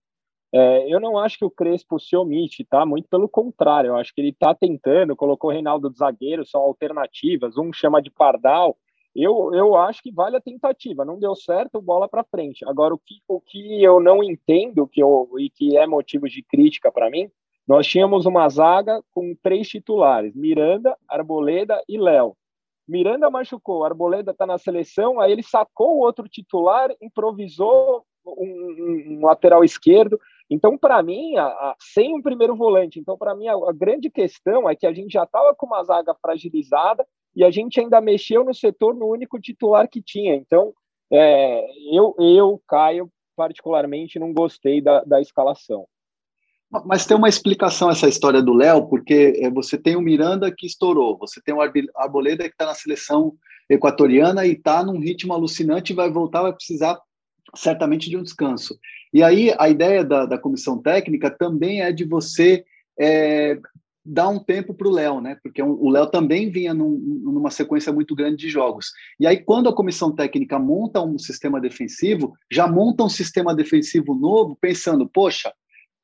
é, 0.53 0.93
eu 0.93 0.99
não 0.99 1.17
acho 1.17 1.37
que 1.37 1.45
o 1.45 1.49
Crespo 1.51 1.99
se 1.99 2.15
omite, 2.15 2.63
tá? 2.63 2.85
Muito 2.85 3.07
pelo 3.09 3.27
contrário, 3.27 3.89
eu 3.89 3.95
acho 3.95 4.13
que 4.13 4.21
ele 4.21 4.29
está 4.29 4.53
tentando, 4.53 5.15
colocou 5.15 5.49
o 5.49 5.53
Reinaldo 5.53 5.89
de 5.89 5.97
zagueiro, 5.97 6.45
são 6.45 6.61
alternativas, 6.61 7.57
um 7.57 7.73
chama 7.73 8.01
de 8.01 8.11
Pardal, 8.11 8.77
eu, 9.15 9.53
eu 9.53 9.75
acho 9.75 10.01
que 10.01 10.11
vale 10.11 10.35
a 10.35 10.41
tentativa. 10.41 11.05
Não 11.05 11.19
deu 11.19 11.35
certo, 11.35 11.81
bola 11.81 12.07
para 12.07 12.23
frente. 12.23 12.65
Agora, 12.67 12.93
o 12.93 12.97
que, 12.97 13.21
o 13.27 13.39
que 13.39 13.83
eu 13.83 13.99
não 13.99 14.23
entendo 14.23 14.87
que 14.87 15.01
eu, 15.01 15.29
e 15.37 15.49
que 15.49 15.77
é 15.77 15.85
motivo 15.85 16.27
de 16.27 16.41
crítica 16.41 16.91
para 16.91 17.09
mim, 17.09 17.29
nós 17.67 17.87
tínhamos 17.87 18.25
uma 18.25 18.49
zaga 18.49 19.01
com 19.11 19.35
três 19.41 19.67
titulares: 19.69 20.35
Miranda, 20.35 20.97
Arboleda 21.07 21.81
e 21.87 21.97
Léo. 21.97 22.35
Miranda 22.87 23.29
machucou, 23.29 23.85
Arboleda 23.85 24.31
está 24.31 24.45
na 24.45 24.57
seleção, 24.57 25.19
aí 25.19 25.31
ele 25.31 25.43
sacou 25.43 25.95
o 25.95 25.99
outro 25.99 26.27
titular, 26.27 26.89
improvisou 27.01 28.03
um, 28.25 28.31
um, 28.31 29.17
um 29.19 29.25
lateral 29.25 29.63
esquerdo. 29.63 30.19
Então, 30.49 30.77
para 30.77 31.01
mim, 31.01 31.35
a, 31.37 31.45
a, 31.45 31.75
sem 31.79 32.15
um 32.15 32.21
primeiro 32.21 32.55
volante, 32.55 32.99
então, 32.99 33.17
para 33.17 33.35
mim, 33.35 33.47
a, 33.47 33.53
a, 33.53 33.73
grande 33.73 34.09
questão 34.09 34.69
é 34.69 34.75
que 34.75 34.85
a 34.85 34.93
gente 34.93 35.11
já 35.11 35.23
estava 35.23 35.55
com 35.55 35.65
uma 35.65 35.83
zaga 35.83 36.13
fragilizada 36.21 37.05
e 37.35 37.43
a 37.43 37.49
gente 37.49 37.79
ainda 37.79 37.99
mexeu 38.01 38.43
no 38.43 38.53
setor 38.53 38.93
no 38.93 39.07
único 39.07 39.39
titular 39.39 39.87
que 39.87 40.01
tinha. 40.01 40.35
Então, 40.35 40.73
é, 41.11 41.65
eu, 41.91 42.15
eu, 42.19 42.61
Caio, 42.67 43.09
particularmente, 43.35 44.19
não 44.19 44.33
gostei 44.33 44.81
da, 44.81 45.03
da 45.03 45.21
escalação. 45.21 45.87
Mas 46.85 47.05
tem 47.05 47.15
uma 47.15 47.29
explicação 47.29 47.89
essa 47.89 48.07
história 48.07 48.41
do 48.41 48.53
Léo, 48.53 48.87
porque 48.87 49.39
é, 49.39 49.49
você 49.49 49.77
tem 49.77 49.95
o 49.95 50.01
Miranda 50.01 50.51
que 50.51 50.65
estourou, 50.65 51.17
você 51.17 51.39
tem 51.41 51.53
o 51.53 51.61
Arboleda 51.95 52.43
que 52.45 52.55
está 52.55 52.65
na 52.65 52.73
seleção 52.73 53.33
equatoriana 53.69 54.45
e 54.45 54.53
está 54.53 54.83
num 54.83 54.99
ritmo 54.99 55.33
alucinante 55.33 55.93
e 55.93 55.95
vai 55.95 56.09
voltar, 56.09 56.41
vai 56.41 56.53
precisar 56.53 56.99
certamente 57.55 58.09
de 58.09 58.17
um 58.17 58.23
descanso. 58.23 58.77
E 59.13 59.21
aí 59.21 59.53
a 59.59 59.69
ideia 59.69 60.03
da, 60.03 60.25
da 60.25 60.37
comissão 60.37 60.81
técnica 60.81 61.29
também 61.29 61.81
é 61.81 61.91
de 61.91 62.03
você 62.03 62.65
é, 62.99 63.59
dar 64.05 64.27
um 64.27 64.39
tempo 64.39 64.73
para 64.73 64.87
o 64.87 64.91
Léo, 64.91 65.21
né? 65.21 65.37
Porque 65.41 65.61
o 65.61 65.89
Léo 65.89 66.07
também 66.07 66.49
vinha 66.49 66.73
num, 66.73 66.97
numa 67.23 67.49
sequência 67.49 67.93
muito 67.93 68.15
grande 68.15 68.37
de 68.37 68.49
jogos. 68.49 68.91
E 69.19 69.25
aí, 69.25 69.37
quando 69.37 69.69
a 69.69 69.75
comissão 69.75 70.11
técnica 70.13 70.59
monta 70.59 71.01
um 71.01 71.17
sistema 71.17 71.61
defensivo, 71.61 72.33
já 72.51 72.67
monta 72.67 73.03
um 73.03 73.09
sistema 73.09 73.55
defensivo 73.55 74.13
novo, 74.13 74.57
pensando, 74.59 75.07
poxa, 75.07 75.53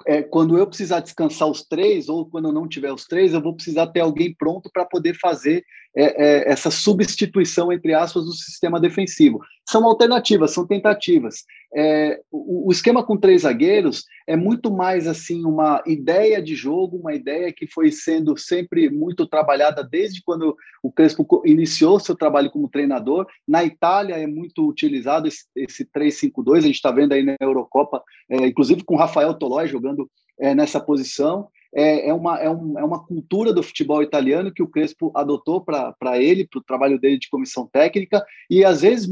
é, 0.07 0.23
quando 0.23 0.57
eu 0.57 0.65
precisar 0.65 1.01
descansar 1.01 1.49
os 1.49 1.63
três, 1.63 2.07
ou 2.07 2.25
quando 2.25 2.47
eu 2.47 2.53
não 2.53 2.67
tiver 2.69 2.91
os 2.91 3.05
três, 3.05 3.33
eu 3.33 3.41
vou 3.41 3.53
precisar 3.53 3.87
ter 3.87 3.99
alguém 3.99 4.33
pronto 4.33 4.69
para 4.71 4.85
poder 4.85 5.17
fazer 5.19 5.65
é, 5.95 6.03
é, 6.03 6.51
essa 6.51 6.71
substituição, 6.71 7.71
entre 7.71 7.93
aspas, 7.93 8.23
do 8.23 8.31
sistema 8.31 8.79
defensivo. 8.79 9.41
São 9.69 9.85
alternativas, 9.85 10.51
são 10.51 10.65
tentativas. 10.65 11.45
É, 11.75 12.19
o, 12.31 12.69
o, 12.69 12.71
esquema 12.71 13.05
com 13.05 13.15
três 13.15 13.43
zagueiros 13.43 14.03
é 14.25 14.35
muito 14.35 14.71
mais 14.71 15.07
assim 15.07 15.45
uma 15.45 15.83
ideia 15.85 16.41
de 16.41 16.55
jogo, 16.55 16.97
uma 16.97 17.13
ideia 17.13 17.53
que 17.53 17.67
foi 17.67 17.91
sendo 17.91 18.35
sempre 18.35 18.89
muito 18.89 19.27
trabalhada 19.27 19.83
desde 19.83 20.23
quando 20.23 20.57
o 20.81 20.91
Crespo 20.91 21.43
iniciou 21.45 21.99
seu 21.99 22.15
trabalho 22.15 22.49
como 22.49 22.67
treinador. 22.67 23.27
Na 23.47 23.63
Itália 23.63 24.15
é 24.15 24.25
muito 24.25 24.67
utilizado 24.67 25.27
esse, 25.27 25.45
esse 25.55 25.85
3-5-2, 25.85 26.57
a 26.57 26.61
gente 26.61 26.75
está 26.75 26.91
vendo 26.91 27.13
aí 27.13 27.21
na 27.21 27.35
Eurocopa, 27.39 28.01
é, 28.27 28.47
inclusive 28.47 28.83
com 28.83 28.95
Rafael 28.95 29.35
Tolói 29.35 29.67
jogando 29.67 30.09
é, 30.39 30.55
nessa 30.55 30.79
posição 30.79 31.47
é, 31.73 32.09
é, 32.09 32.13
uma, 32.13 32.39
é, 32.39 32.49
um, 32.49 32.79
é 32.79 32.83
uma 32.83 33.03
cultura 33.05 33.53
do 33.53 33.61
futebol 33.61 34.01
italiano 34.01 34.51
que 34.51 34.63
o 34.63 34.67
Crespo 34.67 35.11
adotou 35.15 35.61
para 35.61 36.17
ele, 36.17 36.47
para 36.47 36.59
o 36.59 36.63
trabalho 36.63 36.99
dele 36.99 37.19
de 37.19 37.29
comissão 37.29 37.67
técnica, 37.71 38.25
e 38.49 38.65
às 38.65 38.81
vezes, 38.81 39.09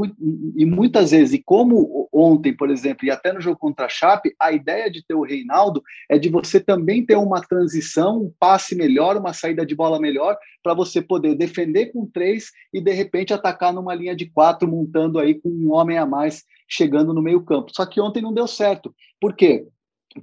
e 0.56 0.65
muitas 0.65 1.12
vezes, 1.12 1.34
e 1.34 1.43
como 1.43 2.10
ontem, 2.12 2.56
por 2.56 2.70
exemplo, 2.70 3.06
e 3.06 3.12
até 3.12 3.32
no 3.32 3.41
jogo 3.41 3.60
contra 3.60 3.86
a 3.86 3.89
Chape, 3.89 4.34
a 4.39 4.52
ideia 4.52 4.89
de 4.89 5.06
ter 5.06 5.13
o 5.13 5.24
Reinaldo 5.24 5.84
é 6.10 6.17
de 6.17 6.30
você 6.30 6.60
também 6.60 7.06
ter 7.06 7.15
uma 7.15 7.41
transição, 7.41 8.24
um 8.24 8.34
passe 8.39 8.76
melhor, 8.76 9.17
uma 9.17 9.34
saída 9.34 9.65
de 9.65 9.76
bola 9.76 10.00
melhor, 10.00 10.38
para 10.63 10.74
você 10.74 11.02
poder 11.02 11.36
defender 11.36 11.88
com 11.88 12.06
três 12.06 12.52
e 12.74 12.82
de 12.82 12.91
repente 12.91 13.34
atacar 13.34 13.72
numa 13.72 13.93
linha 13.93 14.15
de 14.15 14.26
quatro, 14.30 14.67
montando 14.67 15.20
aí 15.20 15.36
com 15.36 15.50
um 15.50 15.72
homem 15.72 15.98
a 15.98 16.06
mais 16.06 16.43
chegando 16.67 17.13
no 17.13 17.22
meio 17.22 17.41
campo. 17.43 17.72
Só 17.74 17.86
que 17.86 18.02
ontem 18.02 18.22
não 18.22 18.34
deu 18.34 18.48
certo. 18.48 18.93
Por 19.20 19.36
quê? 19.36 19.65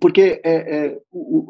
Porque 0.01 0.41
é, 0.45 0.87
é, 0.87 0.99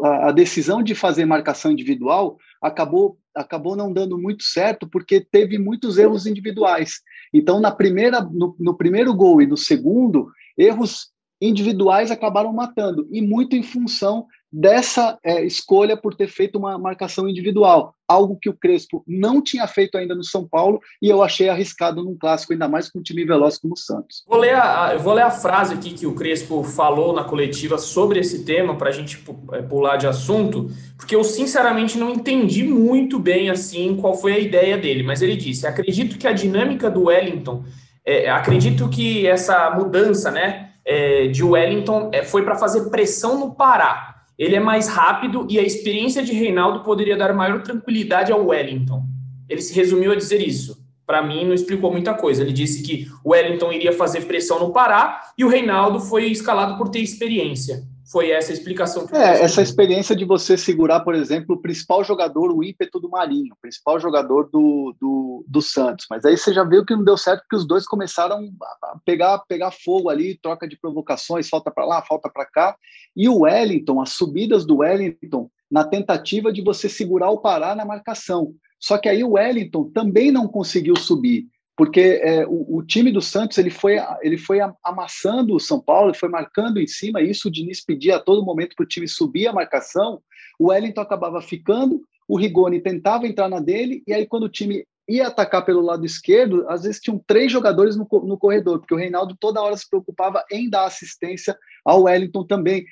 a 0.02 0.32
decisão 0.32 0.82
de 0.82 0.94
fazer 0.94 1.24
marcação 1.24 1.70
individual 1.70 2.36
acabou 2.60 3.18
acabou 3.34 3.74
não 3.74 3.92
dando 3.92 4.16
muito 4.16 4.44
certo 4.44 4.88
porque 4.88 5.20
teve 5.20 5.58
muitos 5.58 5.98
erros 5.98 6.24
individuais. 6.24 7.00
Então, 7.32 7.60
na 7.60 7.72
primeira, 7.72 8.20
no, 8.20 8.54
no 8.60 8.76
primeiro 8.76 9.12
gol 9.12 9.42
e 9.42 9.46
no 9.46 9.56
segundo, 9.56 10.28
erros 10.56 11.08
individuais 11.40 12.12
acabaram 12.12 12.52
matando, 12.52 13.08
e 13.10 13.20
muito 13.20 13.56
em 13.56 13.62
função 13.62 14.26
dessa 14.56 15.18
é, 15.24 15.44
escolha 15.44 15.96
por 15.96 16.14
ter 16.14 16.28
feito 16.28 16.56
uma 16.56 16.78
marcação 16.78 17.28
individual, 17.28 17.92
algo 18.06 18.38
que 18.40 18.48
o 18.48 18.54
Crespo 18.54 19.02
não 19.04 19.42
tinha 19.42 19.66
feito 19.66 19.98
ainda 19.98 20.14
no 20.14 20.22
São 20.22 20.46
Paulo 20.46 20.80
e 21.02 21.08
eu 21.08 21.24
achei 21.24 21.48
arriscado 21.48 22.04
num 22.04 22.16
clássico, 22.16 22.52
ainda 22.52 22.68
mais 22.68 22.88
com 22.88 23.00
um 23.00 23.02
time 23.02 23.24
veloz 23.24 23.58
como 23.58 23.74
o 23.74 23.76
Santos. 23.76 24.22
Vou 24.28 24.38
ler 24.38 24.54
a, 24.54 24.96
vou 24.96 25.12
ler 25.12 25.22
a 25.22 25.30
frase 25.30 25.74
aqui 25.74 25.92
que 25.92 26.06
o 26.06 26.14
Crespo 26.14 26.62
falou 26.62 27.12
na 27.12 27.24
coletiva 27.24 27.78
sobre 27.78 28.20
esse 28.20 28.44
tema 28.44 28.76
para 28.76 28.90
a 28.90 28.92
gente 28.92 29.20
é, 29.54 29.62
pular 29.62 29.96
de 29.96 30.06
assunto, 30.06 30.70
porque 30.96 31.16
eu 31.16 31.24
sinceramente 31.24 31.98
não 31.98 32.10
entendi 32.10 32.62
muito 32.62 33.18
bem 33.18 33.50
assim 33.50 33.96
qual 33.96 34.14
foi 34.14 34.34
a 34.34 34.38
ideia 34.38 34.78
dele, 34.78 35.02
mas 35.02 35.20
ele 35.20 35.36
disse: 35.36 35.66
acredito 35.66 36.16
que 36.16 36.28
a 36.28 36.32
dinâmica 36.32 36.88
do 36.88 37.06
Wellington, 37.06 37.64
é, 38.06 38.30
acredito 38.30 38.88
que 38.88 39.26
essa 39.26 39.68
mudança, 39.70 40.30
né? 40.30 40.70
É, 40.86 41.28
de 41.28 41.42
Wellington 41.42 42.10
é, 42.12 42.22
foi 42.22 42.44
para 42.44 42.56
fazer 42.56 42.90
pressão 42.90 43.40
no 43.40 43.54
Pará 43.54 44.13
ele 44.38 44.56
é 44.56 44.60
mais 44.60 44.88
rápido 44.88 45.46
e 45.48 45.58
a 45.58 45.62
experiência 45.62 46.22
de 46.22 46.32
Reinaldo 46.32 46.80
poderia 46.80 47.16
dar 47.16 47.32
maior 47.32 47.62
tranquilidade 47.62 48.32
ao 48.32 48.46
Wellington. 48.46 49.04
Ele 49.48 49.60
se 49.60 49.74
resumiu 49.74 50.12
a 50.12 50.16
dizer 50.16 50.40
isso. 50.40 50.82
Para 51.06 51.22
mim, 51.22 51.44
não 51.44 51.54
explicou 51.54 51.92
muita 51.92 52.14
coisa. 52.14 52.42
Ele 52.42 52.52
disse 52.52 52.82
que 52.82 53.06
o 53.22 53.30
Wellington 53.30 53.72
iria 53.72 53.92
fazer 53.92 54.22
pressão 54.22 54.58
no 54.58 54.72
Pará 54.72 55.20
e 55.36 55.44
o 55.44 55.48
Reinaldo 55.48 56.00
foi 56.00 56.26
escalado 56.26 56.76
por 56.78 56.88
ter 56.88 57.00
experiência. 57.00 57.84
Foi 58.10 58.30
essa 58.30 58.52
a 58.52 58.54
explicação 58.54 59.06
que 59.06 59.14
É, 59.14 59.42
essa 59.42 59.62
experiência 59.62 60.14
de 60.14 60.24
você 60.24 60.56
segurar, 60.56 61.00
por 61.00 61.14
exemplo, 61.14 61.56
o 61.56 61.60
principal 61.60 62.04
jogador, 62.04 62.52
o 62.52 62.62
ímpeto 62.62 63.00
do 63.00 63.08
Marinho, 63.08 63.54
o 63.54 63.60
principal 63.60 63.98
jogador 63.98 64.48
do, 64.52 64.94
do, 65.00 65.44
do 65.48 65.62
Santos. 65.62 66.06
Mas 66.10 66.24
aí 66.24 66.36
você 66.36 66.52
já 66.52 66.64
viu 66.64 66.84
que 66.84 66.94
não 66.94 67.04
deu 67.04 67.16
certo, 67.16 67.40
porque 67.40 67.56
os 67.56 67.66
dois 67.66 67.86
começaram 67.86 68.36
a 68.36 68.98
pegar, 69.04 69.38
pegar 69.48 69.70
fogo 69.70 70.10
ali, 70.10 70.38
troca 70.40 70.68
de 70.68 70.78
provocações, 70.78 71.48
falta 71.48 71.70
para 71.70 71.86
lá, 71.86 72.02
falta 72.02 72.28
para 72.28 72.44
cá. 72.44 72.76
E 73.16 73.28
o 73.28 73.40
Wellington, 73.40 74.00
as 74.00 74.10
subidas 74.10 74.66
do 74.66 74.78
Wellington, 74.78 75.48
na 75.70 75.84
tentativa 75.84 76.52
de 76.52 76.62
você 76.62 76.88
segurar 76.88 77.30
o 77.30 77.40
Pará 77.40 77.74
na 77.74 77.84
marcação. 77.84 78.52
Só 78.78 78.98
que 78.98 79.08
aí 79.08 79.24
o 79.24 79.32
Wellington 79.32 79.90
também 79.94 80.30
não 80.30 80.46
conseguiu 80.46 80.94
subir 80.94 81.46
porque 81.76 82.20
é, 82.22 82.46
o, 82.46 82.78
o, 82.78 82.82
time 82.82 83.10
do 83.10 83.20
Santos 83.20 83.58
ele 83.58 83.70
foi, 83.70 83.96
ele 84.22 84.38
foi 84.38 84.58
amassando 84.82 85.54
o 85.54 85.60
São 85.60 85.80
Paulo, 85.80 86.14
foi 86.14 86.28
marcando 86.28 86.80
em 86.80 86.86
cima, 86.86 87.20
isso 87.20 87.48
o 87.48 87.50
Diniz 87.50 87.84
pedia 87.84 88.16
a 88.16 88.20
todo 88.20 88.44
momento 88.44 88.76
para 88.76 88.84
o 88.84 88.88
time 88.88 89.08
subir 89.08 89.48
a 89.48 89.52
marcação, 89.52 90.20
o 90.58 90.68
Wellington 90.68 91.00
acabava 91.00 91.40
ficando, 91.40 92.00
o 92.28 92.38
Rigoni 92.38 92.80
tentava 92.80 93.26
entrar 93.26 93.48
na 93.48 93.60
dele, 93.60 94.02
e 94.06 94.12
aí 94.12 94.24
quando 94.26 94.44
o 94.44 94.48
time 94.48 94.86
ia 95.08 95.26
atacar 95.26 95.64
pelo 95.64 95.82
lado 95.82 96.06
esquerdo, 96.06 96.64
às 96.68 96.84
vezes 96.84 97.00
tinham 97.00 97.22
três 97.26 97.52
jogadores 97.52 97.96
no, 97.96 98.06
no 98.24 98.38
corredor, 98.38 98.78
porque 98.78 98.94
o 98.94 98.98
Reinaldo 98.98 99.36
toda 99.38 99.60
hora 99.60 99.76
se 99.76 99.88
preocupava 99.88 100.44
em 100.50 100.70
dar 100.70 100.86
assistência 100.86 101.56
ao 101.84 102.04
Wellington 102.04 102.46
também 102.46 102.84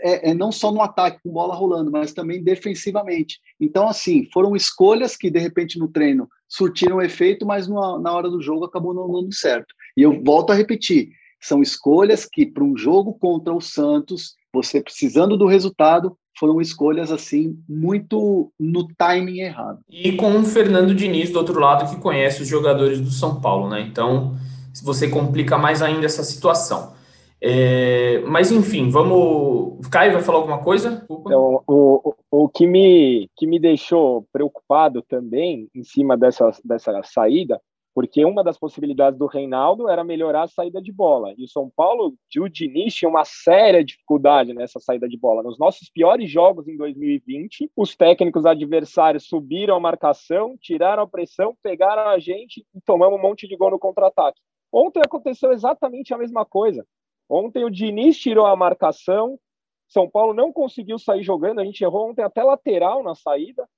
é, 0.00 0.30
é, 0.30 0.34
não 0.34 0.52
só 0.52 0.70
no 0.70 0.80
ataque, 0.80 1.20
com 1.22 1.32
bola 1.32 1.54
rolando, 1.54 1.90
mas 1.90 2.12
também 2.12 2.42
defensivamente. 2.42 3.38
Então, 3.60 3.88
assim, 3.88 4.28
foram 4.32 4.54
escolhas 4.54 5.16
que, 5.16 5.30
de 5.30 5.38
repente, 5.38 5.78
no 5.78 5.88
treino 5.88 6.28
surtiram 6.48 7.02
efeito, 7.02 7.44
mas 7.44 7.66
numa, 7.66 7.98
na 7.98 8.12
hora 8.12 8.30
do 8.30 8.40
jogo 8.40 8.64
acabou 8.64 8.94
não 8.94 9.10
dando 9.10 9.32
certo. 9.34 9.74
E 9.96 10.02
eu 10.02 10.22
volto 10.22 10.50
a 10.50 10.54
repetir: 10.54 11.10
são 11.40 11.60
escolhas 11.62 12.26
que, 12.26 12.46
para 12.46 12.64
um 12.64 12.76
jogo 12.76 13.14
contra 13.14 13.52
o 13.52 13.60
Santos, 13.60 14.34
você 14.52 14.80
precisando 14.80 15.36
do 15.36 15.46
resultado, 15.46 16.16
foram 16.38 16.60
escolhas 16.60 17.12
assim 17.12 17.56
muito 17.68 18.52
no 18.58 18.88
timing 18.96 19.40
errado. 19.40 19.80
E 19.88 20.12
com 20.12 20.38
o 20.40 20.44
Fernando 20.44 20.94
Diniz 20.94 21.30
do 21.30 21.38
outro 21.38 21.58
lado 21.60 21.94
que 21.94 22.00
conhece 22.00 22.42
os 22.42 22.48
jogadores 22.48 23.00
do 23.00 23.10
São 23.10 23.40
Paulo, 23.40 23.68
né? 23.68 23.80
Então, 23.82 24.36
você 24.82 25.08
complica 25.08 25.56
mais 25.56 25.82
ainda 25.82 26.06
essa 26.06 26.24
situação. 26.24 26.94
É, 27.46 28.20
mas 28.20 28.50
enfim, 28.50 28.88
vamos. 28.88 29.86
Caio 29.88 30.14
vai 30.14 30.22
falar 30.22 30.38
alguma 30.38 30.64
coisa? 30.64 31.04
Então, 31.10 31.62
o, 31.66 32.14
o, 32.30 32.44
o, 32.44 32.48
que, 32.48 32.66
me, 32.66 33.28
que 33.36 33.46
me 33.46 33.60
deixou 33.60 34.26
preocupado 34.32 35.02
também 35.02 35.68
em 35.74 35.84
cima 35.84 36.16
dessa, 36.16 36.50
dessa 36.64 37.02
saída, 37.02 37.60
porque 37.94 38.24
uma 38.24 38.42
das 38.42 38.58
possibilidades 38.58 39.18
do 39.18 39.26
Reinaldo 39.26 39.90
era 39.90 40.02
melhorar 40.02 40.44
a 40.44 40.48
saída 40.48 40.80
de 40.80 40.90
bola. 40.90 41.34
E 41.36 41.44
o 41.44 41.48
São 41.48 41.70
Paulo, 41.76 42.14
de 42.30 42.40
Diniz, 42.48 42.94
tinha 42.94 43.10
uma 43.10 43.26
séria 43.26 43.84
dificuldade 43.84 44.54
nessa 44.54 44.80
saída 44.80 45.06
de 45.06 45.18
bola. 45.18 45.42
Nos 45.42 45.58
nossos 45.58 45.90
piores 45.90 46.30
jogos 46.30 46.66
em 46.66 46.78
2020, 46.78 47.70
os 47.76 47.94
técnicos 47.94 48.46
adversários 48.46 49.28
subiram 49.28 49.76
a 49.76 49.80
marcação, 49.80 50.56
tiraram 50.58 51.02
a 51.02 51.06
pressão, 51.06 51.54
pegaram 51.62 52.08
a 52.08 52.18
gente 52.18 52.64
e 52.74 52.80
tomamos 52.86 53.18
um 53.18 53.22
monte 53.22 53.46
de 53.46 53.54
gol 53.54 53.70
no 53.70 53.78
contra-ataque. 53.78 54.40
Ontem 54.72 55.02
aconteceu 55.04 55.52
exatamente 55.52 56.14
a 56.14 56.18
mesma 56.18 56.46
coisa. 56.46 56.86
Ontem 57.28 57.64
o 57.64 57.70
Diniz 57.70 58.18
tirou 58.18 58.46
a 58.46 58.56
marcação, 58.56 59.38
São 59.88 60.08
Paulo 60.08 60.34
não 60.34 60.52
conseguiu 60.52 60.98
sair 60.98 61.22
jogando, 61.22 61.60
a 61.60 61.64
gente 61.64 61.82
errou 61.82 62.10
ontem 62.10 62.22
até 62.22 62.42
lateral 62.42 63.02
na 63.02 63.14
saída 63.14 63.68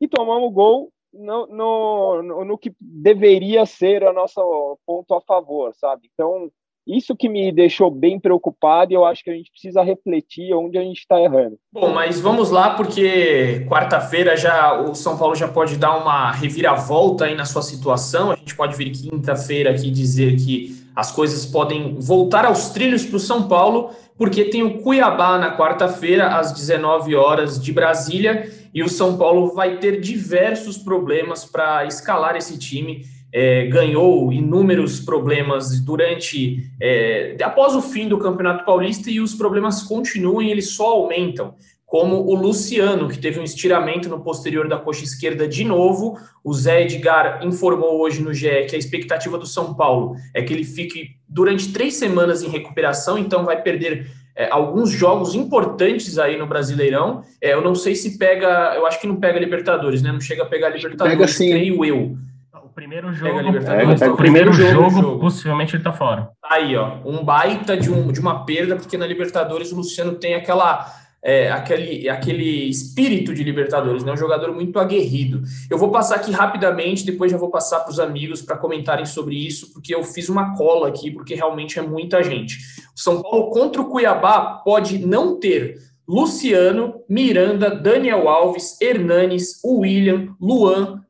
e 0.00 0.08
tomamos 0.08 0.52
gol 0.52 0.92
no, 1.12 1.46
no, 1.46 2.22
no, 2.22 2.44
no 2.44 2.58
que 2.58 2.72
deveria 2.80 3.64
ser 3.66 4.02
o 4.02 4.12
nosso 4.12 4.78
ponto 4.86 5.14
a 5.14 5.20
favor, 5.20 5.74
sabe? 5.74 6.10
Então, 6.12 6.50
isso 6.88 7.14
que 7.14 7.28
me 7.28 7.52
deixou 7.52 7.90
bem 7.90 8.18
preocupado 8.18 8.92
e 8.92 8.94
eu 8.94 9.04
acho 9.04 9.22
que 9.22 9.30
a 9.30 9.34
gente 9.34 9.50
precisa 9.50 9.82
refletir 9.82 10.54
onde 10.54 10.78
a 10.78 10.82
gente 10.82 11.00
está 11.00 11.20
errando. 11.20 11.58
Bom, 11.70 11.92
mas 11.92 12.18
vamos 12.18 12.50
lá, 12.50 12.74
porque 12.74 13.66
quarta-feira 13.68 14.36
já 14.36 14.80
o 14.80 14.94
São 14.94 15.18
Paulo 15.18 15.34
já 15.34 15.46
pode 15.46 15.76
dar 15.76 15.98
uma 15.98 16.32
reviravolta 16.32 17.26
aí 17.26 17.34
na 17.34 17.44
sua 17.44 17.60
situação. 17.60 18.30
A 18.30 18.36
gente 18.36 18.56
pode 18.56 18.74
vir 18.74 18.90
quinta-feira 18.90 19.70
aqui 19.70 19.90
dizer 19.90 20.36
que 20.36 20.87
as 20.98 21.12
coisas 21.12 21.46
podem 21.46 21.94
voltar 22.00 22.44
aos 22.44 22.70
trilhos 22.70 23.06
para 23.06 23.18
o 23.18 23.20
São 23.20 23.46
Paulo, 23.46 23.92
porque 24.16 24.46
tem 24.46 24.64
o 24.64 24.82
Cuiabá 24.82 25.38
na 25.38 25.56
quarta-feira, 25.56 26.36
às 26.36 26.50
19 26.50 27.14
horas 27.14 27.62
de 27.62 27.72
Brasília, 27.72 28.50
e 28.74 28.82
o 28.82 28.88
São 28.88 29.16
Paulo 29.16 29.54
vai 29.54 29.76
ter 29.76 30.00
diversos 30.00 30.76
problemas 30.76 31.44
para 31.44 31.84
escalar 31.84 32.34
esse 32.34 32.58
time. 32.58 33.06
É, 33.32 33.66
ganhou 33.66 34.32
inúmeros 34.32 34.98
problemas 34.98 35.78
durante 35.78 36.68
é, 36.82 37.36
após 37.44 37.76
o 37.76 37.82
fim 37.82 38.08
do 38.08 38.18
Campeonato 38.18 38.64
Paulista 38.64 39.08
e 39.08 39.20
os 39.20 39.36
problemas 39.36 39.84
continuam 39.84 40.42
e 40.42 40.50
eles 40.50 40.70
só 40.70 40.94
aumentam 40.94 41.54
como 41.88 42.16
o 42.16 42.34
Luciano, 42.34 43.08
que 43.08 43.16
teve 43.16 43.40
um 43.40 43.42
estiramento 43.42 44.10
no 44.10 44.20
posterior 44.20 44.68
da 44.68 44.76
coxa 44.76 45.04
esquerda 45.04 45.48
de 45.48 45.64
novo. 45.64 46.18
O 46.44 46.52
Zé 46.52 46.82
Edgar 46.82 47.40
informou 47.42 47.98
hoje 48.02 48.22
no 48.22 48.34
GE 48.34 48.66
que 48.68 48.76
a 48.76 48.78
expectativa 48.78 49.38
do 49.38 49.46
São 49.46 49.72
Paulo 49.72 50.14
é 50.34 50.42
que 50.42 50.52
ele 50.52 50.64
fique 50.64 51.16
durante 51.26 51.72
três 51.72 51.94
semanas 51.94 52.42
em 52.42 52.48
recuperação, 52.48 53.16
então 53.16 53.46
vai 53.46 53.62
perder 53.62 54.06
é, 54.36 54.50
alguns 54.50 54.90
jogos 54.90 55.34
importantes 55.34 56.18
aí 56.18 56.36
no 56.36 56.46
Brasileirão. 56.46 57.22
É, 57.40 57.54
eu 57.54 57.62
não 57.62 57.74
sei 57.74 57.94
se 57.94 58.18
pega, 58.18 58.74
eu 58.76 58.86
acho 58.86 59.00
que 59.00 59.06
não 59.06 59.16
pega 59.16 59.40
Libertadores, 59.40 60.02
né? 60.02 60.12
Não 60.12 60.20
chega 60.20 60.42
a 60.42 60.46
pegar 60.46 60.68
Libertadores, 60.68 61.16
pega, 61.16 61.26
sim. 61.26 61.50
creio 61.50 61.82
eu. 61.86 62.18
O 62.52 62.68
primeiro 62.68 63.14
jogo, 63.14 63.34
pega 63.34 63.60
pega, 63.62 63.96
pega 63.96 64.12
o 64.12 64.16
primeiro 64.16 64.52
jogo, 64.52 64.90
jogo, 64.90 65.20
possivelmente 65.20 65.74
ele 65.74 65.82
tá 65.82 65.92
fora. 65.92 66.28
Aí, 66.44 66.76
ó, 66.76 66.98
um 67.06 67.24
baita 67.24 67.78
de, 67.78 67.90
um, 67.90 68.12
de 68.12 68.20
uma 68.20 68.44
perda, 68.44 68.76
porque 68.76 68.98
na 68.98 69.06
Libertadores 69.06 69.72
o 69.72 69.76
Luciano 69.76 70.12
tem 70.12 70.34
aquela 70.34 70.86
é, 71.22 71.50
aquele, 71.50 72.08
aquele 72.08 72.68
espírito 72.68 73.34
de 73.34 73.42
Libertadores, 73.42 74.04
né? 74.04 74.12
um 74.12 74.16
jogador 74.16 74.54
muito 74.54 74.78
aguerrido. 74.78 75.42
Eu 75.68 75.76
vou 75.76 75.90
passar 75.90 76.16
aqui 76.16 76.30
rapidamente, 76.30 77.04
depois 77.04 77.30
já 77.30 77.38
vou 77.38 77.50
passar 77.50 77.80
para 77.80 77.90
os 77.90 77.98
amigos 77.98 78.42
para 78.42 78.56
comentarem 78.56 79.04
sobre 79.04 79.34
isso, 79.34 79.72
porque 79.72 79.94
eu 79.94 80.04
fiz 80.04 80.28
uma 80.28 80.56
cola 80.56 80.88
aqui, 80.88 81.10
porque 81.10 81.34
realmente 81.34 81.78
é 81.78 81.82
muita 81.82 82.22
gente. 82.22 82.58
São 82.94 83.22
Paulo 83.22 83.50
contra 83.50 83.82
o 83.82 83.90
Cuiabá 83.90 84.62
pode 84.64 84.98
não 84.98 85.38
ter 85.38 85.78
Luciano, 86.08 87.02
Miranda, 87.08 87.70
Daniel 87.70 88.28
Alves, 88.28 88.80
Hernanes, 88.80 89.60
William, 89.62 90.34
Luan, 90.40 91.02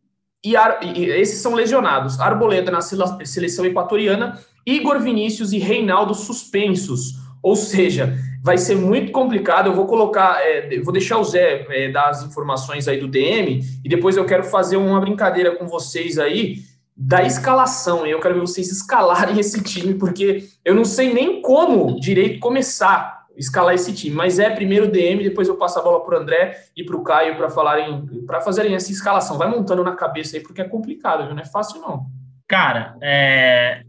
e, 0.45 0.57
Ar, 0.57 0.81
e 0.83 1.05
esses 1.05 1.41
são 1.41 1.55
lesionados. 1.55 2.19
Arboleda 2.19 2.71
na 2.71 2.81
seleção 2.81 3.65
equatoriana, 3.65 4.39
Igor 4.67 5.01
Vinícius 5.01 5.53
e 5.53 5.59
Reinaldo 5.59 6.15
suspensos. 6.15 7.15
Ou 7.43 7.55
seja, 7.55 8.19
vai 8.43 8.59
ser 8.59 8.77
muito 8.77 9.13
complicado. 9.13 9.67
Eu 9.67 9.75
vou 9.75 9.87
colocar, 9.87 10.41
é, 10.41 10.81
vou 10.81 10.93
deixar 10.93 11.19
o 11.19 11.25
Zé 11.25 11.67
é, 11.69 11.91
dar 11.91 12.09
as 12.09 12.23
informações 12.23 12.89
aí 12.89 12.99
do 12.99 13.09
DM 13.09 13.61
e 13.85 13.89
depois 13.89 14.17
eu 14.17 14.25
quero 14.25 14.45
fazer 14.45 14.77
uma 14.77 15.01
brincadeira 15.01 15.57
com 15.57 15.67
vocês 15.67 16.19
aí 16.19 16.59
da 16.97 17.23
escalação. 17.23 18.07
Eu 18.07 18.21
quero 18.21 18.35
ver 18.35 18.41
vocês 18.41 18.71
escalarem 18.71 19.39
esse 19.41 19.63
time, 19.63 19.95
porque 19.95 20.45
eu 20.65 20.75
não 20.75 20.85
sei 20.85 21.13
nem 21.13 21.41
como 21.43 21.99
direito 22.01 22.41
começar 22.41 23.19
escalar 23.39 23.75
esse 23.75 23.95
time. 23.95 24.15
Mas 24.15 24.39
é 24.39 24.51
primeiro 24.51 24.91
DM, 24.91 25.23
depois 25.23 25.49
eu 25.49 25.57
passo 25.57 25.79
a 25.79 25.83
bola 25.83 26.05
para 26.05 26.19
o 26.19 26.21
André 26.21 26.61
e 26.77 26.85
para 26.85 26.97
o 26.97 27.05
Caio 27.05 27.37
para 27.37 27.49
falarem, 27.49 28.05
para 28.27 28.41
fazerem 28.41 28.75
essa 28.75 28.91
escalação. 28.91 29.39
Vai 29.39 29.49
montando 29.49 29.85
na 29.85 29.95
cabeça 29.95 30.37
aí, 30.37 30.43
porque 30.43 30.61
é 30.61 30.65
complicado, 30.65 31.25
viu? 31.25 31.35
Não 31.35 31.43
é 31.43 31.47
fácil 31.47 31.81
não. 31.81 32.07
Cara, 32.49 32.97
é, 33.01 33.83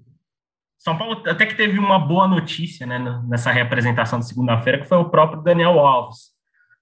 são 0.80 0.98
Paulo 0.98 1.22
até 1.28 1.46
que 1.46 1.56
teve 1.56 1.78
uma 1.78 2.00
boa 2.00 2.26
notícia 2.26 2.88
né, 2.88 2.98
nessa 3.28 3.52
representação 3.52 4.18
de 4.18 4.28
segunda-feira, 4.28 4.80
que 4.80 4.88
foi 4.88 4.98
o 4.98 5.10
próprio 5.10 5.44
Daniel 5.44 5.78
Alves. 5.78 6.30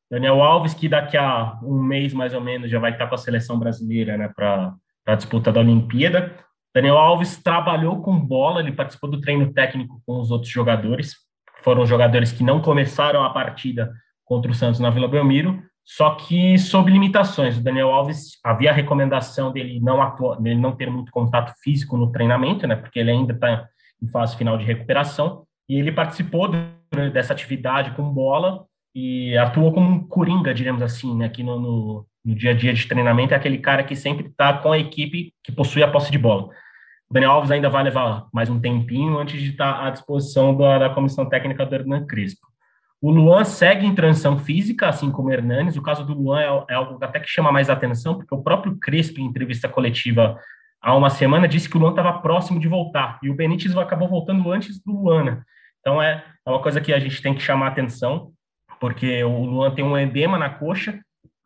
Daniel 0.10 0.42
Alves, 0.42 0.74
que 0.76 0.88
daqui 0.88 1.18
a 1.18 1.58
um 1.64 1.82
mês 1.82 2.14
mais 2.14 2.34
ou 2.34 2.40
menos 2.40 2.70
já 2.70 2.80
vai 2.80 2.92
estar 2.92 3.08
com 3.08 3.16
a 3.16 3.18
seleção 3.18 3.58
brasileira 3.60 4.16
né, 4.16 4.32
para 4.34 4.74
a 5.06 5.16
disputa 5.16 5.52
da 5.52 5.60
Olimpíada. 5.60 6.36
Daniel 6.74 6.98
Alves 6.98 7.42
trabalhou 7.42 8.02
com 8.02 8.20
bola, 8.20 8.62
ele 8.62 8.72
participou 8.72 9.10
do 9.10 9.20
treino 9.20 9.52
técnico 9.52 10.00
com 10.06 10.20
os 10.20 10.30
outros 10.30 10.52
jogadores. 10.52 11.16
Foram 11.64 11.84
jogadores 11.84 12.32
que 12.32 12.44
não 12.44 12.62
começaram 12.62 13.24
a 13.24 13.32
partida 13.32 13.92
contra 14.24 14.52
o 14.52 14.54
Santos 14.54 14.80
na 14.80 14.92
Vila 14.92 15.08
Belmiro, 15.08 15.60
só 15.84 16.12
que 16.12 16.56
sob 16.60 16.92
limitações. 16.92 17.58
O 17.58 17.64
Daniel 17.64 17.90
Alves 17.90 18.38
havia 18.44 18.70
a 18.70 18.74
recomendação 18.74 19.52
dele 19.52 19.80
não 19.80 20.02
atuar, 20.04 20.40
dele 20.40 20.60
não 20.60 20.76
ter 20.76 20.92
muito 20.92 21.12
contato 21.12 21.52
físico 21.64 21.98
no 21.98 22.12
treinamento, 22.12 22.68
né, 22.68 22.76
porque 22.76 23.00
ele 23.00 23.10
ainda 23.10 23.34
está 23.34 23.68
em 24.02 24.08
fase 24.08 24.38
final 24.38 24.58
de 24.58 24.66
recuperação, 24.66 25.44
e 25.70 25.80
ele 25.80 25.92
participou 25.92 26.50
dessa 27.14 27.34
atividade 27.34 27.92
com 27.92 28.04
bola 28.04 28.66
e 28.96 29.38
atuou 29.38 29.74
como 29.74 29.90
um 29.90 30.08
coringa, 30.08 30.54
diremos 30.54 30.82
assim, 30.82 31.16
né, 31.16 31.26
aqui 31.26 31.44
no, 31.44 31.60
no, 31.60 32.06
no 32.26 32.36
dia 32.36 32.52
a 32.52 32.54
dia 32.54 32.74
de 32.74 32.88
treinamento, 32.88 33.34
é 33.34 33.38
aquele 33.38 33.58
cara 33.58 33.84
que 33.84 33.96
sempre 33.96 34.28
está 34.28 34.54
com 34.54 34.72
a 34.72 34.80
equipe 34.80 35.34
que 35.44 35.52
possui 35.52 35.84
a 35.84 35.92
posse 35.92 36.12
de 36.12 36.18
bola. 36.18 36.50
O 37.10 37.14
Daniel 37.14 37.32
Alves 37.32 37.52
ainda 37.52 37.70
vai 37.70 37.84
levar 37.84 38.28
mais 38.34 38.50
um 38.50 38.60
tempinho 38.60 39.18
antes 39.18 39.42
de 39.42 39.52
estar 39.52 39.86
à 39.86 39.90
disposição 39.90 40.56
da, 40.56 40.80
da 40.80 40.90
comissão 40.90 41.28
técnica 41.28 41.66
do 41.66 41.74
Hernan 41.74 42.06
Crespo. 42.06 42.48
O 43.00 43.12
Luan 43.12 43.44
segue 43.46 43.86
em 43.86 43.94
transição 43.94 44.40
física, 44.40 44.90
assim 44.90 45.12
como 45.12 45.30
o 45.30 45.32
Hernanes. 45.32 45.78
O 45.78 45.82
caso 45.82 46.04
do 46.04 46.14
Luan 46.14 46.42
é, 46.42 46.74
é 46.74 46.76
algo 46.76 46.98
até 47.00 47.20
que 47.20 47.30
chama 47.30 47.52
mais 47.52 47.70
atenção, 47.70 48.16
porque 48.16 48.34
o 48.34 48.42
próprio 48.42 48.76
Crespo, 48.78 49.20
em 49.20 49.26
entrevista 49.26 49.70
coletiva 49.70 50.40
há 50.82 50.96
uma 50.96 51.10
semana, 51.10 51.48
disse 51.48 51.70
que 51.70 51.78
o 51.78 51.80
Luan 51.80 51.92
estava 51.92 52.20
próximo 52.20 52.60
de 52.60 52.68
voltar, 52.68 53.20
e 53.24 53.30
o 53.30 53.36
Benítez 53.36 53.76
acabou 53.78 54.08
voltando 54.08 54.52
antes 54.52 54.82
do 54.84 54.92
Luan, 54.92 55.24
né? 55.24 55.42
Então 55.80 56.02
é, 56.02 56.24
é 56.46 56.50
uma 56.50 56.62
coisa 56.62 56.82
que 56.82 56.94
a 56.94 57.00
gente 57.00 57.22
tem 57.22 57.34
que 57.34 57.42
chamar 57.42 57.68
atenção. 57.68 58.32
porque 58.80 59.24
o 59.24 59.46
Luan 59.46 59.72
tem 59.74 59.84
um 59.84 59.98
edema 59.98 60.38
na 60.38 60.50
coxa, 60.50 61.00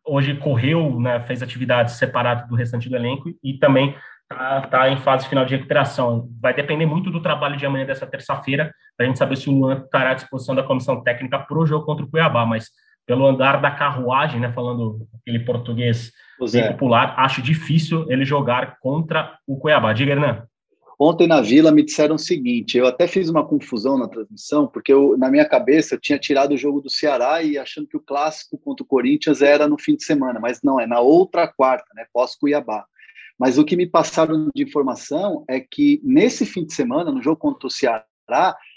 hoje 0.04 0.34
correu, 0.36 1.00
né, 1.00 1.20
fez 1.20 1.42
atividades 1.42 1.94
separadas 1.94 2.46
do 2.48 2.54
restante 2.54 2.88
do 2.88 2.96
elenco 2.96 3.30
e 3.42 3.54
também 3.54 3.96
está 4.30 4.62
tá 4.62 4.90
em 4.90 4.98
fase 4.98 5.28
final 5.28 5.44
de 5.44 5.56
recuperação. 5.56 6.28
Vai 6.40 6.52
depender 6.52 6.86
muito 6.86 7.10
do 7.10 7.22
trabalho 7.22 7.56
de 7.56 7.64
amanhã 7.64 7.86
dessa 7.86 8.06
terça-feira, 8.06 8.72
para 8.96 9.06
a 9.06 9.08
gente 9.08 9.18
saber 9.18 9.36
se 9.36 9.48
o 9.48 9.52
Luan 9.52 9.82
estará 9.84 10.10
à 10.10 10.14
disposição 10.14 10.54
da 10.54 10.62
comissão 10.62 11.02
técnica 11.02 11.38
para 11.38 11.58
o 11.58 11.66
jogo 11.66 11.86
contra 11.86 12.04
o 12.04 12.10
Cuiabá, 12.10 12.44
mas 12.44 12.70
pelo 13.06 13.26
andar 13.26 13.60
da 13.60 13.70
carruagem, 13.70 14.40
né, 14.40 14.52
falando 14.52 15.06
aquele 15.20 15.40
português 15.40 16.12
popular, 16.72 17.14
acho 17.18 17.42
difícil 17.42 18.10
ele 18.10 18.24
jogar 18.24 18.78
contra 18.80 19.38
o 19.46 19.56
Cuiabá. 19.56 19.92
Diga, 19.92 20.12
Hernan. 20.12 20.46
Ontem 20.98 21.26
na 21.26 21.40
Vila 21.40 21.72
me 21.72 21.82
disseram 21.82 22.14
o 22.14 22.18
seguinte, 22.18 22.78
eu 22.78 22.86
até 22.86 23.08
fiz 23.08 23.28
uma 23.28 23.44
confusão 23.44 23.98
na 23.98 24.06
transmissão, 24.06 24.68
porque 24.68 24.92
eu, 24.92 25.16
na 25.18 25.28
minha 25.28 25.44
cabeça 25.44 25.94
eu 25.94 26.00
tinha 26.00 26.18
tirado 26.18 26.52
o 26.52 26.56
jogo 26.56 26.80
do 26.80 26.88
Ceará 26.88 27.42
e 27.42 27.58
achando 27.58 27.88
que 27.88 27.96
o 27.96 28.00
clássico 28.00 28.56
contra 28.56 28.84
o 28.84 28.86
Corinthians 28.86 29.42
era 29.42 29.66
no 29.66 29.76
fim 29.76 29.96
de 29.96 30.04
semana, 30.04 30.38
mas 30.38 30.60
não, 30.62 30.78
é 30.78 30.86
na 30.86 31.00
outra 31.00 31.48
quarta, 31.48 31.86
né, 31.96 32.04
pós-Cuiabá. 32.12 32.84
Mas 33.36 33.58
o 33.58 33.64
que 33.64 33.74
me 33.74 33.86
passaram 33.86 34.48
de 34.54 34.62
informação 34.62 35.44
é 35.48 35.58
que 35.58 36.00
nesse 36.04 36.46
fim 36.46 36.64
de 36.64 36.72
semana, 36.72 37.10
no 37.10 37.20
jogo 37.20 37.36
contra 37.36 37.66
o 37.66 37.70
Ceará, 37.70 38.04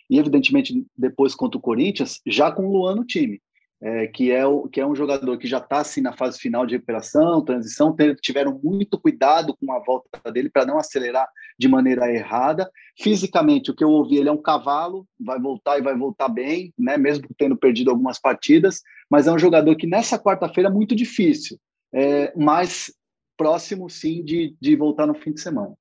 e 0.10 0.18
evidentemente 0.18 0.84
depois 0.98 1.36
contra 1.36 1.60
o 1.60 1.62
Corinthians, 1.62 2.22
já 2.26 2.52
com 2.52 2.66
o 2.66 2.72
Luan 2.72 2.96
no 2.96 3.06
time 3.06 3.40
é, 3.82 4.08
que, 4.08 4.32
é 4.32 4.46
o, 4.46 4.68
que 4.68 4.80
é 4.80 4.88
um 4.88 4.96
jogador 4.96 5.38
que 5.38 5.48
já 5.48 5.58
está 5.58 5.80
assim, 5.80 6.02
na 6.02 6.14
fase 6.14 6.40
final 6.40 6.66
de 6.66 6.76
recuperação, 6.76 7.44
transição, 7.44 7.96
tiveram 8.22 8.60
muito 8.64 9.00
cuidado 9.00 9.56
com 9.56 9.72
a 9.72 9.80
volta 9.80 10.32
dele 10.32 10.50
para 10.50 10.66
não 10.66 10.78
acelerar 10.78 11.28
de 11.58 11.68
maneira 11.68 12.12
errada. 12.12 12.70
Fisicamente, 13.00 13.72
o 13.72 13.76
que 13.76 13.84
eu 13.84 13.90
ouvi, 13.90 14.18
ele 14.18 14.30
é 14.30 14.32
um 14.32 14.42
cavalo, 14.42 15.06
vai 15.20 15.40
voltar 15.40 15.78
e 15.78 15.82
vai 15.82 15.96
voltar 15.96 16.30
bem, 16.30 16.74
né, 16.78 16.98
mesmo 16.98 17.28
tendo 17.38 17.58
perdido 17.58 17.92
algumas 17.92 18.20
partidas, 18.20 18.82
mas 19.10 19.28
é 19.28 19.32
um 19.32 19.40
jogador 19.40 19.76
que 19.76 19.88
nessa 19.88 20.18
quarta-feira 20.18 20.70
é 20.70 20.74
muito 20.74 20.96
difícil, 20.96 21.58
é, 21.94 22.34
mas 22.36 22.92
próximo 23.38 23.90
sim 23.90 24.24
de, 24.24 24.56
de 24.60 24.76
voltar 24.76 25.06
no 25.06 25.14
fim 25.14 25.34
de 25.34 25.42
semana. 25.42 25.76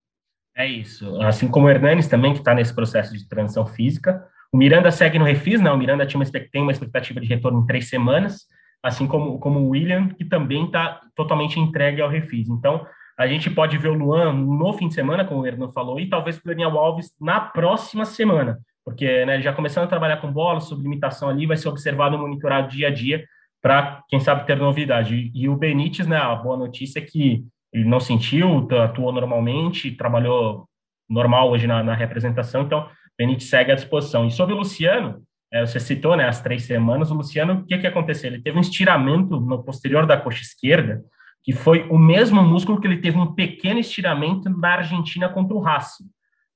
É 0.56 0.66
isso. 0.66 1.20
Assim 1.20 1.48
como 1.48 1.66
o 1.66 1.70
Hernanes 1.70 2.06
também, 2.06 2.32
que 2.32 2.38
está 2.38 2.54
nesse 2.54 2.74
processo 2.74 3.12
de 3.12 3.28
transição 3.28 3.66
física, 3.66 4.24
o 4.54 4.56
Miranda 4.56 4.88
segue 4.92 5.18
no 5.18 5.24
refis, 5.24 5.60
né? 5.60 5.68
O 5.72 5.76
Miranda 5.76 6.06
tinha 6.06 6.20
uma, 6.20 6.30
tem 6.30 6.62
uma 6.62 6.70
expectativa 6.70 7.20
de 7.20 7.26
retorno 7.26 7.58
em 7.58 7.66
três 7.66 7.88
semanas, 7.88 8.46
assim 8.80 9.04
como, 9.04 9.36
como 9.40 9.58
o 9.58 9.70
William, 9.70 10.06
que 10.10 10.24
também 10.24 10.66
está 10.66 11.00
totalmente 11.16 11.58
entregue 11.58 12.00
ao 12.00 12.08
refis. 12.08 12.48
Então, 12.48 12.86
a 13.18 13.26
gente 13.26 13.50
pode 13.50 13.76
ver 13.76 13.88
o 13.88 13.94
Luan 13.94 14.32
no 14.32 14.72
fim 14.74 14.86
de 14.86 14.94
semana, 14.94 15.24
como 15.24 15.40
o 15.40 15.46
Hernan 15.46 15.72
falou, 15.72 15.98
e 15.98 16.08
talvez 16.08 16.38
o 16.38 16.44
Daniel 16.44 16.78
Alves 16.78 17.10
na 17.20 17.40
próxima 17.40 18.04
semana, 18.04 18.60
porque 18.84 19.26
né, 19.26 19.40
já 19.40 19.52
começando 19.52 19.86
a 19.86 19.88
trabalhar 19.88 20.18
com 20.18 20.32
bola, 20.32 20.60
sob 20.60 20.80
limitação 20.84 21.28
ali, 21.28 21.46
vai 21.46 21.56
ser 21.56 21.68
observado 21.68 22.14
e 22.14 22.18
monitorado 22.20 22.68
dia 22.68 22.86
a 22.86 22.90
dia 22.92 23.24
para, 23.60 24.04
quem 24.08 24.20
sabe, 24.20 24.46
ter 24.46 24.56
novidade. 24.56 25.16
E, 25.16 25.32
e 25.34 25.48
o 25.48 25.56
Benítez, 25.56 26.06
né, 26.06 26.18
a 26.18 26.32
boa 26.32 26.56
notícia 26.56 27.00
é 27.00 27.02
que 27.02 27.44
ele 27.72 27.88
não 27.88 27.98
sentiu, 27.98 28.68
atuou 28.84 29.10
normalmente, 29.10 29.90
trabalhou 29.90 30.68
normal 31.10 31.50
hoje 31.50 31.66
na, 31.66 31.82
na 31.82 31.94
representação, 31.94 32.62
então 32.62 32.88
Benítez 33.18 33.48
segue 33.48 33.72
à 33.72 33.74
disposição. 33.74 34.26
E 34.26 34.30
sobre 34.30 34.54
o 34.54 34.58
Luciano, 34.58 35.22
é, 35.52 35.64
você 35.64 35.78
citou 35.78 36.16
né, 36.16 36.26
as 36.26 36.40
três 36.40 36.64
semanas, 36.64 37.10
o 37.10 37.14
Luciano, 37.14 37.54
o 37.54 37.64
que, 37.64 37.78
que 37.78 37.86
aconteceu? 37.86 38.30
Ele 38.30 38.42
teve 38.42 38.58
um 38.58 38.60
estiramento 38.60 39.40
no 39.40 39.62
posterior 39.62 40.06
da 40.06 40.16
coxa 40.16 40.42
esquerda, 40.42 41.02
que 41.42 41.52
foi 41.52 41.86
o 41.88 41.98
mesmo 41.98 42.42
músculo 42.42 42.80
que 42.80 42.86
ele 42.86 43.00
teve 43.00 43.18
um 43.18 43.34
pequeno 43.34 43.78
estiramento 43.78 44.48
na 44.50 44.74
Argentina 44.74 45.28
contra 45.28 45.54
o 45.54 45.60
Racing. 45.60 46.04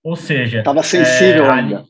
Ou 0.02 0.16
seja... 0.16 0.58
Estava 0.58 0.82
sensível 0.82 1.46
é, 1.46 1.50
ainda. 1.50 1.84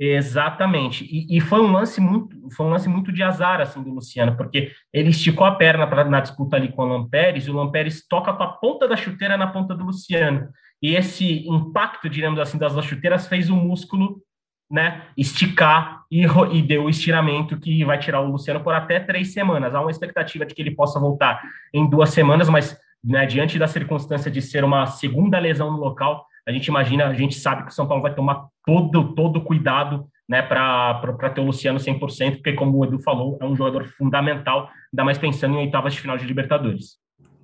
Exatamente. 0.00 1.04
E, 1.04 1.36
e, 1.36 1.40
foi 1.40 1.60
um 1.60 1.72
lance 1.72 2.00
muito, 2.00 2.36
foi 2.52 2.66
um 2.66 2.70
lance 2.70 2.88
muito 2.88 3.12
de 3.12 3.22
azar 3.22 3.60
assim 3.60 3.82
do 3.82 3.90
Luciano, 3.90 4.36
porque 4.36 4.72
ele 4.92 5.10
esticou 5.10 5.44
a 5.44 5.56
perna 5.56 5.86
pra, 5.86 6.04
na 6.04 6.20
disputa 6.20 6.56
ali 6.56 6.72
com 6.72 6.82
o 6.82 6.88
Lampérez, 6.88 7.46
e 7.46 7.50
o 7.50 7.54
Lampérez 7.54 8.06
toca 8.08 8.32
com 8.32 8.42
a 8.42 8.52
ponta 8.52 8.86
da 8.86 8.96
chuteira 8.96 9.36
na 9.36 9.48
ponta 9.48 9.74
do 9.74 9.84
Luciano 9.84 10.48
e 10.82 10.94
esse 10.94 11.48
impacto, 11.48 12.08
digamos 12.08 12.38
assim, 12.38 12.58
das 12.58 12.72
duas 12.72 12.84
chuteiras 12.84 13.26
fez 13.26 13.50
o 13.50 13.56
músculo 13.56 14.22
né, 14.70 15.06
esticar 15.16 16.04
e, 16.10 16.24
e 16.52 16.62
deu 16.62 16.84
o 16.84 16.90
estiramento 16.90 17.58
que 17.58 17.84
vai 17.84 17.98
tirar 17.98 18.20
o 18.20 18.30
Luciano 18.30 18.60
por 18.60 18.74
até 18.74 19.00
três 19.00 19.32
semanas. 19.32 19.74
Há 19.74 19.80
uma 19.80 19.90
expectativa 19.90 20.44
de 20.44 20.54
que 20.54 20.62
ele 20.62 20.74
possa 20.74 21.00
voltar 21.00 21.42
em 21.72 21.88
duas 21.88 22.10
semanas, 22.10 22.48
mas 22.48 22.78
né, 23.02 23.24
diante 23.26 23.58
da 23.58 23.66
circunstância 23.66 24.30
de 24.30 24.42
ser 24.42 24.64
uma 24.64 24.86
segunda 24.86 25.38
lesão 25.38 25.70
no 25.70 25.78
local, 25.78 26.26
a 26.46 26.52
gente 26.52 26.66
imagina, 26.66 27.06
a 27.06 27.14
gente 27.14 27.34
sabe 27.34 27.64
que 27.64 27.70
o 27.70 27.74
São 27.74 27.86
Paulo 27.86 28.02
vai 28.02 28.14
tomar 28.14 28.46
todo 28.64 29.14
todo 29.14 29.40
cuidado 29.40 30.08
né, 30.28 30.42
para 30.42 31.30
ter 31.34 31.40
o 31.40 31.44
Luciano 31.44 31.78
100%, 31.78 32.36
porque, 32.36 32.52
como 32.52 32.76
o 32.76 32.84
Edu 32.84 32.98
falou, 33.00 33.38
é 33.40 33.46
um 33.46 33.56
jogador 33.56 33.86
fundamental, 33.88 34.68
ainda 34.92 35.04
mais 35.04 35.16
pensando 35.16 35.54
em 35.54 35.58
oitavas 35.58 35.94
de 35.94 36.00
final 36.00 36.18
de 36.18 36.26
Libertadores. 36.26 36.98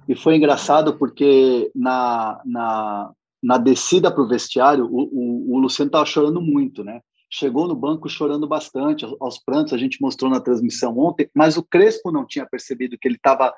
E 0.06 0.14
foi 0.14 0.36
engraçado 0.36 0.98
porque 0.98 1.70
na, 1.74 2.40
na, 2.44 3.10
na 3.44 3.58
descida 3.58 4.10
para 4.10 4.22
o 4.22 4.26
vestiário, 4.26 4.88
o, 4.90 5.54
o 5.54 5.58
Luciano 5.58 5.90
estava 5.90 6.06
chorando 6.06 6.40
muito, 6.40 6.82
né? 6.82 7.02
Chegou 7.30 7.68
no 7.68 7.74
banco 7.74 8.08
chorando 8.08 8.48
bastante, 8.48 9.04
aos 9.20 9.38
prantos, 9.38 9.74
a 9.74 9.76
gente 9.76 10.00
mostrou 10.00 10.30
na 10.30 10.40
transmissão 10.40 10.98
ontem, 10.98 11.28
mas 11.34 11.58
o 11.58 11.62
Crespo 11.62 12.10
não 12.10 12.26
tinha 12.26 12.46
percebido 12.46 12.96
que 12.96 13.06
ele 13.06 13.16
estava 13.16 13.52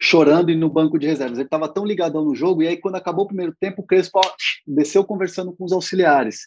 chorando 0.00 0.50
e 0.50 0.54
no 0.54 0.70
banco 0.70 0.96
de 0.96 1.08
reservas. 1.08 1.38
Ele 1.38 1.46
estava 1.46 1.68
tão 1.68 1.84
ligadão 1.84 2.24
no 2.24 2.36
jogo, 2.36 2.62
e 2.62 2.68
aí, 2.68 2.76
quando 2.76 2.94
acabou 2.94 3.24
o 3.24 3.28
primeiro 3.28 3.52
tempo, 3.58 3.82
o 3.82 3.86
Crespo 3.86 4.20
desceu 4.64 5.02
conversando 5.02 5.52
com 5.52 5.64
os 5.64 5.72
auxiliares. 5.72 6.42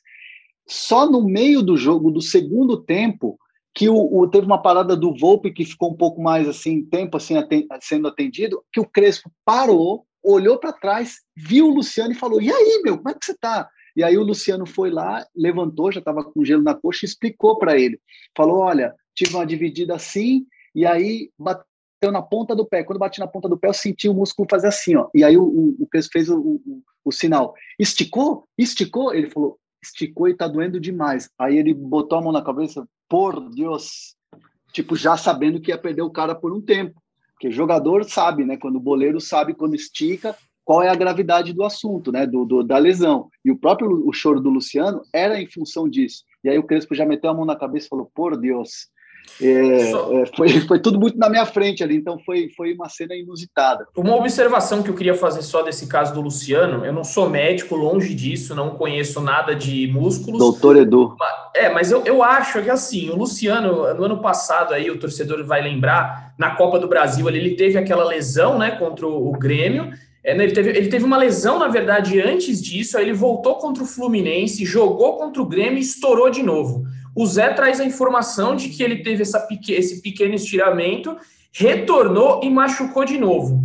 Só 0.65 1.05
no 1.09 1.21
meio 1.25 1.61
do 1.61 1.75
jogo, 1.75 2.11
do 2.11 2.21
segundo 2.21 2.77
tempo, 2.77 3.37
que 3.73 3.89
o, 3.89 3.95
o, 3.95 4.25
teve 4.29 4.45
uma 4.45 4.61
parada 4.61 4.95
do 4.95 5.13
Volpe 5.13 5.51
que 5.51 5.65
ficou 5.65 5.91
um 5.91 5.97
pouco 5.97 6.21
mais 6.21 6.47
assim, 6.47 6.85
tempo 6.85 7.17
assim, 7.17 7.33
sendo 7.81 8.07
atendido, 8.07 8.63
que 8.71 8.79
o 8.79 8.85
Crespo 8.85 9.29
parou, 9.43 10.05
olhou 10.23 10.57
para 10.59 10.73
trás, 10.73 11.21
viu 11.35 11.67
o 11.67 11.73
Luciano 11.73 12.11
e 12.11 12.15
falou: 12.15 12.41
E 12.41 12.51
aí, 12.51 12.81
meu, 12.83 12.97
como 12.97 13.09
é 13.09 13.13
que 13.13 13.25
você 13.25 13.31
está? 13.31 13.69
E 13.95 14.03
aí 14.03 14.17
o 14.17 14.23
Luciano 14.23 14.65
foi 14.65 14.89
lá, 14.89 15.25
levantou, 15.35 15.91
já 15.91 15.99
estava 15.99 16.23
com 16.23 16.45
gelo 16.45 16.63
na 16.63 16.75
coxa, 16.75 17.05
e 17.05 17.09
explicou 17.09 17.57
para 17.57 17.77
ele. 17.77 17.99
Falou: 18.35 18.59
Olha, 18.59 18.93
tive 19.15 19.35
uma 19.35 19.45
dividida 19.45 19.95
assim, 19.95 20.45
e 20.73 20.85
aí 20.85 21.29
bateu 21.37 22.11
na 22.11 22.21
ponta 22.21 22.55
do 22.55 22.65
pé. 22.65 22.83
Quando 22.83 22.99
bati 22.99 23.19
na 23.19 23.27
ponta 23.27 23.49
do 23.49 23.57
pé, 23.57 23.67
eu 23.67 23.73
senti 23.73 24.07
o 24.07 24.13
músculo 24.13 24.47
fazer 24.49 24.67
assim, 24.67 24.95
ó. 24.95 25.09
E 25.13 25.23
aí 25.23 25.37
o, 25.37 25.75
o, 25.79 25.87
Crespo 25.87 26.13
fez 26.13 26.29
o, 26.29 26.39
o, 26.39 26.83
o 27.03 27.11
sinal. 27.11 27.53
Esticou? 27.77 28.47
Esticou? 28.57 29.13
Ele 29.13 29.29
falou: 29.29 29.59
Esticou 29.83 30.27
e 30.27 30.31
está 30.31 30.47
doendo 30.47 30.79
demais. 30.79 31.29
Aí 31.37 31.57
ele 31.57 31.73
botou 31.73 32.17
a 32.17 32.21
mão 32.21 32.31
na 32.31 32.43
cabeça, 32.43 32.87
por 33.07 33.49
Deus, 33.49 34.15
tipo, 34.71 34.95
já 34.95 35.17
sabendo 35.17 35.59
que 35.59 35.71
ia 35.71 35.77
perder 35.77 36.03
o 36.03 36.11
cara 36.11 36.35
por 36.35 36.53
um 36.53 36.61
tempo. 36.61 37.01
Porque 37.39 37.51
jogador 37.51 38.03
sabe, 38.03 38.43
né? 38.43 38.57
Quando 38.57 38.75
o 38.75 38.81
boleiro 38.81 39.21
sabe 39.21 39.53
quando 39.53 39.73
estica, 39.73 40.35
qual 40.65 40.83
é 40.83 40.89
a 40.89 40.95
gravidade 40.95 41.53
do 41.53 41.63
assunto, 41.63 42.11
né? 42.11 42.27
Do, 42.27 42.43
do, 42.43 42.61
da 42.61 42.77
lesão. 42.77 43.29
E 43.45 43.49
o 43.49 43.57
próprio 43.57 44.05
o 44.05 44.11
choro 44.11 44.41
do 44.41 44.49
Luciano 44.49 45.01
era 45.13 45.41
em 45.41 45.49
função 45.49 45.87
disso. 45.87 46.25
E 46.43 46.49
aí 46.49 46.59
o 46.59 46.63
Crespo 46.63 46.93
já 46.93 47.05
meteu 47.05 47.29
a 47.29 47.33
mão 47.33 47.45
na 47.45 47.55
cabeça 47.55 47.85
e 47.85 47.89
falou: 47.89 48.11
por 48.13 48.35
Deus. 48.35 48.89
É, 49.41 49.91
Só... 49.91 50.13
é, 50.13 50.25
foi, 50.35 50.49
foi 50.61 50.79
tudo 50.79 50.99
muito 50.99 51.17
na 51.17 51.29
minha 51.29 51.45
frente 51.45 51.83
ali, 51.83 51.95
então 51.95 52.19
foi, 52.19 52.49
foi 52.55 52.73
uma 52.73 52.89
cena 52.89 53.15
inusitada. 53.15 53.87
Uma 53.95 54.15
observação 54.15 54.83
que 54.83 54.89
eu 54.89 54.95
queria 54.95 55.15
fazer 55.15 55.41
só 55.41 55.61
desse 55.61 55.87
caso 55.87 56.13
do 56.13 56.21
Luciano, 56.21 56.85
eu 56.85 56.91
não 56.91 57.03
sou 57.03 57.29
médico, 57.29 57.75
longe 57.75 58.13
disso, 58.13 58.53
não 58.53 58.71
conheço 58.71 59.21
nada 59.21 59.55
de 59.55 59.87
músculos. 59.87 60.39
Doutor 60.39 60.75
Edu. 60.75 61.15
É, 61.55 61.69
mas 61.69 61.91
eu, 61.91 62.03
eu 62.03 62.21
acho 62.21 62.61
que 62.61 62.69
assim, 62.69 63.09
o 63.09 63.15
Luciano, 63.15 63.93
no 63.93 64.03
ano 64.03 64.21
passado 64.21 64.73
aí, 64.73 64.91
o 64.91 64.99
torcedor 64.99 65.45
vai 65.45 65.61
lembrar, 65.61 66.33
na 66.37 66.55
Copa 66.55 66.79
do 66.79 66.87
Brasil, 66.87 67.27
ele, 67.27 67.37
ele 67.37 67.55
teve 67.55 67.77
aquela 67.77 68.03
lesão, 68.03 68.57
né, 68.57 68.71
contra 68.71 69.07
o, 69.07 69.31
Grêmio, 69.31 69.91
é, 70.23 70.33
ele, 70.33 70.51
teve, 70.51 70.69
ele 70.69 70.87
teve 70.89 71.05
uma 71.05 71.17
lesão, 71.17 71.59
na 71.59 71.67
verdade, 71.67 72.19
antes 72.21 72.61
disso, 72.61 72.97
aí 72.97 73.05
ele 73.05 73.13
voltou 73.13 73.55
contra 73.55 73.83
o 73.83 73.85
Fluminense, 73.85 74.65
jogou 74.65 75.17
contra 75.17 75.41
o 75.41 75.45
Grêmio 75.45 75.77
e 75.77 75.81
estourou 75.81 76.29
de 76.29 76.43
novo. 76.43 76.85
O 77.15 77.25
Zé 77.25 77.49
traz 77.53 77.79
a 77.79 77.85
informação 77.85 78.55
de 78.55 78.69
que 78.69 78.83
ele 78.83 79.03
teve 79.03 79.23
essa, 79.23 79.47
esse 79.67 80.01
pequeno 80.01 80.35
estiramento, 80.35 81.17
retornou 81.51 82.41
e 82.43 82.49
machucou 82.49 83.03
de 83.03 83.17
novo. 83.17 83.63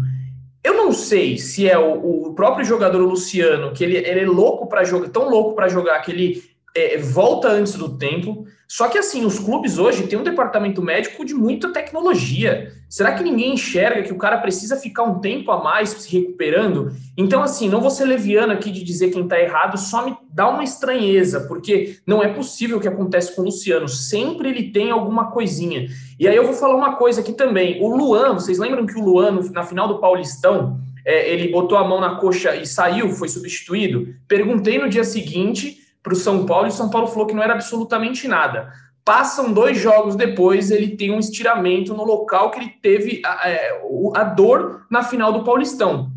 Eu 0.63 0.75
não 0.75 0.93
sei 0.93 1.37
se 1.37 1.69
é 1.69 1.79
o, 1.79 2.29
o 2.29 2.35
próprio 2.35 2.65
jogador 2.65 3.05
Luciano, 3.05 3.73
que 3.73 3.85
ele, 3.85 3.99
ele 3.99 4.21
é 4.21 4.27
louco 4.27 4.67
para 4.67 4.83
jogar, 4.83 5.11
tão 5.11 5.29
louco 5.29 5.55
para 5.55 5.69
jogar 5.69 6.01
que 6.01 6.11
ele 6.11 6.43
é, 6.75 6.99
volta 6.99 7.49
antes 7.49 7.75
do 7.75 7.97
tempo. 7.97 8.45
Só 8.67 8.89
que 8.89 8.99
assim, 8.99 9.25
os 9.25 9.39
clubes 9.39 9.79
hoje 9.79 10.07
têm 10.07 10.19
um 10.19 10.25
departamento 10.25 10.83
médico 10.83 11.25
de 11.25 11.33
muita 11.33 11.73
tecnologia. 11.73 12.73
Será 12.89 13.13
que 13.13 13.23
ninguém 13.23 13.55
enxerga 13.55 14.03
que 14.03 14.13
o 14.13 14.19
cara 14.19 14.39
precisa 14.39 14.77
ficar 14.77 15.05
um 15.05 15.21
tempo 15.21 15.53
a 15.53 15.63
mais 15.63 15.91
se 15.91 16.19
recuperando? 16.19 16.91
Então, 17.17 17.43
assim, 17.43 17.69
não 17.69 17.81
vou 17.81 17.91
ser 17.91 18.05
leviano 18.05 18.53
aqui 18.53 18.71
de 18.71 18.83
dizer 18.83 19.11
quem 19.11 19.23
está 19.23 19.41
errado, 19.41 19.77
só 19.77 20.05
me 20.05 20.17
dá 20.33 20.49
uma 20.49 20.65
estranheza, 20.65 21.41
porque 21.43 21.99
não 22.07 22.23
é 22.23 22.29
possível 22.29 22.79
o 22.79 22.81
que 22.81 22.89
acontece 22.89 23.37
com 23.37 23.43
o 23.43 23.45
Luciano. 23.45 23.89
Sempre 23.89 24.49
ele 24.49 24.71
tem 24.71 24.91
alguma 24.91 25.31
coisinha. 25.31 25.87
E 26.19 26.27
aí 26.27 26.35
eu 26.35 26.45
vou 26.45 26.55
falar 26.55 26.75
uma 26.75 26.97
coisa 26.97 27.21
aqui 27.21 27.33
também. 27.33 27.81
O 27.81 27.95
Luan, 27.95 28.35
vocês 28.35 28.59
lembram 28.59 28.87
que 28.87 28.99
o 28.99 29.05
Luan, 29.05 29.41
na 29.53 29.63
final 29.63 29.87
do 29.87 30.01
Paulistão, 30.01 30.81
é, 31.05 31.31
ele 31.31 31.53
botou 31.53 31.77
a 31.77 31.87
mão 31.87 32.01
na 32.01 32.17
coxa 32.17 32.57
e 32.57 32.67
saiu, 32.67 33.11
foi 33.11 33.29
substituído? 33.29 34.09
Perguntei 34.27 34.79
no 34.79 34.89
dia 34.89 35.05
seguinte 35.05 35.84
para 36.05 36.13
o 36.13 36.17
São 36.17 36.45
Paulo 36.45 36.69
e 36.69 36.71
São 36.71 36.91
Paulo 36.91 37.09
falou 37.09 37.27
que 37.27 37.35
não 37.35 37.43
era 37.43 37.55
absolutamente 37.55 38.29
nada. 38.29 38.71
Passam 39.03 39.53
dois 39.53 39.79
jogos 39.79 40.15
depois, 40.15 40.71
ele 40.71 40.97
tem 40.97 41.11
um 41.11 41.19
estiramento 41.19 41.95
no 41.95 42.05
local 42.05 42.51
que 42.51 42.61
ele 42.61 42.73
teve 42.81 43.23
a, 43.25 43.49
é, 43.49 43.83
a 44.15 44.25
dor 44.25 44.87
na 44.91 45.03
final 45.03 45.33
do 45.33 45.43
Paulistão. 45.43 46.13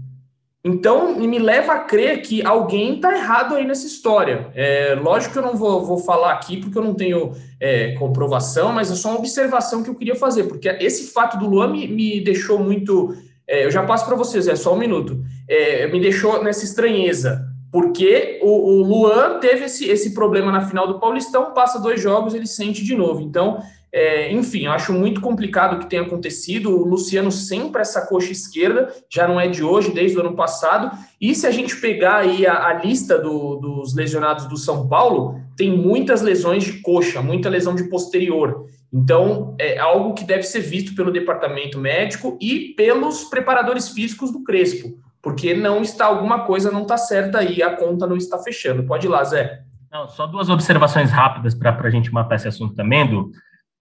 Então, 0.63 1.17
me 1.17 1.39
leva 1.39 1.73
a 1.73 1.79
crer 1.79 2.21
que 2.21 2.45
alguém 2.45 2.95
está 2.95 3.15
errado 3.15 3.55
aí 3.55 3.65
nessa 3.65 3.87
história. 3.87 4.51
É, 4.53 4.95
lógico 4.95 5.33
que 5.33 5.39
eu 5.39 5.43
não 5.43 5.55
vou, 5.55 5.85
vou 5.85 5.97
falar 5.99 6.33
aqui 6.33 6.57
porque 6.57 6.77
eu 6.77 6.83
não 6.83 6.93
tenho 6.93 7.31
é, 7.59 7.93
comprovação, 7.93 8.73
mas 8.73 8.91
é 8.91 8.95
só 8.95 9.09
uma 9.09 9.19
observação 9.19 9.81
que 9.81 9.89
eu 9.89 9.95
queria 9.95 10.15
fazer, 10.15 10.43
porque 10.43 10.67
esse 10.67 11.13
fato 11.13 11.37
do 11.37 11.47
Luan 11.47 11.71
me, 11.71 11.87
me 11.87 12.19
deixou 12.19 12.59
muito. 12.59 13.15
É, 13.47 13.63
eu 13.65 13.71
já 13.71 13.83
passo 13.83 14.05
para 14.05 14.17
vocês, 14.17 14.45
é 14.47 14.57
só 14.57 14.73
um 14.73 14.77
minuto. 14.77 15.23
É, 15.47 15.87
me 15.87 16.01
deixou 16.01 16.43
nessa 16.43 16.65
estranheza, 16.65 17.46
porque 17.71 18.39
o, 18.41 18.49
o 18.49 18.83
Luan 18.83 19.39
teve 19.39 19.65
esse, 19.65 19.85
esse 19.85 20.13
problema 20.13 20.51
na 20.51 20.61
final 20.61 20.87
do 20.87 20.99
Paulistão, 20.99 21.53
passa 21.53 21.79
dois 21.79 22.01
jogos, 22.01 22.33
ele 22.33 22.47
sente 22.47 22.83
de 22.83 22.95
novo. 22.95 23.21
Então, 23.21 23.61
é, 23.91 24.31
enfim, 24.31 24.65
eu 24.65 24.71
acho 24.71 24.93
muito 24.93 25.21
complicado 25.21 25.75
o 25.75 25.79
que 25.79 25.89
tem 25.89 25.99
acontecido. 25.99 26.69
O 26.69 26.85
Luciano 26.85 27.31
sempre 27.31 27.81
essa 27.81 28.05
coxa 28.05 28.31
esquerda, 28.31 28.93
já 29.09 29.27
não 29.27 29.39
é 29.39 29.47
de 29.47 29.63
hoje, 29.63 29.91
desde 29.91 30.17
o 30.17 30.21
ano 30.21 30.35
passado. 30.35 30.95
E 31.19 31.33
se 31.33 31.47
a 31.47 31.51
gente 31.51 31.75
pegar 31.77 32.17
aí 32.17 32.45
a, 32.45 32.67
a 32.67 32.73
lista 32.73 33.17
do, 33.17 33.55
dos 33.55 33.95
lesionados 33.95 34.45
do 34.45 34.57
São 34.57 34.87
Paulo, 34.87 35.39
tem 35.55 35.75
muitas 35.75 36.21
lesões 36.21 36.63
de 36.63 36.81
coxa, 36.81 37.21
muita 37.21 37.49
lesão 37.49 37.75
de 37.75 37.85
posterior. 37.85 38.65
Então, 38.93 39.55
é 39.59 39.77
algo 39.77 40.13
que 40.13 40.23
deve 40.23 40.43
ser 40.43 40.61
visto 40.61 40.95
pelo 40.95 41.11
departamento 41.11 41.77
médico 41.77 42.37
e 42.39 42.73
pelos 42.75 43.25
preparadores 43.25 43.89
físicos 43.89 44.31
do 44.31 44.43
Crespo, 44.43 44.97
porque 45.27 45.53
não 45.53 45.81
está 45.81 46.05
alguma 46.05 46.45
coisa 46.45 46.71
não 46.71 46.83
está 46.83 46.95
certa 46.95 47.39
aí, 47.39 47.61
a 47.61 47.75
conta 47.75 48.07
não 48.07 48.15
está 48.15 48.39
fechando. 48.39 48.83
Pode 48.83 49.07
ir 49.07 49.09
lá, 49.09 49.21
Zé. 49.25 49.61
Não, 49.91 50.07
só 50.07 50.25
duas 50.25 50.49
observações 50.49 51.11
rápidas 51.11 51.53
para 51.53 51.85
a 51.85 51.89
gente 51.89 52.13
matar 52.13 52.35
esse 52.35 52.47
assunto 52.47 52.73
também, 52.73 53.05
do 53.05 53.29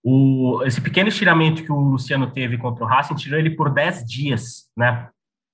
o, 0.02 0.60
esse 0.64 0.80
pequeno 0.80 1.08
estiramento 1.08 1.62
que 1.62 1.70
o 1.70 1.78
Luciano 1.78 2.26
teve 2.32 2.58
contra 2.58 2.82
o 2.82 2.86
Racing 2.88 3.14
tirou 3.14 3.38
ele 3.38 3.50
por 3.50 3.70
10 3.72 4.04
dias, 4.04 4.64
né? 4.76 5.08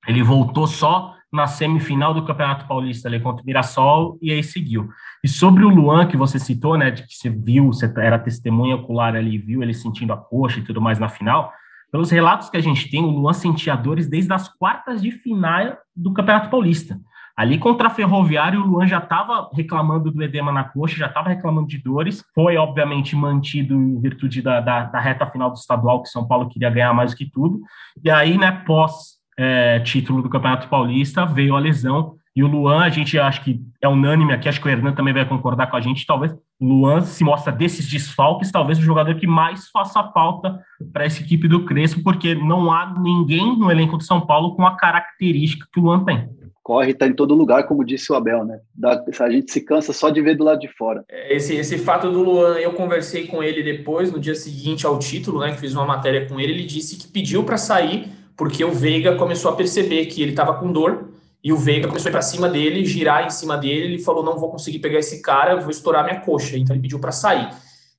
Ele 0.09 0.23
voltou 0.23 0.67
só 0.67 1.15
na 1.31 1.47
semifinal 1.47 2.15
do 2.15 2.25
Campeonato 2.25 2.67
Paulista 2.67 3.07
ali 3.07 3.21
contra 3.21 3.43
o 3.43 3.47
Mirassol 3.47 4.19
e 4.23 4.33
aí 4.33 4.43
seguiu. 4.43 4.89
E 5.23 5.29
sobre 5.29 5.63
o 5.63 5.69
Luan, 5.69 6.07
que 6.07 6.17
você 6.17 6.39
citou, 6.39 6.79
né, 6.79 6.91
de 6.91 7.07
que 7.07 7.15
você 7.15 7.29
viu, 7.29 7.67
você 7.67 7.93
era 7.99 8.19
testemunha 8.19 8.77
ocular 8.77 9.15
ali, 9.15 9.37
viu 9.37 9.63
ele 9.63 9.75
sentindo 9.75 10.15
a 10.15 10.17
coxa 10.17 10.59
e 10.59 10.65
tudo 10.65 10.81
mais 10.81 10.99
na 10.99 11.11
final, 11.11 11.53
pelos 11.93 12.11
relatos 12.11 12.49
que 12.49 12.57
a 12.57 12.63
gente 12.63 12.91
tem, 12.91 13.05
o 13.05 13.11
Luan 13.11 13.35
sentia 13.35 13.77
dores 13.77 14.09
desde 14.09 14.33
as 14.33 14.49
quartas 14.49 15.03
de 15.03 15.13
final 15.13 15.77
do 15.95 16.13
Campeonato 16.15 16.49
Paulista. 16.49 16.99
Ali 17.37 17.59
contra 17.59 17.89
a 17.89 17.91
Ferroviária, 17.91 18.59
o 18.59 18.67
Luan 18.67 18.87
já 18.87 18.99
estava 18.99 19.51
reclamando 19.53 20.11
do 20.11 20.23
edema 20.23 20.51
na 20.51 20.65
coxa, 20.65 20.97
já 20.97 21.07
estava 21.07 21.29
reclamando 21.29 21.69
de 21.69 21.79
dores. 21.79 22.25
Foi, 22.35 22.57
obviamente, 22.57 23.15
mantido 23.15 23.75
em 23.75 24.01
virtude 24.01 24.41
da, 24.41 24.61
da, 24.61 24.85
da, 24.85 25.01
reta 25.01 25.27
final 25.27 25.51
do 25.51 25.57
estadual, 25.57 26.03
que 26.03 26.09
São 26.09 26.27
Paulo 26.27 26.49
queria 26.49 26.71
ganhar 26.71 26.95
mais 26.95 27.11
do 27.11 27.17
que 27.17 27.31
tudo. 27.31 27.61
E 28.03 28.11
aí, 28.11 28.39
né, 28.39 28.53
pós 28.67 29.19
é, 29.39 29.81
título 29.81 30.23
do 30.23 30.31
Campeonato 30.31 30.69
Paulista, 30.69 31.27
veio 31.27 31.57
a 31.57 31.59
lesão. 31.59 32.17
E 32.35 32.43
o 32.43 32.47
Luan, 32.47 32.83
a 32.83 32.89
gente 32.89 33.19
acho 33.19 33.45
que 33.45 33.61
é 33.81 33.89
unânime 33.89 34.33
aqui, 34.33 34.49
acho 34.49 34.61
que 34.61 34.67
o 34.67 34.71
Hernan 34.71 34.93
também 34.93 35.13
vai 35.13 35.29
concordar 35.29 35.71
com 35.71 35.77
a 35.77 35.81
gente. 35.81 36.07
Talvez 36.07 36.33
o 36.33 36.67
Luan 36.67 37.03
se 37.03 37.23
mostra 37.23 37.53
desses 37.53 37.87
desfalques, 37.89 38.51
talvez 38.51 38.79
o 38.79 38.83
jogador 38.83 39.15
que 39.17 39.27
mais 39.27 39.69
faça 39.69 40.03
falta 40.13 40.61
para 40.93 41.05
essa 41.05 41.21
equipe 41.21 41.47
do 41.47 41.65
Crespo, 41.65 42.03
porque 42.03 42.35
não 42.35 42.73
há 42.73 42.95
ninguém 42.99 43.59
no 43.59 43.71
elenco 43.71 43.99
do 43.99 44.03
São 44.03 44.21
Paulo 44.21 44.57
com 44.57 44.67
a 44.67 44.77
característica 44.77 45.67
que 45.71 45.79
o 45.79 45.83
Luan 45.83 46.05
tem 46.05 46.29
corre, 46.63 46.93
está 46.93 47.07
em 47.07 47.13
todo 47.13 47.35
lugar, 47.35 47.67
como 47.67 47.85
disse 47.85 48.13
o 48.13 48.15
Abel, 48.15 48.45
né? 48.45 48.61
Da, 48.75 49.03
a 49.21 49.31
gente 49.31 49.51
se 49.51 49.63
cansa 49.63 49.93
só 49.93 50.11
de 50.11 50.23
ver 50.23 50.37
do 50.37 50.45
lado 50.45 50.61
de 50.61 50.69
fora. 50.69 51.05
É, 51.09 51.35
esse, 51.35 51.57
esse 51.57 51.77
fato 51.79 52.11
do 52.11 52.23
Luan, 52.23 52.57
eu 52.59 52.73
conversei 52.73 53.27
com 53.27 53.43
ele 53.43 53.63
depois, 53.63 54.13
no 54.13 54.21
dia 54.21 54.35
seguinte 54.35 54.87
ao 54.87 54.99
título, 54.99 55.41
né? 55.41 55.53
Que 55.53 55.61
fiz 55.61 55.75
uma 55.75 55.85
matéria 55.85 56.29
com 56.29 56.39
ele, 56.39 56.53
ele 56.53 56.65
disse 56.65 56.97
que 56.97 57.09
pediu 57.09 57.43
para 57.43 57.57
sair 57.57 58.11
porque 58.37 58.65
o 58.65 58.73
Veiga 58.73 59.17
começou 59.17 59.51
a 59.51 59.57
perceber 59.57 60.07
que 60.07 60.23
ele 60.23 60.31
estava 60.31 60.55
com 60.55 60.73
dor 60.73 61.12
e 61.43 61.53
o 61.53 61.57
Veiga 61.57 61.89
começou 61.89 62.09
a 62.09 62.11
ir 62.11 62.13
para 62.13 62.23
cima 62.23 62.49
dele, 62.49 62.85
girar 62.85 63.27
em 63.27 63.31
cima 63.31 63.57
dele. 63.57 63.95
Ele 63.95 63.99
falou: 63.99 64.25
Não 64.25 64.39
vou 64.39 64.51
conseguir 64.51 64.79
pegar 64.79 64.99
esse 64.99 65.21
cara, 65.21 65.57
vou 65.61 65.71
estourar 65.71 66.05
minha 66.05 66.21
coxa. 66.21 66.57
Então 66.57 66.75
ele 66.75 66.83
pediu 66.83 66.99
para 66.99 67.13
sair. 67.13 67.49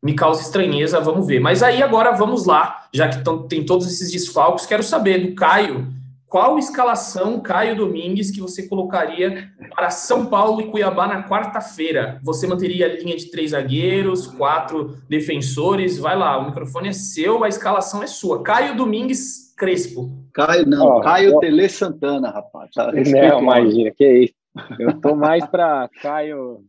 Me 0.01 0.13
causa 0.13 0.41
estranheza, 0.41 0.99
vamos 0.99 1.27
ver. 1.27 1.39
Mas 1.39 1.63
aí 1.63 1.81
agora 1.81 2.11
vamos 2.11 2.45
lá, 2.45 2.87
já 2.93 3.07
que 3.07 3.23
tão, 3.23 3.47
tem 3.47 3.65
todos 3.65 3.87
esses 3.87 4.11
desfalques, 4.11 4.65
quero 4.65 4.83
saber 4.83 5.27
do 5.27 5.35
Caio 5.35 5.93
qual 6.33 6.57
escalação, 6.57 7.39
Caio 7.39 7.75
Domingues, 7.75 8.31
que 8.31 8.41
você 8.41 8.67
colocaria 8.67 9.51
para 9.75 9.91
São 9.91 10.25
Paulo 10.25 10.61
e 10.61 10.65
Cuiabá 10.65 11.05
na 11.05 11.29
quarta-feira? 11.29 12.19
Você 12.23 12.47
manteria 12.47 12.87
a 12.87 12.89
linha 12.89 13.15
de 13.15 13.29
três 13.29 13.51
zagueiros, 13.51 14.25
quatro 14.25 14.97
defensores? 15.07 15.99
Vai 15.99 16.17
lá, 16.17 16.39
o 16.39 16.47
microfone 16.47 16.89
é 16.89 16.91
seu, 16.91 17.43
a 17.43 17.47
escalação 17.47 18.01
é 18.01 18.07
sua. 18.07 18.41
Caio 18.41 18.75
Domingues 18.75 19.53
Crespo. 19.55 20.09
Caio, 20.33 20.65
não, 20.65 20.97
oh, 20.97 21.01
Caio 21.01 21.35
oh. 21.35 21.39
Tele 21.39 21.69
Santana, 21.69 22.31
rapaz. 22.31 22.71
Tá, 22.73 22.91
não, 22.91 23.39
imagina, 23.39 23.91
que 23.91 24.23
isso. 24.23 24.33
Eu 24.79 24.99
tô 24.99 25.15
mais 25.15 25.45
para 25.45 25.87
Caio, 26.01 26.61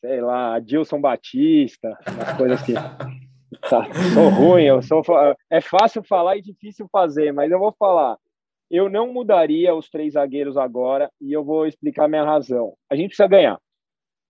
sei 0.00 0.22
lá, 0.22 0.54
Adilson 0.54 0.98
Batista, 0.98 1.94
umas 2.10 2.36
coisas 2.38 2.62
assim. 2.62 2.72
Tá, 3.68 3.86
sou 4.14 4.30
ruim, 4.30 4.64
eu 4.64 4.80
sou. 4.80 5.02
É 5.50 5.60
fácil 5.60 6.02
falar 6.02 6.38
e 6.38 6.42
difícil 6.42 6.88
fazer, 6.90 7.34
mas 7.34 7.52
eu 7.52 7.58
vou 7.58 7.74
falar. 7.78 8.16
Eu 8.70 8.88
não 8.88 9.12
mudaria 9.12 9.74
os 9.74 9.88
três 9.88 10.14
zagueiros 10.14 10.56
agora 10.56 11.10
e 11.20 11.32
eu 11.32 11.44
vou 11.44 11.66
explicar 11.66 12.08
minha 12.08 12.24
razão. 12.24 12.74
A 12.90 12.94
gente 12.94 13.08
precisa 13.08 13.28
ganhar. 13.28 13.60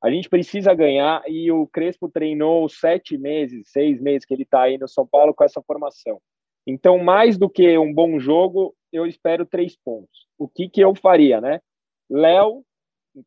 A 0.01 0.11
gente 0.11 0.29
precisa 0.29 0.75
ganhar 0.75 1.23
e 1.27 1.51
o 1.51 1.67
Crespo 1.67 2.09
treinou 2.09 2.69
sete 2.69 3.19
meses, 3.19 3.69
seis 3.71 4.01
meses 4.01 4.25
que 4.25 4.33
ele 4.33 4.45
está 4.45 4.63
aí 4.63 4.79
no 4.79 4.87
São 4.87 5.07
Paulo 5.07 5.35
com 5.35 5.43
essa 5.43 5.61
formação. 5.63 6.21
Então, 6.65 6.99
mais 6.99 7.37
do 7.37 7.51
que 7.51 7.77
um 7.79 7.93
bom 7.93 8.19
jogo, 8.21 8.77
eu 8.93 9.07
espero 9.07 9.45
três 9.45 9.77
pontos. 9.77 10.29
O 10.39 10.49
que, 10.49 10.69
que 10.69 10.81
eu 10.81 10.95
faria, 10.95 11.41
né? 11.41 11.61
Léo 12.09 12.65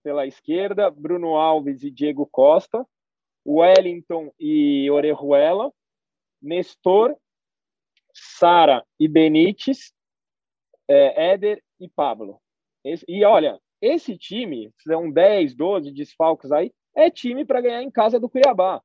pela 0.03 0.25
esquerda, 0.25 0.89
Bruno 0.89 1.35
Alves 1.35 1.83
e 1.83 1.91
Diego 1.91 2.25
Costa, 2.31 2.85
Wellington 3.45 4.31
e 4.39 4.89
Orejuela, 4.89 5.71
Nestor, 6.41 7.15
Sara 8.13 8.85
e 8.99 9.07
Benítez, 9.07 9.91
é, 10.91 11.31
Éder 11.33 11.61
e 11.79 11.87
Pablo. 11.87 12.39
Esse, 12.83 13.05
e 13.07 13.23
olha, 13.23 13.59
esse 13.81 14.17
time, 14.17 14.71
são 14.83 15.09
10, 15.09 15.55
12 15.55 15.91
desfalques 15.91 16.51
aí, 16.51 16.71
é 16.95 17.09
time 17.09 17.45
para 17.45 17.61
ganhar 17.61 17.81
em 17.81 17.91
casa 17.91 18.19
do 18.19 18.29
Cuiabá. 18.29 18.81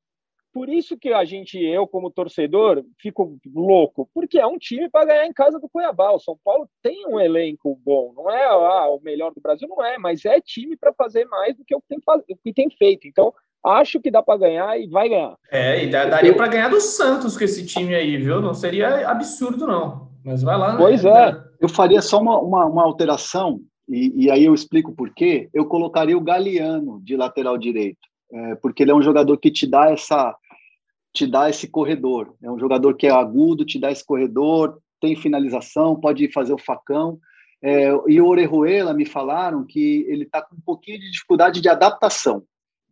Por 0.52 0.70
isso 0.70 0.96
que 0.96 1.12
a 1.12 1.22
gente, 1.24 1.58
eu 1.58 1.86
como 1.86 2.10
torcedor, 2.10 2.82
fico 2.98 3.36
louco, 3.54 4.08
porque 4.14 4.38
é 4.38 4.46
um 4.46 4.56
time 4.56 4.88
para 4.88 5.04
ganhar 5.04 5.26
em 5.26 5.32
casa 5.32 5.60
do 5.60 5.68
Cuiabá. 5.68 6.12
O 6.12 6.18
São 6.18 6.38
Paulo 6.42 6.66
tem 6.82 7.06
um 7.06 7.20
elenco 7.20 7.78
bom, 7.84 8.14
não 8.16 8.30
é 8.30 8.44
ah, 8.44 8.88
o 8.88 9.00
melhor 9.02 9.34
do 9.34 9.40
Brasil, 9.40 9.68
não 9.68 9.84
é, 9.84 9.98
mas 9.98 10.24
é 10.24 10.40
time 10.40 10.74
para 10.74 10.94
fazer 10.94 11.26
mais 11.26 11.54
do 11.54 11.64
que 11.64 11.74
o 11.74 11.80
que 11.80 11.88
tem, 11.88 11.98
o 12.30 12.36
que 12.36 12.54
tem 12.54 12.70
feito. 12.70 13.06
Então, 13.06 13.34
acho 13.62 14.00
que 14.00 14.10
dá 14.10 14.22
para 14.22 14.38
ganhar 14.38 14.80
e 14.80 14.86
vai 14.86 15.10
ganhar. 15.10 15.36
É, 15.50 15.84
e 15.84 15.90
daria 15.90 16.34
para 16.34 16.48
ganhar 16.48 16.68
do 16.68 16.80
Santos 16.80 17.36
com 17.36 17.44
esse 17.44 17.66
time 17.66 17.94
aí, 17.94 18.16
viu? 18.16 18.40
Não 18.40 18.54
seria 18.54 19.10
absurdo, 19.10 19.66
não. 19.66 20.05
Mas 20.26 20.42
vai 20.42 20.58
lá. 20.58 20.76
Pois 20.76 21.04
né? 21.04 21.30
é. 21.30 21.44
Eu 21.60 21.68
faria 21.68 22.02
só 22.02 22.20
uma, 22.20 22.38
uma, 22.40 22.66
uma 22.66 22.82
alteração, 22.82 23.60
e, 23.88 24.24
e, 24.24 24.30
aí 24.30 24.44
eu 24.44 24.52
explico 24.52 24.92
por 24.92 25.10
quê. 25.14 25.48
Eu 25.54 25.66
colocaria 25.66 26.18
o 26.18 26.20
Galeano 26.20 27.00
de 27.02 27.16
lateral 27.16 27.56
direito, 27.56 28.00
é, 28.32 28.56
porque 28.56 28.82
ele 28.82 28.90
é 28.90 28.94
um 28.94 29.02
jogador 29.02 29.38
que 29.38 29.50
te 29.50 29.66
dá 29.66 29.90
essa 29.90 30.34
te 31.14 31.26
dá 31.26 31.48
esse 31.48 31.66
corredor. 31.66 32.34
É 32.42 32.50
um 32.50 32.58
jogador 32.58 32.94
que 32.94 33.06
é 33.06 33.10
agudo, 33.10 33.64
te 33.64 33.78
dá 33.78 33.90
esse 33.90 34.04
corredor, 34.04 34.78
tem 35.00 35.16
finalização, 35.16 35.98
pode 35.98 36.30
fazer 36.30 36.52
o 36.52 36.58
facão. 36.58 37.18
É, 37.62 37.88
e 38.06 38.20
o 38.20 38.26
Orejuela 38.26 38.92
me 38.92 39.06
falaram 39.06 39.64
que 39.64 40.04
ele 40.08 40.24
está 40.24 40.42
com 40.42 40.56
um 40.56 40.60
pouquinho 40.60 41.00
de 41.00 41.10
dificuldade 41.10 41.62
de 41.62 41.70
adaptação, 41.70 42.42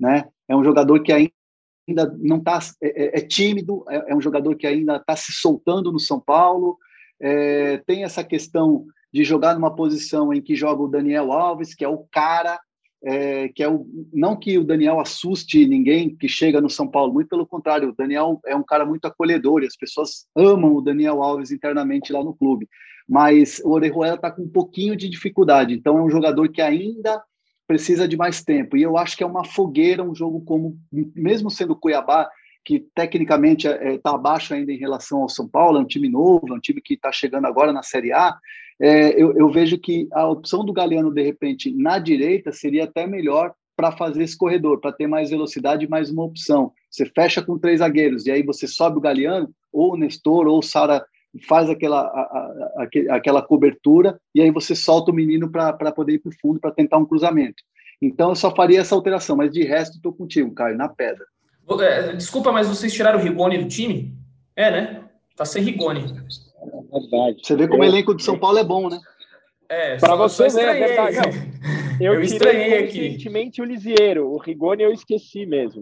né? 0.01 0.27
É 0.49 0.57
um 0.57 0.65
jogador 0.65 1.03
que 1.03 1.13
ainda 1.13 2.17
não 2.19 2.39
está 2.39 2.61
é, 2.83 3.19
é, 3.19 3.19
é, 3.19 3.21
tímido, 3.21 3.85
é, 3.91 4.13
é, 4.13 4.17
um 4.17 4.21
jogador 4.23 4.57
que 4.57 4.67
ainda 4.67 4.97
está 4.97 5.15
se 5.15 5.33
soltando 5.33 5.93
no 5.93 5.99
São 5.99 6.19
Paulo, 6.19 6.79
é, 7.21 7.79
tem 7.87 8.05
essa 8.05 8.25
questão 8.25 8.85
de 9.13 9.25
jogar 9.25 9.55
numa 9.55 9.75
posição 9.75 10.33
em 10.33 10.43
que 10.43 10.57
joga 10.57 10.83
o 10.83 10.89
Daniel 10.89 11.33
Alves, 11.33 11.75
que 11.75 11.85
é 11.85 11.89
o 11.89 12.05
cara, 12.11 12.59
é, 13.03 13.49
que 13.49 13.63
é 13.63 13.69
o 13.69 13.87
não 14.13 14.37
que 14.37 14.59
o 14.59 14.65
Daniel 14.65 14.99
assuste 14.99 15.67
ninguém 15.67 16.17
que 16.17 16.29
chega 16.29 16.61
no 16.61 16.69
São 16.69 16.89
Paulo, 16.89 17.13
muito 17.13 17.29
pelo 17.29 17.47
contrário, 17.47 17.91
o 17.91 17.95
Daniel 17.95 18.41
é 18.45 18.57
um 18.57 18.65
cara 18.65 18.85
muito 18.85 19.07
acolhedor 19.07 19.63
e 19.63 19.67
as 19.67 19.77
pessoas 19.77 20.27
amam 20.35 20.75
o 20.75 20.81
Daniel 20.81 21.23
Alves 21.23 21.53
internamente 21.53 22.13
lá 22.13 22.25
no 22.25 22.35
clube. 22.35 22.69
Mas 23.09 23.61
o 23.65 23.71
Orejuela 23.71 24.15
está 24.15 24.31
com 24.31 24.43
um 24.43 24.49
pouquinho 24.49 24.97
de 24.97 25.09
dificuldade, 25.09 25.75
então 25.75 25.99
é 25.99 26.03
um 26.03 26.11
jogador 26.11 26.49
que 26.49 26.63
ainda 26.63 27.23
precisa 27.67 28.09
de 28.09 28.17
mais 28.17 28.43
tempo. 28.43 28.77
E 28.77 28.83
eu 28.83 28.97
acho 28.97 29.17
que 29.17 29.23
é 29.23 29.27
uma 29.27 29.45
fogueira 29.45 30.03
um 30.03 30.15
jogo 30.15 30.41
como, 30.43 30.79
mesmo 30.91 31.51
sendo 31.51 31.77
Cuiabá, 31.77 32.29
que 32.65 32.87
tecnicamente 32.95 33.67
está 33.69 33.85
é, 33.85 33.99
tá 33.99 34.15
abaixo 34.15 34.55
ainda 34.55 34.73
em 34.73 34.79
relação 34.79 35.23
ao 35.23 35.29
São 35.29 35.47
Paulo, 35.47 35.79
é 35.79 35.81
um 35.81 35.87
time 35.87 36.09
novo, 36.09 36.49
é 36.49 36.53
um 36.53 36.61
time 36.61 36.81
que 36.81 36.95
está 36.95 37.13
chegando 37.13 37.47
agora 37.47 37.73
na 37.73 37.83
Série 37.83 38.13
A, 38.13 38.37
é, 38.81 39.11
eu, 39.21 39.37
eu, 39.37 39.51
vejo 39.51 39.79
que 39.79 40.09
a 40.13 40.27
opção 40.27 40.65
do 40.65 40.73
Galeano, 40.73 41.13
de 41.13 41.23
repente, 41.23 41.73
na 41.73 41.99
direita, 41.99 42.53
seria 42.53 42.85
até 42.85 43.07
melhor 43.07 43.55
para 43.77 43.93
fazer 43.93 44.23
esse 44.23 44.37
corredor, 44.37 44.81
para 44.81 44.93
ter 44.93 45.07
mais 45.07 45.31
velocidade 45.31 45.85
e 45.85 45.89
mais 45.89 46.11
uma 46.11 46.25
opção. 46.25 46.73
Você 46.91 47.07
fecha 47.07 47.43
com 47.43 47.59
três 47.59 47.81
zagueiros 47.81 48.27
e 48.27 48.31
aí 48.31 48.43
você 48.43 48.67
sobe 48.67 48.99
o 48.99 49.01
Galeano, 49.01 49.51
ou 49.73 49.95
o 49.95 49.97
Nestor, 49.97 50.47
ou 50.47 50.59
o 50.59 50.63
Sara 50.63 51.05
faz 51.49 51.69
aquela, 51.69 52.01
a, 52.01 52.03
a, 52.03 52.83
a, 52.83 53.17
aquela 53.17 53.43
cobertura 53.43 54.19
e 54.35 54.41
aí 54.41 54.51
você 54.51 54.75
solta 54.75 55.11
o 55.11 55.15
menino 55.15 55.51
para 55.51 55.93
poder 55.93 56.15
ir 56.15 56.19
para 56.21 56.31
o 56.31 56.35
fundo 56.41 56.61
para 56.61 56.71
tentar 56.71 56.99
um 56.99 57.07
cruzamento. 57.07 57.63
Então 58.01 58.31
eu 58.31 58.37
só 58.37 58.55
faria 58.55 58.81
essa 58.81 58.95
alteração, 58.95 59.37
mas 59.37 59.51
de 59.51 59.65
resto 59.65 59.97
estou 59.97 60.13
contigo, 60.13 60.53
Caio, 60.53 60.77
na 60.77 60.89
pedra. 60.89 61.25
É, 61.81 62.13
desculpa, 62.13 62.53
mas 62.53 62.69
vocês 62.69 62.93
tiraram 62.93 63.19
o 63.19 63.23
Rigoni 63.23 63.59
do 63.59 63.69
time? 63.69 64.15
É, 64.55 64.71
né? 64.71 65.05
Tá 65.37 65.45
sem 65.45 65.63
Rigoni. 65.63 66.03
É 66.03 67.01
verdade. 67.01 67.41
Você 67.43 67.57
vê 67.57 67.67
como 67.67 67.83
o 67.83 67.87
elenco 67.87 68.15
de 68.15 68.23
São 68.23 68.39
Paulo 68.39 68.59
é 68.59 68.65
bom, 68.65 68.89
né? 68.89 69.01
É, 69.69 69.97
para 69.97 70.15
você 70.15 70.49
ver, 70.49 70.69
é 70.69 70.87
verdade. 70.87 71.55
Eu, 72.01 72.15
eu 72.15 72.23
estranhei 72.23 72.85
aqui. 72.85 72.99
recentemente 72.99 73.63
o 73.63 73.65
Lisieiro, 73.65 74.29
o 74.29 74.37
Rigoni 74.37 74.83
eu 74.83 74.93
esqueci 74.93 75.47
mesmo. 75.47 75.81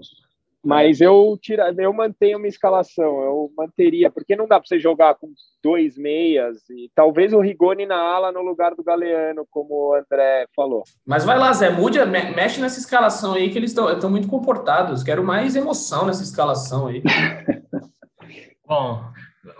Mas 0.64 1.00
eu 1.00 1.36
tira, 1.40 1.74
eu 1.76 1.92
mantenho 1.92 2.38
uma 2.38 2.46
escalação, 2.46 3.20
eu 3.22 3.50
manteria, 3.56 4.10
porque 4.10 4.36
não 4.36 4.46
dá 4.46 4.60
para 4.60 4.68
você 4.68 4.78
jogar 4.78 5.16
com 5.16 5.32
dois 5.62 5.98
meias 5.98 6.58
e 6.70 6.88
talvez 6.94 7.32
o 7.32 7.40
Rigoni 7.40 7.84
na 7.84 7.96
ala 7.96 8.30
no 8.30 8.42
lugar 8.42 8.74
do 8.74 8.84
Galeano, 8.84 9.44
como 9.50 9.74
o 9.74 9.94
André 9.94 10.46
falou. 10.54 10.84
Mas 11.04 11.24
vai 11.24 11.36
lá, 11.36 11.52
Zé, 11.52 11.68
mude, 11.70 11.98
mexe 12.04 12.60
nessa 12.60 12.78
escalação 12.78 13.34
aí 13.34 13.50
que 13.50 13.58
eles 13.58 13.76
estão 13.76 14.10
muito 14.10 14.28
comportados. 14.28 15.02
Quero 15.02 15.24
mais 15.24 15.56
emoção 15.56 16.06
nessa 16.06 16.22
escalação 16.22 16.86
aí. 16.86 17.02
Bom, 18.64 19.02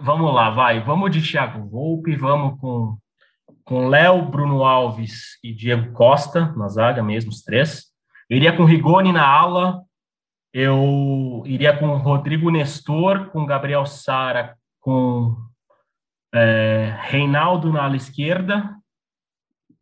vamos 0.00 0.32
lá, 0.32 0.50
vai. 0.50 0.80
Vamos 0.84 1.10
de 1.10 1.20
Thiago 1.20 1.68
Volpe, 1.68 2.14
vamos 2.14 2.60
com 2.60 2.96
com 3.64 3.88
Léo, 3.88 4.22
Bruno 4.22 4.64
Alves 4.64 5.38
e 5.42 5.52
Diego 5.52 5.92
Costa 5.92 6.52
na 6.56 6.68
zaga 6.68 7.02
mesmo, 7.02 7.30
os 7.30 7.42
três. 7.42 7.84
Eu 8.28 8.36
iria 8.36 8.54
com 8.54 8.64
Rigoni 8.64 9.12
na 9.12 9.26
ala, 9.26 9.82
eu 10.52 11.42
iria 11.46 11.76
com 11.76 11.96
Rodrigo 11.96 12.50
Nestor, 12.50 13.30
com 13.30 13.46
Gabriel 13.46 13.86
Sara, 13.86 14.56
com 14.80 15.36
é, 16.34 16.94
Reinaldo 17.02 17.72
na 17.72 17.84
ala 17.84 17.96
esquerda. 17.96 18.76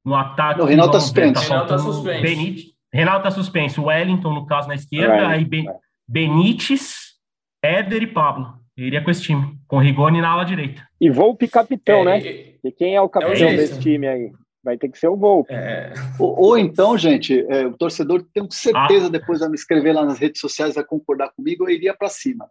No 0.05 0.15
ataque. 0.15 0.61
O 0.61 0.65
Reinaldo 0.65 0.97
está 0.97 1.01
suspenso. 1.01 1.41
Reinaldo 1.41 1.65
está 1.65 1.79
suspenso. 1.79 2.75
Reinaldo 2.93 3.19
está 3.19 3.31
suspenso. 3.31 3.85
Wellington, 3.85 4.33
no 4.33 4.47
caso, 4.47 4.69
na 4.69 4.75
esquerda. 4.75 5.15
É, 5.15 5.27
aí 5.27 5.45
ben, 5.45 5.67
Benítez, 6.09 7.17
Éder 7.63 8.03
e 8.03 8.07
Pablo. 8.07 8.59
Eu 8.77 8.87
iria 8.87 9.03
com 9.03 9.11
esse 9.11 9.23
time, 9.23 9.59
com 9.69 9.79
Rigoni 9.79 10.21
na 10.21 10.31
ala 10.31 10.45
direita. 10.45 10.83
E 11.01 11.11
Volpe 11.11 11.47
capitão, 11.47 12.01
é, 12.01 12.05
né? 12.05 12.19
E 12.65 12.73
quem 12.73 12.97
é 12.97 13.01
o 13.01 13.09
capitão 13.09 13.35
é 13.35 13.53
o 13.53 13.57
desse 13.57 13.79
time 13.79 14.09
aí? 14.09 14.33
Vai 14.63 14.77
ter 14.77 14.91
que 14.91 14.99
ser 14.99 15.09
o 15.09 15.17
Volpe. 15.17 15.53
É. 15.53 15.93
Ou, 16.19 16.39
ou, 16.39 16.59
então, 16.59 16.97
gente, 16.97 17.45
é, 17.49 17.67
o 17.67 17.73
torcedor, 17.73 18.25
tenho 18.35 18.47
certeza, 18.51 19.07
ah. 19.07 19.11
depois 19.11 19.41
de 19.41 19.49
me 19.49 19.55
escrever 19.55 19.95
lá 19.95 20.05
nas 20.05 20.19
redes 20.19 20.41
sociais, 20.41 20.75
vai 20.75 20.85
concordar 20.85 21.31
comigo, 21.31 21.65
eu 21.65 21.71
iria 21.71 21.95
para 21.95 22.09
cima. 22.09 22.47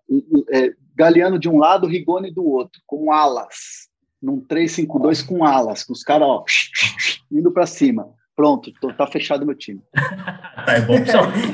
É, 0.52 0.74
Galeano 0.96 1.38
de 1.38 1.48
um 1.48 1.58
lado, 1.58 1.88
Rigoni 1.88 2.32
do 2.32 2.46
outro, 2.46 2.82
com 2.88 3.12
alas. 3.12 3.88
Num 4.22 4.42
3-5-2 4.42 5.26
com 5.26 5.46
alas, 5.46 5.84
com 5.84 5.94
os 5.94 6.04
caras, 6.04 6.28
indo 7.32 7.52
para 7.52 7.66
cima. 7.66 8.10
Pronto, 8.40 8.72
tô, 8.80 8.88
tá 8.94 9.06
fechado 9.06 9.46
meu 9.46 9.54
time. 9.54 9.82
tá, 9.94 10.76
é 10.76 10.80
bom 10.80 10.96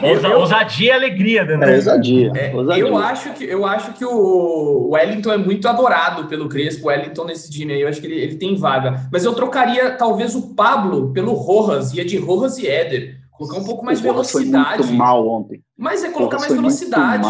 Ousa, 0.07 0.35
ousadia 0.35 0.89
e 0.89 0.91
alegria, 0.91 1.43
né? 1.43 1.71
É, 1.71 1.75
ousadia, 1.77 2.31
é, 2.35 2.55
ousadia. 2.55 2.83
Eu, 2.83 2.95
acho 2.95 3.33
que, 3.33 3.43
eu 3.43 3.65
acho 3.65 3.93
que 3.93 4.05
o 4.05 4.89
Wellington 4.91 5.33
é 5.33 5.37
muito 5.37 5.67
adorado 5.67 6.25
pelo 6.25 6.47
Crespo, 6.47 6.85
o 6.85 6.87
Wellington 6.89 7.25
nesse 7.25 7.49
time 7.49 7.73
aí, 7.73 7.81
eu 7.81 7.87
acho 7.87 7.99
que 7.99 8.05
ele, 8.05 8.21
ele 8.21 8.35
tem 8.35 8.55
vaga. 8.55 9.09
Mas 9.11 9.25
eu 9.25 9.33
trocaria 9.33 9.97
talvez 9.97 10.35
o 10.35 10.53
Pablo 10.53 11.11
pelo 11.11 11.33
Rojas, 11.33 11.91
ia 11.91 12.05
de 12.05 12.17
Rojas 12.17 12.59
e 12.59 12.67
Éder. 12.67 13.14
Colocar 13.37 13.57
um 13.57 13.63
pouco 13.63 13.83
mais 13.83 13.99
de 13.99 14.03
velocidade. 14.03 14.77
Foi 14.77 14.85
muito 14.85 14.97
mal 14.97 15.27
ontem. 15.27 15.61
Mas 15.77 16.03
é 16.03 16.09
colocar 16.09 16.39
mais 16.39 16.53
velocidade. 16.53 17.27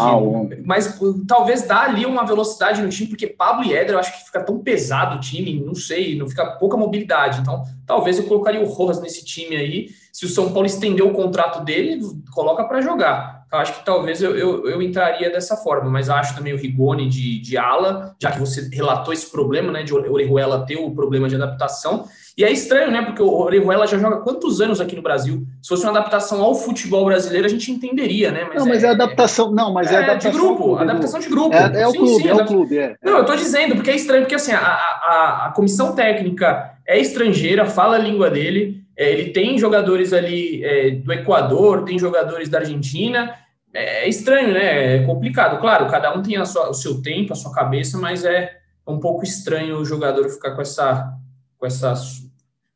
Mas 0.64 0.98
talvez 1.26 1.62
dá 1.62 1.80
ali 1.80 2.06
uma 2.06 2.24
velocidade 2.24 2.80
no 2.80 2.88
time, 2.88 3.08
porque 3.08 3.26
Pablo 3.26 3.64
e 3.64 3.74
Éder 3.74 3.94
eu 3.94 3.98
acho 3.98 4.16
que 4.16 4.24
fica 4.24 4.42
tão 4.44 4.58
pesado 4.58 5.16
o 5.16 5.20
time, 5.20 5.60
não 5.60 5.74
sei, 5.74 6.16
não 6.16 6.28
fica 6.28 6.46
pouca 6.58 6.76
mobilidade. 6.76 7.40
Então, 7.40 7.62
talvez 7.84 8.18
eu 8.18 8.24
colocaria 8.24 8.60
o 8.60 8.66
Rojas 8.66 9.00
nesse 9.00 9.24
time 9.24 9.56
aí. 9.56 9.88
Se 10.12 10.24
o 10.24 10.28
São 10.28 10.52
Paulo 10.52 10.66
estender 10.66 11.04
o 11.04 11.12
contrato 11.12 11.64
dele, 11.64 12.00
coloca 12.32 12.64
para 12.64 12.80
jogar. 12.80 13.44
Então, 13.46 13.60
acho 13.60 13.78
que 13.78 13.84
talvez 13.84 14.20
eu, 14.22 14.36
eu, 14.36 14.68
eu, 14.68 14.82
entraria 14.82 15.30
dessa 15.30 15.56
forma, 15.56 15.88
mas 15.88 16.10
acho 16.10 16.34
também 16.34 16.52
o 16.52 16.56
Rigoni 16.56 17.08
de, 17.08 17.40
de 17.40 17.56
ala, 17.56 18.16
já 18.20 18.32
que 18.32 18.40
você 18.40 18.68
relatou 18.72 19.12
esse 19.12 19.30
problema, 19.30 19.70
né, 19.70 19.84
de 19.84 19.94
Orejuela 19.94 20.66
ter 20.66 20.76
o 20.76 20.90
problema 20.90 21.28
de 21.28 21.36
adaptação. 21.36 22.06
E 22.36 22.44
é 22.44 22.52
estranho, 22.52 22.90
né? 22.90 23.00
Porque 23.00 23.22
o 23.22 23.32
Orejuela 23.32 23.86
já 23.86 23.96
joga 23.96 24.18
quantos 24.18 24.60
anos 24.60 24.78
aqui 24.78 24.94
no 24.94 25.00
Brasil? 25.00 25.46
Se 25.62 25.70
fosse 25.70 25.84
uma 25.84 25.92
adaptação 25.92 26.42
ao 26.42 26.54
futebol 26.54 27.06
brasileiro, 27.06 27.46
a 27.46 27.48
gente 27.48 27.72
entenderia, 27.72 28.30
né? 28.30 28.44
Mas 28.44 28.58
não, 28.58 28.66
mas 28.66 28.84
é, 28.84 28.86
é 28.88 28.90
adaptação. 28.90 29.52
Não, 29.52 29.72
mas 29.72 29.90
é, 29.90 29.94
é 29.94 29.98
adaptação. 30.04 30.30
De 30.30 30.36
grupo, 30.36 30.76
adaptação 30.76 31.20
de 31.20 31.28
grupo. 31.30 31.54
É, 31.56 31.80
é 31.80 31.88
o 31.88 31.92
sim, 31.92 31.98
clube, 31.98 32.22
sim, 32.22 32.28
é 32.28 32.34
o 32.34 32.44
clube. 32.44 32.78
É. 32.78 32.96
Não, 33.02 33.16
eu 33.16 33.24
tô 33.24 33.34
dizendo, 33.34 33.74
porque 33.74 33.90
é 33.90 33.96
estranho, 33.96 34.22
porque 34.22 34.34
assim, 34.34 34.52
a, 34.52 34.58
a, 34.58 35.46
a 35.46 35.52
comissão 35.52 35.94
técnica 35.94 36.72
é 36.86 37.00
estrangeira, 37.00 37.64
fala 37.64 37.96
a 37.96 37.98
língua 37.98 38.28
dele, 38.28 38.82
é, 38.94 39.10
ele 39.10 39.30
tem 39.30 39.58
jogadores 39.58 40.12
ali 40.12 40.62
é, 40.62 40.90
do 40.90 41.10
Equador, 41.14 41.84
tem 41.84 41.98
jogadores 41.98 42.50
da 42.50 42.58
Argentina. 42.58 43.34
É, 43.72 44.06
estranho, 44.06 44.52
né? 44.52 44.96
É 44.96 45.06
complicado. 45.06 45.58
Claro, 45.58 45.86
cada 45.86 46.14
um 46.14 46.20
tem 46.20 46.44
sua, 46.44 46.68
o 46.68 46.74
seu 46.74 47.00
tempo, 47.00 47.32
a 47.32 47.36
sua 47.36 47.52
cabeça, 47.52 47.96
mas 47.96 48.26
é 48.26 48.58
um 48.86 49.00
pouco 49.00 49.24
estranho 49.24 49.78
o 49.78 49.84
jogador 49.86 50.28
ficar 50.28 50.50
com 50.50 50.60
essa, 50.60 51.14
com 51.58 51.66
essa 51.66 51.94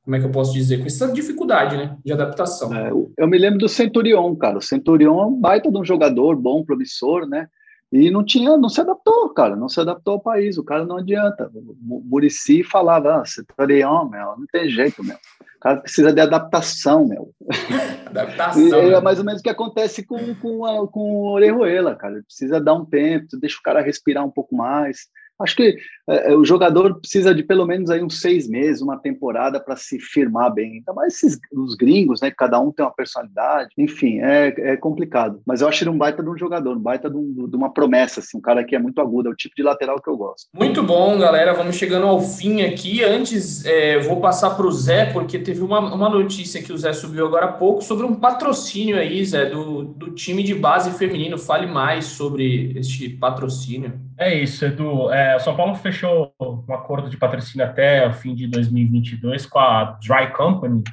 como 0.05 0.17
é 0.17 0.19
que 0.19 0.27
eu 0.27 0.31
posso 0.31 0.53
dizer, 0.53 0.79
com 0.79 0.87
essa 0.87 1.13
dificuldade, 1.13 1.77
né, 1.77 1.97
de 2.05 2.13
adaptação. 2.13 2.75
É, 2.75 2.91
eu 2.91 3.29
me 3.29 3.39
lembro 3.39 3.59
do 3.59 3.69
Centurion, 3.69 4.35
cara. 4.35 4.59
O 4.59 4.63
Centurion 4.63 5.21
é 5.21 5.27
um 5.27 5.41
baita 5.41 5.71
de 5.71 5.79
um 5.79 5.85
jogador 5.85 6.37
bom, 6.37 6.65
promissor, 6.65 7.27
né? 7.27 7.49
E 7.93 8.09
não 8.09 8.25
tinha, 8.25 8.57
não 8.57 8.69
se 8.69 8.81
adaptou, 8.81 9.29
cara, 9.31 9.57
não 9.57 9.69
se 9.69 9.81
adaptou 9.81 10.15
ao 10.15 10.21
país. 10.21 10.57
O 10.57 10.65
cara 10.65 10.85
não 10.85 10.99
adianta. 10.99 11.51
O 11.53 12.03
Murici 12.05 12.63
falava, 12.63 13.21
ah, 13.21 13.25
Centurion, 13.25 14.09
meu, 14.09 14.27
não 14.39 14.47
tem 14.53 14.69
jeito, 14.69 15.03
meu. 15.03 15.17
O 15.17 15.61
cara 15.61 15.77
precisa 15.79 16.13
de 16.13 16.21
adaptação, 16.21 17.07
meu. 17.07 17.35
Adaptação. 18.07 18.63
e 18.63 18.73
é 18.73 18.91
né? 18.93 19.01
mais 19.01 19.19
ou 19.19 19.25
menos 19.25 19.41
o 19.41 19.43
que 19.43 19.51
acontece 19.51 20.05
com, 20.05 20.35
com, 20.37 20.65
a, 20.65 20.89
com 20.89 21.01
o 21.01 21.33
Orejuela, 21.33 21.95
cara. 21.97 22.15
Ele 22.15 22.23
precisa 22.23 22.61
dar 22.61 22.75
um 22.75 22.85
tempo, 22.85 23.37
deixa 23.39 23.59
o 23.59 23.63
cara 23.63 23.83
respirar 23.83 24.25
um 24.25 24.31
pouco 24.31 24.55
mais. 24.57 25.09
Acho 25.43 25.57
que 25.57 25.77
é, 26.09 26.33
é, 26.33 26.37
o 26.37 26.45
jogador 26.45 26.99
precisa 26.99 27.35
de 27.35 27.43
pelo 27.43 27.65
menos 27.65 27.89
aí 27.89 28.03
uns 28.03 28.21
seis 28.21 28.49
meses, 28.49 28.83
uma 28.83 28.99
temporada 28.99 29.61
para 29.61 29.77
se 29.77 29.99
firmar 29.99 30.53
bem. 30.53 30.75
Ainda 30.75 30.93
mais 30.93 31.15
esses, 31.15 31.39
os 31.53 31.75
gringos, 31.75 32.21
né? 32.21 32.33
Cada 32.37 32.59
um 32.59 32.73
tem 32.73 32.85
uma 32.85 32.93
personalidade. 32.93 33.71
Enfim, 33.79 34.21
é, 34.21 34.73
é 34.73 34.77
complicado. 34.77 35.41
Mas 35.47 35.61
eu 35.61 35.69
acho 35.69 35.85
ele 35.85 35.91
um 35.91 35.99
baita 35.99 36.23
de 36.23 36.29
um 36.29 36.37
jogador, 36.37 36.77
um 36.77 36.81
baita 36.81 37.09
de, 37.09 37.17
um, 37.17 37.49
de, 37.49 37.57
uma 37.57 37.73
promessa, 37.73 38.21
assim, 38.21 38.39
um 38.39 38.41
cara 38.41 38.65
que 38.65 38.75
é 38.75 38.79
muito 38.79 39.01
agudo, 39.01 39.29
é 39.29 39.33
o 39.33 39.37
tipo 39.37 39.55
de 39.55 39.63
lateral 39.63 40.01
que 40.01 40.11
eu 40.11 40.17
gosto. 40.17 40.49
Muito 40.55 40.83
bom, 40.83 41.19
galera. 41.19 41.55
Vamos 41.55 41.77
chegando 41.77 42.07
ao 42.07 42.21
fim 42.21 42.63
aqui. 42.63 43.05
Antes, 43.05 43.65
é, 43.65 43.99
vou 44.01 44.21
passar 44.21 44.51
para 44.51 44.67
o 44.67 44.73
Zé, 44.73 45.07
porque 45.07 45.39
teve 45.39 45.63
uma, 45.63 45.79
uma 45.79 46.09
notícia 46.09 46.63
que 46.63 46.73
o 46.73 46.79
Zé 46.79 46.93
subiu 46.93 47.27
agora 47.27 47.47
há 47.47 47.53
pouco 47.53 47.83
sobre 47.83 48.05
um 48.05 48.15
patrocínio 48.15 48.97
aí, 48.97 49.25
Zé, 49.25 49.47
do, 49.47 49.85
do 49.85 50.11
time 50.11 50.43
de 50.43 50.55
base 50.55 50.91
feminino. 50.99 51.39
Fale 51.39 51.67
mais 51.67 52.07
sobre 52.07 52.73
este 52.77 53.09
patrocínio. 53.09 54.10
É 54.21 54.35
isso, 54.35 54.67
Edu. 54.67 55.11
É, 55.11 55.35
o 55.35 55.41
São 55.41 55.57
Paulo 55.57 55.75
fechou 55.75 56.35
um 56.39 56.75
acordo 56.75 57.09
de 57.09 57.17
patrocínio 57.17 57.67
até 57.67 58.07
o 58.07 58.13
fim 58.13 58.35
de 58.35 58.47
2022 58.47 59.47
com 59.47 59.59
a 59.59 59.99
Dry 59.99 60.31
Company 60.37 60.85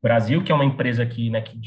Brasil, 0.00 0.44
que 0.44 0.52
é 0.52 0.54
uma 0.54 0.64
empresa 0.64 1.02
aqui, 1.02 1.30
né, 1.30 1.40
que 1.40 1.58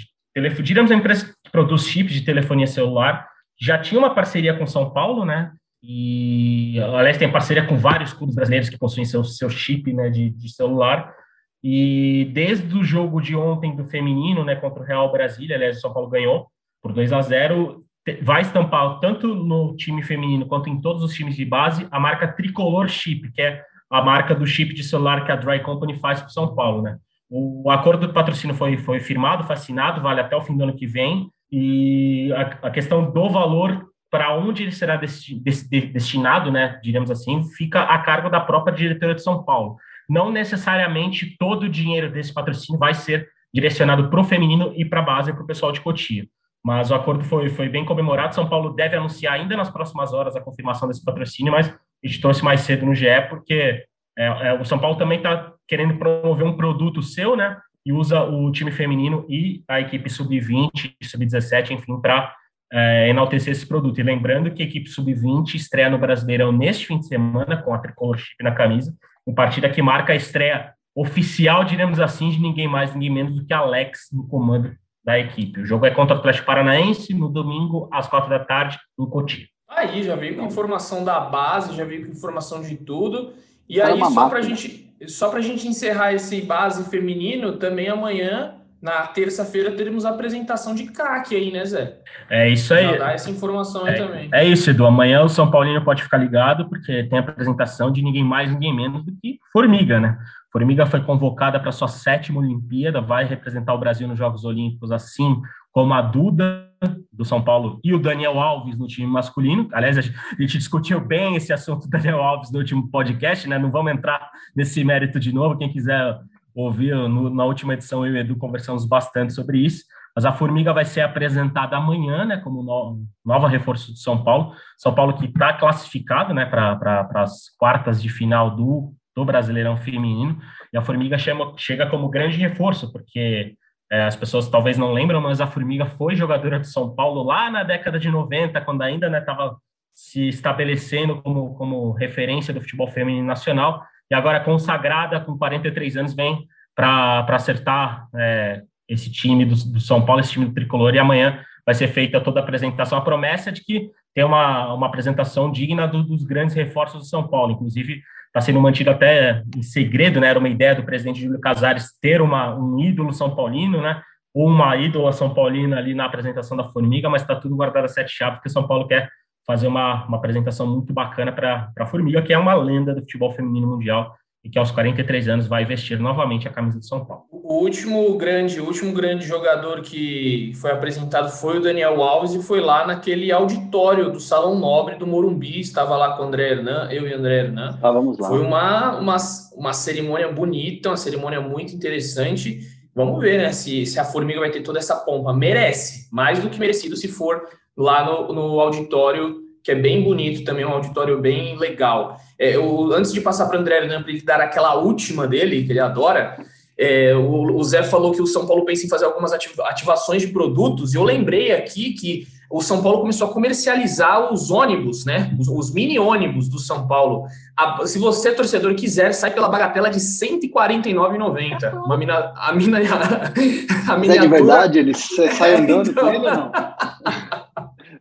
digamos, 0.63 0.89
uma 0.89 0.97
empresa 0.97 1.25
que 1.25 1.51
produz 1.51 1.85
chips 1.87 2.13
de 2.13 2.21
telefonia 2.21 2.65
celular. 2.65 3.27
Já 3.59 3.77
tinha 3.77 3.99
uma 3.99 4.15
parceria 4.15 4.57
com 4.57 4.65
São 4.65 4.91
Paulo, 4.91 5.25
né? 5.25 5.51
E, 5.83 6.79
aliás, 6.79 7.17
tem 7.17 7.29
parceria 7.29 7.67
com 7.67 7.77
vários 7.77 8.13
clubes 8.13 8.33
brasileiros 8.33 8.69
que 8.69 8.77
possuem 8.77 9.05
seu, 9.05 9.25
seu 9.25 9.49
chip 9.49 9.91
né, 9.91 10.09
de, 10.09 10.29
de 10.29 10.49
celular. 10.49 11.13
E 11.61 12.31
desde 12.33 12.77
o 12.77 12.83
jogo 12.83 13.19
de 13.19 13.35
ontem 13.35 13.75
do 13.75 13.85
feminino, 13.85 14.45
né, 14.45 14.55
contra 14.55 14.81
o 14.81 14.85
Real 14.85 15.11
Brasília, 15.11 15.57
aliás, 15.57 15.77
o 15.77 15.81
São 15.81 15.93
Paulo 15.93 16.09
ganhou 16.09 16.47
por 16.81 16.93
2 16.93 17.11
a 17.11 17.21
0 17.21 17.83
vai 18.21 18.41
estampar 18.41 18.99
tanto 18.99 19.33
no 19.33 19.75
time 19.75 20.03
feminino 20.03 20.45
quanto 20.45 20.69
em 20.69 20.79
todos 20.81 21.03
os 21.03 21.13
times 21.13 21.35
de 21.35 21.45
base 21.45 21.87
a 21.89 21.99
marca 21.99 22.27
Tricolor 22.27 22.87
Chip, 22.87 23.31
que 23.31 23.41
é 23.41 23.63
a 23.89 24.01
marca 24.01 24.33
do 24.33 24.45
chip 24.45 24.73
de 24.73 24.83
celular 24.83 25.23
que 25.23 25.31
a 25.31 25.35
Dry 25.35 25.61
Company 25.61 25.95
faz 25.95 26.19
para 26.19 26.29
São 26.29 26.55
Paulo, 26.55 26.81
né? 26.81 26.97
O 27.29 27.69
acordo 27.69 28.07
do 28.07 28.13
patrocínio 28.13 28.55
foi, 28.55 28.77
foi 28.77 28.99
firmado, 28.99 29.43
foi 29.43 29.55
assinado, 29.55 30.01
vale 30.01 30.19
até 30.19 30.35
o 30.35 30.41
fim 30.41 30.57
do 30.57 30.63
ano 30.63 30.75
que 30.75 30.85
vem, 30.85 31.29
e 31.51 32.31
a, 32.33 32.67
a 32.67 32.71
questão 32.71 33.11
do 33.11 33.29
valor 33.29 33.87
para 34.09 34.35
onde 34.35 34.63
ele 34.63 34.71
será 34.71 34.95
desti, 34.95 35.35
destinado, 35.35 36.51
né, 36.51 36.79
digamos 36.83 37.09
assim, 37.09 37.43
fica 37.55 37.81
a 37.81 37.97
cargo 37.99 38.29
da 38.29 38.39
própria 38.39 38.75
diretora 38.75 39.15
de 39.15 39.23
São 39.23 39.43
Paulo. 39.43 39.75
Não 40.07 40.31
necessariamente 40.31 41.35
todo 41.37 41.63
o 41.63 41.69
dinheiro 41.69 42.11
desse 42.11 42.33
patrocínio 42.33 42.79
vai 42.79 42.93
ser 42.93 43.27
direcionado 43.53 44.09
para 44.09 44.19
o 44.19 44.23
feminino 44.23 44.73
e 44.75 44.85
para 44.85 44.99
a 44.99 45.03
base, 45.03 45.33
para 45.33 45.43
o 45.43 45.47
pessoal 45.47 45.71
de 45.71 45.81
Cotia. 45.81 46.27
Mas 46.63 46.91
o 46.91 46.95
acordo 46.95 47.23
foi, 47.25 47.49
foi 47.49 47.67
bem 47.67 47.83
comemorado. 47.83 48.33
São 48.33 48.47
Paulo 48.47 48.73
deve 48.73 48.95
anunciar 48.95 49.33
ainda 49.33 49.57
nas 49.57 49.69
próximas 49.69 50.13
horas 50.13 50.35
a 50.35 50.41
confirmação 50.41 50.87
desse 50.87 51.03
patrocínio, 51.03 51.51
mas 51.51 51.73
trouxe 52.21 52.43
mais 52.43 52.61
cedo 52.61 52.85
no 52.85 52.95
GE, 52.95 53.05
porque 53.29 53.83
é, 54.17 54.25
é, 54.25 54.53
o 54.53 54.63
São 54.63 54.79
Paulo 54.79 54.97
também 54.97 55.17
está 55.17 55.53
querendo 55.67 55.97
promover 55.97 56.45
um 56.45 56.55
produto 56.55 57.01
seu, 57.01 57.35
né? 57.35 57.57
E 57.85 57.91
usa 57.91 58.21
o 58.23 58.49
time 58.51 58.71
feminino 58.71 59.25
e 59.27 59.61
a 59.67 59.81
equipe 59.81 60.09
sub-20, 60.09 60.95
sub-17, 61.03 61.71
enfim, 61.71 61.99
para 61.99 62.33
é, 62.71 63.09
enaltecer 63.09 63.51
esse 63.51 63.67
produto. 63.67 63.99
E 63.99 64.03
lembrando 64.03 64.51
que 64.51 64.63
a 64.63 64.65
equipe 64.65 64.89
sub-20 64.89 65.55
estreia 65.55 65.89
no 65.89 65.97
Brasileirão 65.97 66.51
neste 66.51 66.87
fim 66.87 66.97
de 66.97 67.07
semana, 67.07 67.57
com 67.57 67.73
a 67.73 67.79
tricolor 67.79 68.17
chip 68.17 68.41
na 68.41 68.51
camisa, 68.51 68.95
uma 69.25 69.35
partida 69.35 69.69
que 69.69 69.81
marca 69.81 70.13
a 70.13 70.15
estreia 70.15 70.73
oficial, 70.95 71.65
diremos 71.65 71.99
assim, 71.99 72.29
de 72.29 72.39
ninguém 72.39 72.67
mais, 72.67 72.93
ninguém 72.93 73.09
menos 73.09 73.35
do 73.37 73.45
que 73.45 73.53
Alex 73.53 74.07
no 74.13 74.27
comando 74.27 74.73
da 75.03 75.19
equipe. 75.19 75.61
O 75.61 75.65
jogo 75.65 75.85
é 75.85 75.91
contra 75.91 76.15
o 76.15 76.19
Atlético 76.19 76.45
Paranaense 76.45 77.13
no 77.13 77.29
domingo, 77.29 77.89
às 77.91 78.07
quatro 78.07 78.29
da 78.29 78.39
tarde, 78.39 78.79
no 78.97 79.07
Cotia. 79.07 79.45
Aí, 79.69 80.03
já 80.03 80.15
veio 80.15 80.37
com 80.37 80.45
informação 80.45 81.03
da 81.03 81.19
base, 81.19 81.75
já 81.75 81.83
veio 81.83 82.05
com 82.05 82.11
informação 82.11 82.61
de 82.61 82.75
tudo. 82.75 83.33
E 83.67 83.81
aí, 83.81 83.99
só 83.99 84.29
para 84.29 84.41
gente, 84.41 84.93
só 85.07 85.35
a 85.35 85.41
gente 85.41 85.67
encerrar 85.67 86.13
esse 86.13 86.41
base 86.41 86.89
feminino, 86.89 87.53
também 87.53 87.89
amanhã 87.89 88.55
na 88.83 89.07
terça-feira 89.07 89.71
teremos 89.71 90.05
a 90.05 90.09
apresentação 90.09 90.75
de 90.75 90.83
craque 90.87 91.33
aí, 91.33 91.53
né, 91.53 91.63
Zé? 91.63 91.99
É 92.29 92.49
isso 92.49 92.73
aí. 92.73 92.83
Já 92.83 92.97
dá 92.97 93.13
essa 93.13 93.31
informação 93.31 93.87
é, 93.87 93.91
aí 93.91 93.97
também. 93.97 94.29
É 94.33 94.45
isso, 94.45 94.69
Edu. 94.69 94.85
Amanhã 94.85 95.23
o 95.23 95.29
São 95.29 95.49
Paulino 95.49 95.81
pode 95.85 96.03
ficar 96.03 96.17
ligado, 96.17 96.67
porque 96.67 97.03
tem 97.05 97.17
a 97.17 97.21
apresentação 97.21 97.89
de 97.89 98.01
ninguém 98.01 98.25
mais, 98.25 98.51
ninguém 98.51 98.75
menos 98.75 99.05
do 99.05 99.13
que 99.21 99.39
Formiga, 99.53 100.01
né? 100.01 100.17
Formiga 100.53 100.85
foi 100.85 101.01
convocada 101.01 101.59
para 101.59 101.71
sua 101.71 101.87
sétima 101.87 102.39
Olimpíada, 102.39 103.01
vai 103.01 103.25
representar 103.25 103.73
o 103.73 103.79
Brasil 103.79 104.07
nos 104.07 104.19
Jogos 104.19 104.45
Olímpicos, 104.45 104.91
assim 104.91 105.41
como 105.71 105.95
a 105.95 106.01
Duda 106.03 106.69
do 107.11 107.25
São 107.25 107.43
Paulo 107.43 107.79
e 107.83 107.91
o 107.91 107.97
Daniel 107.99 108.39
Alves 108.39 108.77
no 108.77 108.85
time 108.85 109.07
masculino. 109.07 109.67
Aliás, 109.73 109.97
a 109.97 110.01
gente 110.01 110.59
discutiu 110.59 111.01
bem 111.01 111.35
esse 111.35 111.51
assunto 111.51 111.85
do 111.85 111.89
Daniel 111.89 112.21
Alves 112.21 112.51
no 112.51 112.59
último 112.59 112.87
podcast, 112.91 113.49
né? 113.49 113.57
Não 113.57 113.71
vamos 113.71 113.93
entrar 113.93 114.29
nesse 114.55 114.83
mérito 114.83 115.19
de 115.19 115.33
novo. 115.33 115.57
Quem 115.57 115.71
quiser 115.71 116.19
ouvir 116.53 116.93
no, 116.93 117.31
na 117.31 117.45
última 117.45 117.73
edição, 117.73 118.05
eu 118.05 118.13
e 118.13 118.17
o 118.17 118.19
Edu 118.19 118.37
conversamos 118.37 118.85
bastante 118.85 119.33
sobre 119.33 119.57
isso. 119.57 119.83
Mas 120.15 120.23
a 120.23 120.31
Formiga 120.31 120.71
vai 120.71 120.85
ser 120.85 121.01
apresentada 121.01 121.75
amanhã, 121.75 122.25
né, 122.25 122.37
como 122.37 122.61
no, 122.61 123.03
nova 123.25 123.47
reforço 123.47 123.91
de 123.91 123.99
São 123.99 124.23
Paulo. 124.23 124.53
São 124.77 124.93
Paulo 124.93 125.17
que 125.17 125.25
está 125.25 125.53
classificado, 125.53 126.31
né, 126.31 126.45
para 126.45 127.09
as 127.15 127.49
quartas 127.57 127.99
de 127.99 128.09
final 128.09 128.55
do, 128.55 128.93
do 129.15 129.25
Brasileirão 129.25 129.77
Feminino. 129.77 130.39
E 130.71 130.77
a 130.77 130.81
Formiga 130.81 131.17
chama, 131.17 131.53
chega 131.57 131.87
como 131.87 132.09
grande 132.09 132.37
reforço, 132.37 132.91
porque 132.91 133.55
é, 133.91 134.05
as 134.05 134.15
pessoas 134.15 134.47
talvez 134.47 134.77
não 134.77 134.91
lembram, 134.91 135.21
mas 135.21 135.39
a 135.39 135.47
Formiga 135.47 135.85
foi 135.85 136.15
jogadora 136.15 136.59
de 136.59 136.67
São 136.67 136.95
Paulo 136.95 137.23
lá 137.23 137.49
na 137.49 137.63
década 137.63 137.99
de 137.99 138.09
90, 138.09 138.59
quando 138.61 138.81
ainda 138.81 139.05
estava 139.17 139.51
né, 139.51 139.55
se 139.93 140.27
estabelecendo 140.27 141.21
como, 141.21 141.53
como 141.55 141.91
referência 141.91 142.53
do 142.53 142.61
futebol 142.61 142.87
feminino 142.87 143.27
nacional 143.27 143.83
e 144.09 144.15
agora 144.15 144.39
consagrada 144.39 145.19
com 145.19 145.37
43 145.37 145.97
anos 145.97 146.13
vem 146.13 146.47
para 146.75 147.25
acertar 147.29 148.07
é, 148.15 148.63
esse 148.87 149.11
time 149.11 149.45
do, 149.45 149.55
do, 149.55 149.79
São 149.79 150.03
Paulo, 150.03 150.21
esse 150.21 150.31
time 150.31 150.45
do 150.45 150.53
Tricolor, 150.53 150.95
e 150.95 150.99
amanhã 150.99 151.43
vai 151.65 151.75
ser 151.75 151.87
feita 151.87 152.19
toda 152.19 152.39
a 152.39 152.43
apresentação, 152.43 152.97
a 152.97 153.01
promessa 153.01 153.51
de 153.51 153.63
que 153.63 153.89
tem 154.13 154.23
uma, 154.23 154.73
uma 154.73 154.87
apresentação 154.87 155.51
digna 155.51 155.87
do, 155.87 156.03
dos 156.03 156.23
grandes 156.23 156.55
reforços 156.55 157.01
do 157.01 157.07
São 157.07 157.27
Paulo, 157.27 157.53
inclusive 157.53 158.01
está 158.33 158.41
sendo 158.41 158.59
mantido 158.59 158.89
até 158.89 159.43
em 159.55 159.61
segredo, 159.61 160.19
né, 160.19 160.27
era 160.27 160.39
uma 160.39 160.49
ideia 160.49 160.73
do 160.73 160.83
presidente 160.83 161.21
Júlio 161.21 161.39
Casares 161.39 161.91
ter 162.01 162.19
uma, 162.19 162.55
um 162.55 162.79
ídolo 162.79 163.13
São 163.13 163.35
Paulino, 163.35 163.79
né, 163.79 164.01
ou 164.33 164.47
uma 164.47 164.75
ídola 164.75 165.13
São 165.13 165.31
Paulina 165.31 165.77
ali 165.77 165.93
na 165.93 166.05
apresentação 166.05 166.57
da 166.57 166.63
Formiga, 166.63 167.07
mas 167.07 167.21
está 167.21 167.35
tudo 167.35 167.55
guardado 167.55 167.85
a 167.85 167.87
sete 167.87 168.11
chaves, 168.11 168.39
porque 168.39 168.49
São 168.49 168.67
Paulo 168.67 168.87
quer 168.87 169.07
fazer 169.45 169.67
uma, 169.67 170.05
uma 170.07 170.17
apresentação 170.17 170.65
muito 170.65 170.91
bacana 170.91 171.31
para 171.31 171.71
a 171.77 171.85
Formiga, 171.85 172.23
que 172.23 172.33
é 172.33 172.37
uma 172.37 172.55
lenda 172.55 172.95
do 172.95 173.01
futebol 173.01 173.31
feminino 173.31 173.67
mundial 173.67 174.15
e 174.43 174.49
que 174.49 174.59
aos 174.59 174.71
43 174.71 175.29
anos 175.29 175.47
vai 175.47 175.63
vestir 175.63 175.97
novamente 175.97 176.47
a 176.47 176.51
camisa 176.51 176.77
de 176.77 176.85
São 176.85 177.05
Paulo. 177.05 177.23
O 177.31 177.61
último 177.61 178.17
grande, 178.17 178.59
o 178.59 178.65
último 178.65 178.91
grande 178.91 179.25
jogador 179.25 179.81
que 179.81 180.51
foi 180.55 180.71
apresentado 180.71 181.29
foi 181.29 181.59
o 181.59 181.61
Daniel 181.61 182.03
Alves 182.03 182.33
e 182.33 182.43
foi 182.43 182.59
lá 182.59 182.85
naquele 182.85 183.31
auditório 183.31 184.11
do 184.11 184.19
Salão 184.19 184.59
Nobre 184.59 184.95
do 184.95 185.07
Morumbi, 185.07 185.61
estava 185.61 185.95
lá 185.95 186.17
com 186.17 186.23
o 186.23 186.25
André 186.25 186.51
Hernan, 186.51 186.89
eu 186.91 187.07
e 187.07 187.13
o 187.13 187.17
André 187.17 187.39
Hernan. 187.39 187.69
Estávamos 187.69 188.19
lá. 188.19 188.27
Foi 188.27 188.39
uma, 188.41 188.99
uma, 188.99 189.17
uma 189.55 189.73
cerimônia 189.73 190.29
bonita, 190.29 190.89
uma 190.89 190.97
cerimônia 190.97 191.39
muito 191.39 191.73
interessante. 191.73 192.59
Vamos 192.93 193.21
ver, 193.21 193.37
né, 193.37 193.53
se, 193.53 193.85
se 193.85 193.97
a 193.97 194.03
Formiga 194.03 194.41
vai 194.41 194.51
ter 194.51 194.61
toda 194.61 194.77
essa 194.77 194.97
pompa. 194.97 195.33
Merece, 195.33 196.09
mais 196.11 196.39
do 196.39 196.49
que 196.49 196.59
merecido 196.59 196.97
se 196.97 197.07
for 197.07 197.43
lá 197.77 198.05
no, 198.05 198.33
no 198.33 198.59
auditório, 198.59 199.42
que 199.63 199.71
é 199.71 199.75
bem 199.75 200.03
bonito 200.03 200.43
também, 200.43 200.65
um 200.65 200.73
auditório 200.73 201.19
bem 201.21 201.57
legal. 201.57 202.17
É, 202.37 202.55
eu, 202.55 202.91
antes 202.93 203.13
de 203.13 203.21
passar 203.21 203.45
para 203.47 203.57
o 203.57 203.61
André 203.61 203.77
Hernan, 203.77 204.03
para 204.03 204.11
ele 204.11 204.21
dar 204.21 204.41
aquela 204.41 204.75
última 204.75 205.25
dele, 205.25 205.63
que 205.63 205.71
ele 205.71 205.79
adora, 205.79 206.35
é, 206.77 207.15
o, 207.15 207.55
o, 207.55 207.63
Zé 207.63 207.81
falou 207.83 208.11
que 208.11 208.21
o 208.21 208.27
São 208.27 208.45
Paulo 208.45 208.65
pensa 208.65 208.85
em 208.85 208.89
fazer 208.89 209.05
algumas 209.05 209.31
ativações 209.31 210.21
de 210.21 210.27
produtos, 210.27 210.93
e 210.93 210.97
eu 210.97 211.03
lembrei 211.03 211.53
aqui 211.53 211.93
que 211.93 212.27
o 212.51 212.61
São 212.61 212.83
Paulo 212.83 212.99
começou 212.99 213.29
a 213.29 213.33
comercializar 213.33 214.31
os 214.31 214.51
ônibus, 214.51 215.05
né? 215.05 215.35
Os, 215.39 215.47
os 215.47 215.73
mini 215.73 215.97
ônibus 215.97 216.47
do 216.47 216.59
São 216.59 216.85
Paulo. 216.85 217.25
A, 217.57 217.87
se 217.87 217.97
você, 217.97 218.31
torcedor, 218.31 218.75
quiser, 218.75 219.11
sai 219.13 219.31
pela 219.31 219.49
bagatela 219.49 219.89
de 219.89 219.97
R$ 219.97 220.03
149,90. 220.03 221.83
Uma 221.83 221.97
mina, 221.97 222.31
a 222.35 222.53
mina, 222.53 222.77
a, 223.89 223.93
a 223.93 223.97
miniatura... 223.97 224.13
É 224.13 224.19
de 224.19 224.27
verdade? 224.27 224.79
Ele 224.79 224.93
sai 224.93 225.55
andando 225.55 225.89
então... 225.91 226.03
com 226.03 226.09
ele 226.09 226.27
ou 226.27 226.31
não? 226.31 226.51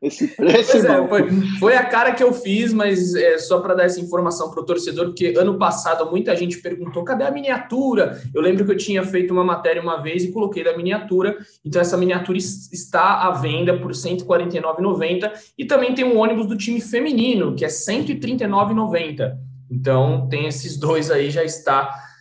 esse 0.02 0.26
preço. 0.28 0.76
É, 0.78 1.08
foi, 1.08 1.30
foi, 1.60 1.76
a 1.76 1.84
cara 1.84 2.12
que 2.12 2.22
eu 2.22 2.32
fiz, 2.32 2.72
mas 2.72 3.14
é 3.14 3.38
só 3.38 3.60
para 3.60 3.74
dar 3.74 3.84
essa 3.84 4.00
informação 4.00 4.50
para 4.50 4.60
o 4.60 4.66
torcedor, 4.66 5.06
porque 5.06 5.32
ano 5.38 5.56
passado 5.56 6.10
muita 6.10 6.34
gente 6.34 6.60
perguntou: 6.60 7.04
cadê 7.04 7.24
a 7.24 7.30
miniatura? 7.30 8.20
Eu 8.34 8.42
lembro 8.42 8.64
que 8.64 8.72
eu 8.72 8.76
tinha 8.76 9.04
feito 9.04 9.32
uma 9.32 9.44
matéria 9.44 9.80
uma 9.80 10.02
vez 10.02 10.24
e 10.24 10.32
coloquei 10.32 10.64
da 10.64 10.76
miniatura, 10.76 11.38
então 11.64 11.80
essa 11.80 11.96
miniatura 11.96 12.36
está 12.36 13.22
à 13.22 13.30
venda 13.30 13.78
por 13.78 13.92
R$ 13.92 13.96
149,90 13.96 15.30
e 15.56 15.64
também 15.64 15.94
tem 15.94 16.04
um 16.04 16.18
ônibus 16.18 16.46
do 16.46 16.56
time 16.56 16.80
feminino, 16.80 17.54
que 17.54 17.64
é 17.64 17.68
R$ 17.68 17.74
139,90. 17.74 19.32
Então 19.70 20.26
tem 20.28 20.46
esses 20.46 20.76
dois 20.76 21.10
aí, 21.10 21.30
já 21.30 21.44
está 21.44 22.11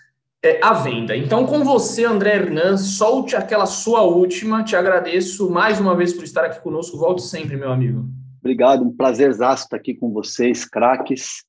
é, 0.43 0.59
à 0.63 0.73
venda. 0.73 1.15
Então, 1.15 1.45
com 1.45 1.63
você, 1.63 2.03
André 2.03 2.35
Hernan, 2.35 2.75
solte 2.75 3.35
aquela 3.35 3.67
sua 3.67 4.01
última. 4.01 4.63
Te 4.63 4.75
agradeço 4.75 5.49
mais 5.51 5.79
uma 5.79 5.95
vez 5.95 6.13
por 6.13 6.23
estar 6.23 6.43
aqui 6.43 6.59
conosco. 6.61 6.97
Volte 6.97 7.21
sempre, 7.21 7.55
meu 7.55 7.71
amigo. 7.71 8.09
Obrigado, 8.39 8.83
um 8.83 8.95
prazer 8.95 9.29
estar 9.29 9.55
aqui 9.71 9.93
com 9.93 10.11
vocês, 10.11 10.65
craques, 10.65 11.43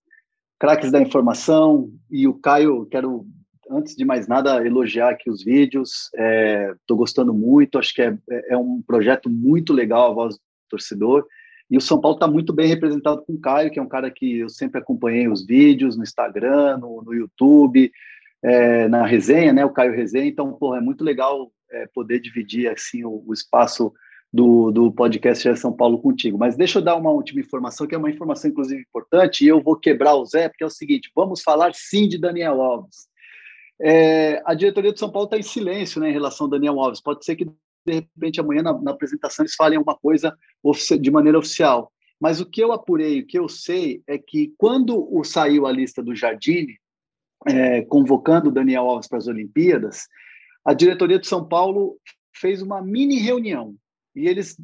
craques 0.61 0.93
da 0.93 1.01
informação. 1.01 1.91
E 2.11 2.29
o 2.29 2.35
Caio, 2.35 2.85
quero, 2.85 3.25
antes 3.71 3.97
de 3.97 4.05
mais 4.05 4.29
nada, 4.29 4.65
elogiar 4.65 5.09
aqui 5.09 5.31
os 5.31 5.43
vídeos. 5.43 6.11
Estou 6.13 6.97
é, 6.97 6.99
gostando 6.99 7.33
muito, 7.33 7.79
acho 7.79 7.95
que 7.95 8.03
é, 8.03 8.15
é 8.51 8.57
um 8.59 8.83
projeto 8.87 9.31
muito 9.31 9.73
legal, 9.73 10.11
a 10.11 10.15
voz 10.15 10.35
do 10.35 10.41
torcedor. 10.69 11.25
E 11.71 11.79
o 11.79 11.81
São 11.81 11.99
Paulo 11.99 12.17
está 12.17 12.29
muito 12.29 12.53
bem 12.53 12.67
representado 12.67 13.23
com 13.23 13.33
o 13.33 13.41
Caio, 13.41 13.71
que 13.71 13.79
é 13.79 13.83
um 13.83 13.89
cara 13.89 14.11
que 14.11 14.41
eu 14.41 14.51
sempre 14.51 14.79
acompanhei 14.79 15.27
os 15.29 15.47
vídeos 15.47 15.97
no 15.97 16.03
Instagram, 16.03 16.77
no, 16.77 17.03
no 17.03 17.15
YouTube 17.15 17.91
é, 18.43 18.89
na 18.89 19.07
resenha, 19.07 19.53
né, 19.53 19.65
o 19.65 19.71
Caio 19.71 19.95
Resenha, 19.95 20.27
então, 20.27 20.53
porra, 20.53 20.79
é 20.79 20.81
muito 20.81 21.05
legal 21.05 21.53
é, 21.71 21.87
poder 21.95 22.21
dividir, 22.21 22.69
assim, 22.69 23.05
o, 23.05 23.23
o 23.27 23.33
espaço 23.33 23.93
do, 24.33 24.71
do 24.71 24.91
podcast 24.91 25.49
de 25.49 25.59
São 25.59 25.73
Paulo 25.73 26.01
contigo. 26.01 26.39
Mas 26.39 26.57
deixa 26.57 26.79
eu 26.79 26.83
dar 26.83 26.97
uma 26.97 27.11
última 27.11 27.41
informação, 27.41 27.87
que 27.87 27.95
é 27.95 27.99
uma 27.99 28.11
informação, 28.11 28.51
inclusive, 28.51 28.81
importante, 28.81 29.45
e 29.45 29.49
eu 29.49 29.63
vou 29.63 29.77
quebrar 29.77 30.15
o 30.15 30.25
Zé, 30.25 30.49
porque 30.49 30.65
é 30.65 30.67
o 30.67 30.71
seguinte, 30.71 31.11
vamos 31.15 31.43
falar, 31.43 31.73
sim, 31.75 32.09
de 32.09 32.19
Daniel 32.19 32.61
Alves. 32.61 33.07
É, 33.81 34.43
a 34.47 34.55
diretoria 34.55 34.93
de 34.93 34.99
São 34.99 35.11
Paulo 35.11 35.27
está 35.27 35.39
em 35.39 35.43
silêncio 35.43 36.01
né, 36.01 36.09
em 36.09 36.13
relação 36.13 36.47
ao 36.47 36.51
Daniel 36.51 36.81
Alves. 36.81 37.01
Pode 37.01 37.25
ser 37.25 37.37
que, 37.37 37.45
de 37.45 37.93
repente, 37.93 38.41
amanhã, 38.41 38.63
na, 38.63 38.81
na 38.81 38.91
apresentação, 38.93 39.45
eles 39.45 39.55
falem 39.55 39.77
alguma 39.77 39.97
coisa 39.97 40.37
de 41.01 41.11
maneira 41.11 41.39
oficial. 41.39 41.93
Mas 42.21 42.41
o 42.41 42.47
que 42.47 42.63
eu 42.63 42.73
apurei, 42.73 43.21
o 43.21 43.27
que 43.27 43.39
eu 43.39 43.49
sei, 43.49 44.03
é 44.07 44.17
que 44.17 44.55
quando 44.57 45.11
saiu 45.25 45.67
a 45.67 45.73
lista 45.73 46.01
do 46.01 46.15
Jardine, 46.15 46.79
é, 47.47 47.83
convocando 47.83 48.51
Daniel 48.51 48.85
Alves 48.85 49.09
para 49.09 49.19
as 49.19 49.27
Olimpíadas, 49.27 50.07
a 50.65 50.73
diretoria 50.73 51.19
de 51.19 51.27
São 51.27 51.47
Paulo 51.47 51.97
fez 52.35 52.63
uma 52.63 52.81
mini 52.83 53.19
reunião 53.19 53.75
e 54.15 54.29
eles 54.29 54.57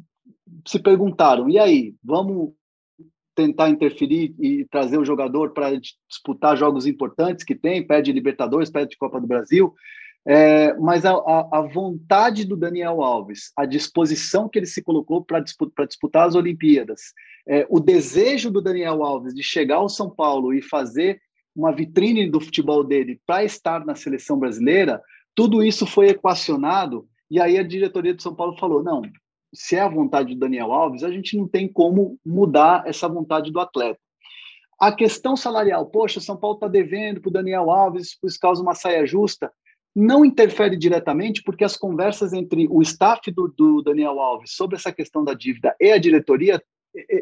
se 0.67 0.79
perguntaram: 0.79 1.49
e 1.49 1.57
aí, 1.57 1.95
vamos 2.03 2.53
tentar 3.35 3.69
interferir 3.69 4.35
e 4.39 4.65
trazer 4.65 4.97
o 4.97 5.05
jogador 5.05 5.51
para 5.51 5.79
disputar 6.09 6.57
jogos 6.57 6.85
importantes 6.85 7.43
que 7.45 7.55
tem, 7.55 7.85
pede 7.85 8.11
Libertadores, 8.11 8.69
pede 8.69 8.97
Copa 8.97 9.19
do 9.19 9.27
Brasil, 9.27 9.73
é, 10.27 10.73
mas 10.73 11.05
a, 11.05 11.13
a, 11.13 11.61
vontade 11.73 12.43
do 12.43 12.57
Daniel 12.57 13.01
Alves, 13.01 13.53
a 13.55 13.65
disposição 13.65 14.49
que 14.49 14.59
ele 14.59 14.65
se 14.65 14.83
colocou 14.83 15.23
para 15.23 15.39
disputar, 15.39 15.87
disputar, 15.87 16.27
as 16.27 16.35
Olimpíadas, 16.35 17.13
é, 17.47 17.65
o 17.69 17.79
desejo 17.79 18.51
do 18.51 18.61
Daniel 18.61 19.03
Alves 19.03 19.33
de 19.33 19.41
chegar 19.41 19.77
ao 19.77 19.87
São 19.87 20.09
Paulo 20.09 20.53
e 20.53 20.61
fazer 20.61 21.21
uma 21.59 21.73
vitrine 21.73 22.29
do 22.29 22.39
futebol 22.39 22.83
dele 22.83 23.19
para 23.27 23.43
estar 23.43 23.85
na 23.85 23.93
seleção 23.93 24.39
brasileira, 24.39 25.01
tudo 25.35 25.61
isso 25.61 25.85
foi 25.85 26.07
equacionado 26.07 27.07
e 27.29 27.39
aí 27.39 27.57
a 27.57 27.63
diretoria 27.63 28.13
de 28.13 28.23
São 28.23 28.33
Paulo 28.33 28.57
falou: 28.57 28.81
não, 28.81 29.01
se 29.53 29.75
é 29.75 29.81
a 29.81 29.89
vontade 29.89 30.33
do 30.33 30.39
Daniel 30.39 30.71
Alves, 30.71 31.03
a 31.03 31.11
gente 31.11 31.37
não 31.37 31.47
tem 31.47 31.67
como 31.67 32.17
mudar 32.25 32.83
essa 32.87 33.07
vontade 33.07 33.51
do 33.51 33.59
atleta. 33.59 33.99
A 34.79 34.93
questão 34.93 35.35
salarial, 35.35 35.85
poxa, 35.87 36.21
São 36.21 36.37
Paulo 36.37 36.55
está 36.55 36.67
devendo 36.67 37.19
para 37.19 37.29
o 37.29 37.33
Daniel 37.33 37.69
Alves, 37.69 38.17
isso 38.23 38.39
causa 38.39 38.61
uma 38.61 38.73
saia 38.73 39.05
justa. 39.05 39.51
não 39.93 40.23
interfere 40.23 40.77
diretamente, 40.77 41.43
porque 41.43 41.65
as 41.65 41.75
conversas 41.75 42.31
entre 42.31 42.67
o 42.69 42.81
staff 42.81 43.29
do, 43.31 43.49
do 43.49 43.81
Daniel 43.81 44.19
Alves 44.19 44.53
sobre 44.53 44.77
essa 44.77 44.93
questão 44.93 45.23
da 45.25 45.33
dívida 45.33 45.75
e 45.79 45.91
a 45.91 45.97
diretoria, 45.97 46.63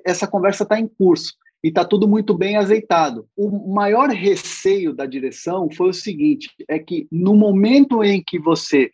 essa 0.05 0.27
conversa 0.27 0.63
está 0.63 0.79
em 0.79 0.87
curso 0.87 1.33
e 1.67 1.69
está 1.69 1.83
tudo 1.83 2.07
muito 2.07 2.33
bem 2.33 2.55
azeitado. 2.55 3.27
O 3.35 3.73
maior 3.73 4.09
receio 4.09 4.93
da 4.93 5.05
direção 5.05 5.69
foi 5.69 5.89
o 5.89 5.93
seguinte: 5.93 6.49
é 6.65 6.79
que 6.79 7.07
no 7.11 7.35
momento 7.35 8.01
em 8.01 8.23
que 8.23 8.39
você 8.39 8.89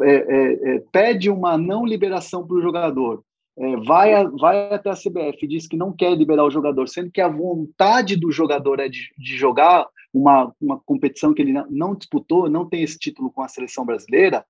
é, 0.00 0.10
é, 0.10 0.74
é, 0.74 0.82
pede 0.90 1.30
uma 1.30 1.56
não 1.56 1.86
liberação 1.86 2.44
para 2.44 2.56
o 2.56 2.60
jogador, 2.60 3.22
é, 3.56 3.76
vai, 3.76 4.14
a, 4.14 4.24
vai 4.24 4.74
até 4.74 4.90
a 4.90 4.96
CBF 4.96 5.46
diz 5.46 5.68
que 5.68 5.76
não 5.76 5.92
quer 5.92 6.12
liberar 6.16 6.44
o 6.44 6.50
jogador, 6.50 6.88
sendo 6.88 7.08
que 7.08 7.20
a 7.20 7.28
vontade 7.28 8.16
do 8.16 8.32
jogador 8.32 8.80
é 8.80 8.88
de, 8.88 9.12
de 9.16 9.36
jogar 9.36 9.86
uma, 10.12 10.52
uma 10.60 10.80
competição 10.84 11.32
que 11.32 11.40
ele 11.40 11.52
não 11.70 11.94
disputou, 11.94 12.50
não 12.50 12.68
tem 12.68 12.82
esse 12.82 12.98
título 12.98 13.30
com 13.30 13.42
a 13.42 13.48
seleção 13.48 13.86
brasileira, 13.86 14.44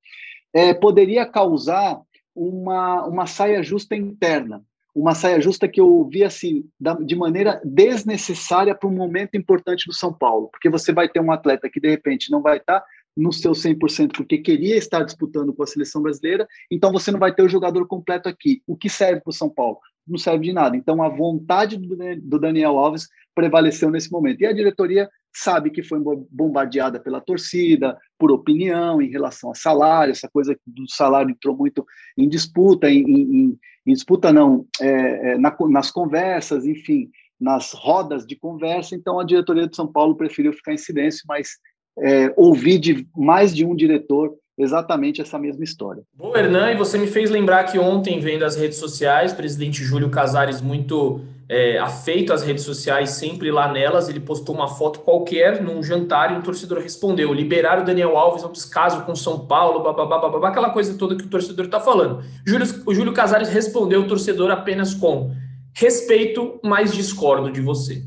é, 0.55 0.73
poderia 0.73 1.27
causar 1.27 2.01
uma, 2.35 3.05
uma 3.07 3.27
saia 3.27 3.63
justa 3.63 3.95
interna 3.95 4.65
uma 4.95 5.15
saia 5.15 5.41
justa 5.41 5.67
que 5.67 5.81
eu 5.81 6.05
vi 6.11 6.23
assim, 6.23 6.65
de 7.05 7.17
maneira 7.17 7.61
desnecessária 7.65 8.75
para 8.75 8.89
um 8.89 8.95
momento 8.95 9.37
importante 9.37 9.87
do 9.87 9.95
São 9.95 10.13
Paulo, 10.13 10.49
porque 10.49 10.69
você 10.69 10.93
vai 10.93 11.09
ter 11.09 11.21
um 11.21 11.33
atleta 11.33 11.69
que 11.71 11.81
de 11.81 11.89
repente 11.89 12.31
não 12.31 12.43
vai 12.43 12.59
estar 12.59 12.85
no 13.17 13.33
seu 13.33 13.53
100% 13.53 14.13
porque 14.17 14.39
queria 14.39 14.77
estar 14.77 15.03
disputando 15.03 15.53
com 15.53 15.63
a 15.63 15.67
seleção 15.67 16.03
brasileira, 16.03 16.47
então 16.71 16.93
você 16.93 17.11
não 17.11 17.19
vai 17.19 17.35
ter 17.35 17.43
o 17.43 17.49
jogador 17.49 17.87
completo 17.87 18.29
aqui. 18.29 18.63
O 18.67 18.77
que 18.77 18.89
serve 18.89 19.21
para 19.21 19.31
o 19.31 19.35
São 19.35 19.51
Paulo? 19.51 19.79
Não 20.07 20.19
serve 20.19 20.47
de 20.47 20.53
nada. 20.53 20.77
Então 20.77 21.03
a 21.03 21.09
vontade 21.09 21.77
do 21.77 22.39
Daniel 22.39 22.79
Alves 22.79 23.09
prevaleceu 23.35 23.91
nesse 23.91 24.11
momento. 24.11 24.41
E 24.41 24.47
a 24.47 24.53
diretoria 24.53 25.09
sabe 25.35 25.71
que 25.71 25.83
foi 25.83 25.99
bombardeada 26.31 27.01
pela 27.01 27.21
torcida, 27.21 27.97
por 28.19 28.31
opinião 28.31 29.01
em 29.01 29.09
relação 29.09 29.51
a 29.51 29.55
salário, 29.55 30.13
essa 30.13 30.29
coisa 30.29 30.57
do 30.67 30.89
salário 30.91 31.31
entrou 31.31 31.57
muito 31.57 31.87
em 32.19 32.29
disputa, 32.29 32.91
em, 32.91 33.03
em, 33.03 33.59
em 33.87 33.93
disputa 33.93 34.33
não, 34.33 34.67
é, 34.81 35.33
é, 35.33 35.39
na, 35.39 35.57
nas 35.71 35.91
conversas, 35.91 36.67
enfim, 36.67 37.11
nas 37.41 37.73
rodas 37.73 38.27
de 38.27 38.37
conversa, 38.37 38.95
então 38.95 39.19
a 39.19 39.25
diretoria 39.25 39.67
de 39.67 39.75
São 39.75 39.91
Paulo 39.91 40.17
preferiu 40.17 40.53
ficar 40.53 40.75
em 40.75 40.79
silêncio, 40.79 41.25
mas 41.27 41.59
é, 41.99 42.33
ouvir 42.37 42.79
de 42.79 43.07
mais 43.17 43.55
de 43.55 43.65
um 43.65 43.75
diretor 43.75 44.33
exatamente 44.59 45.21
essa 45.21 45.39
mesma 45.39 45.65
história. 45.65 46.03
Bom, 46.15 46.37
Hernan, 46.37 46.71
e 46.73 46.77
você 46.77 46.99
me 46.99 47.07
fez 47.07 47.31
lembrar 47.31 47.65
que 47.65 47.79
ontem, 47.79 48.21
vendo 48.21 48.45
as 48.45 48.57
redes 48.57 48.79
sociais, 48.79 49.33
presidente 49.33 49.83
Júlio 49.83 50.11
Casares 50.11 50.61
muito 50.61 51.21
é, 51.49 51.79
afeito 51.79 52.33
às 52.33 52.43
redes 52.43 52.65
sociais, 52.65 53.11
sempre 53.11 53.51
lá 53.51 53.73
nelas, 53.73 54.09
ele 54.09 54.21
postou 54.21 54.55
uma 54.55 54.69
foto 54.69 55.01
qualquer 55.01 55.63
num 55.63 55.83
jantar 55.83 56.33
e 56.33 56.37
um 56.37 56.43
torcedor 56.43 56.79
respondeu: 56.79 57.33
liberar 57.33 57.81
o 57.81 57.85
Daniel 57.85 58.17
Alves 58.17 58.43
é 58.43 58.47
um 58.47 58.53
descaso 58.53 59.03
com 59.05 59.15
São 59.15 59.47
Paulo, 59.47 59.83
bababá, 59.83 60.19
babá, 60.19 60.49
aquela 60.49 60.71
coisa 60.71 60.97
toda 60.99 61.17
que 61.17 61.25
o 61.25 61.31
torcedor 61.31 61.67
está 61.67 61.81
falando. 61.81 62.23
Júlio, 62.47 62.67
o 62.87 62.95
Júlio 62.95 63.13
Casares 63.13 63.49
respondeu 63.49 64.03
o 64.03 64.07
torcedor 64.07 64.51
apenas 64.51 64.95
com 64.95 65.33
respeito, 65.75 66.61
mas 66.63 66.93
discordo 66.93 67.51
de 67.51 67.61
você 67.61 68.03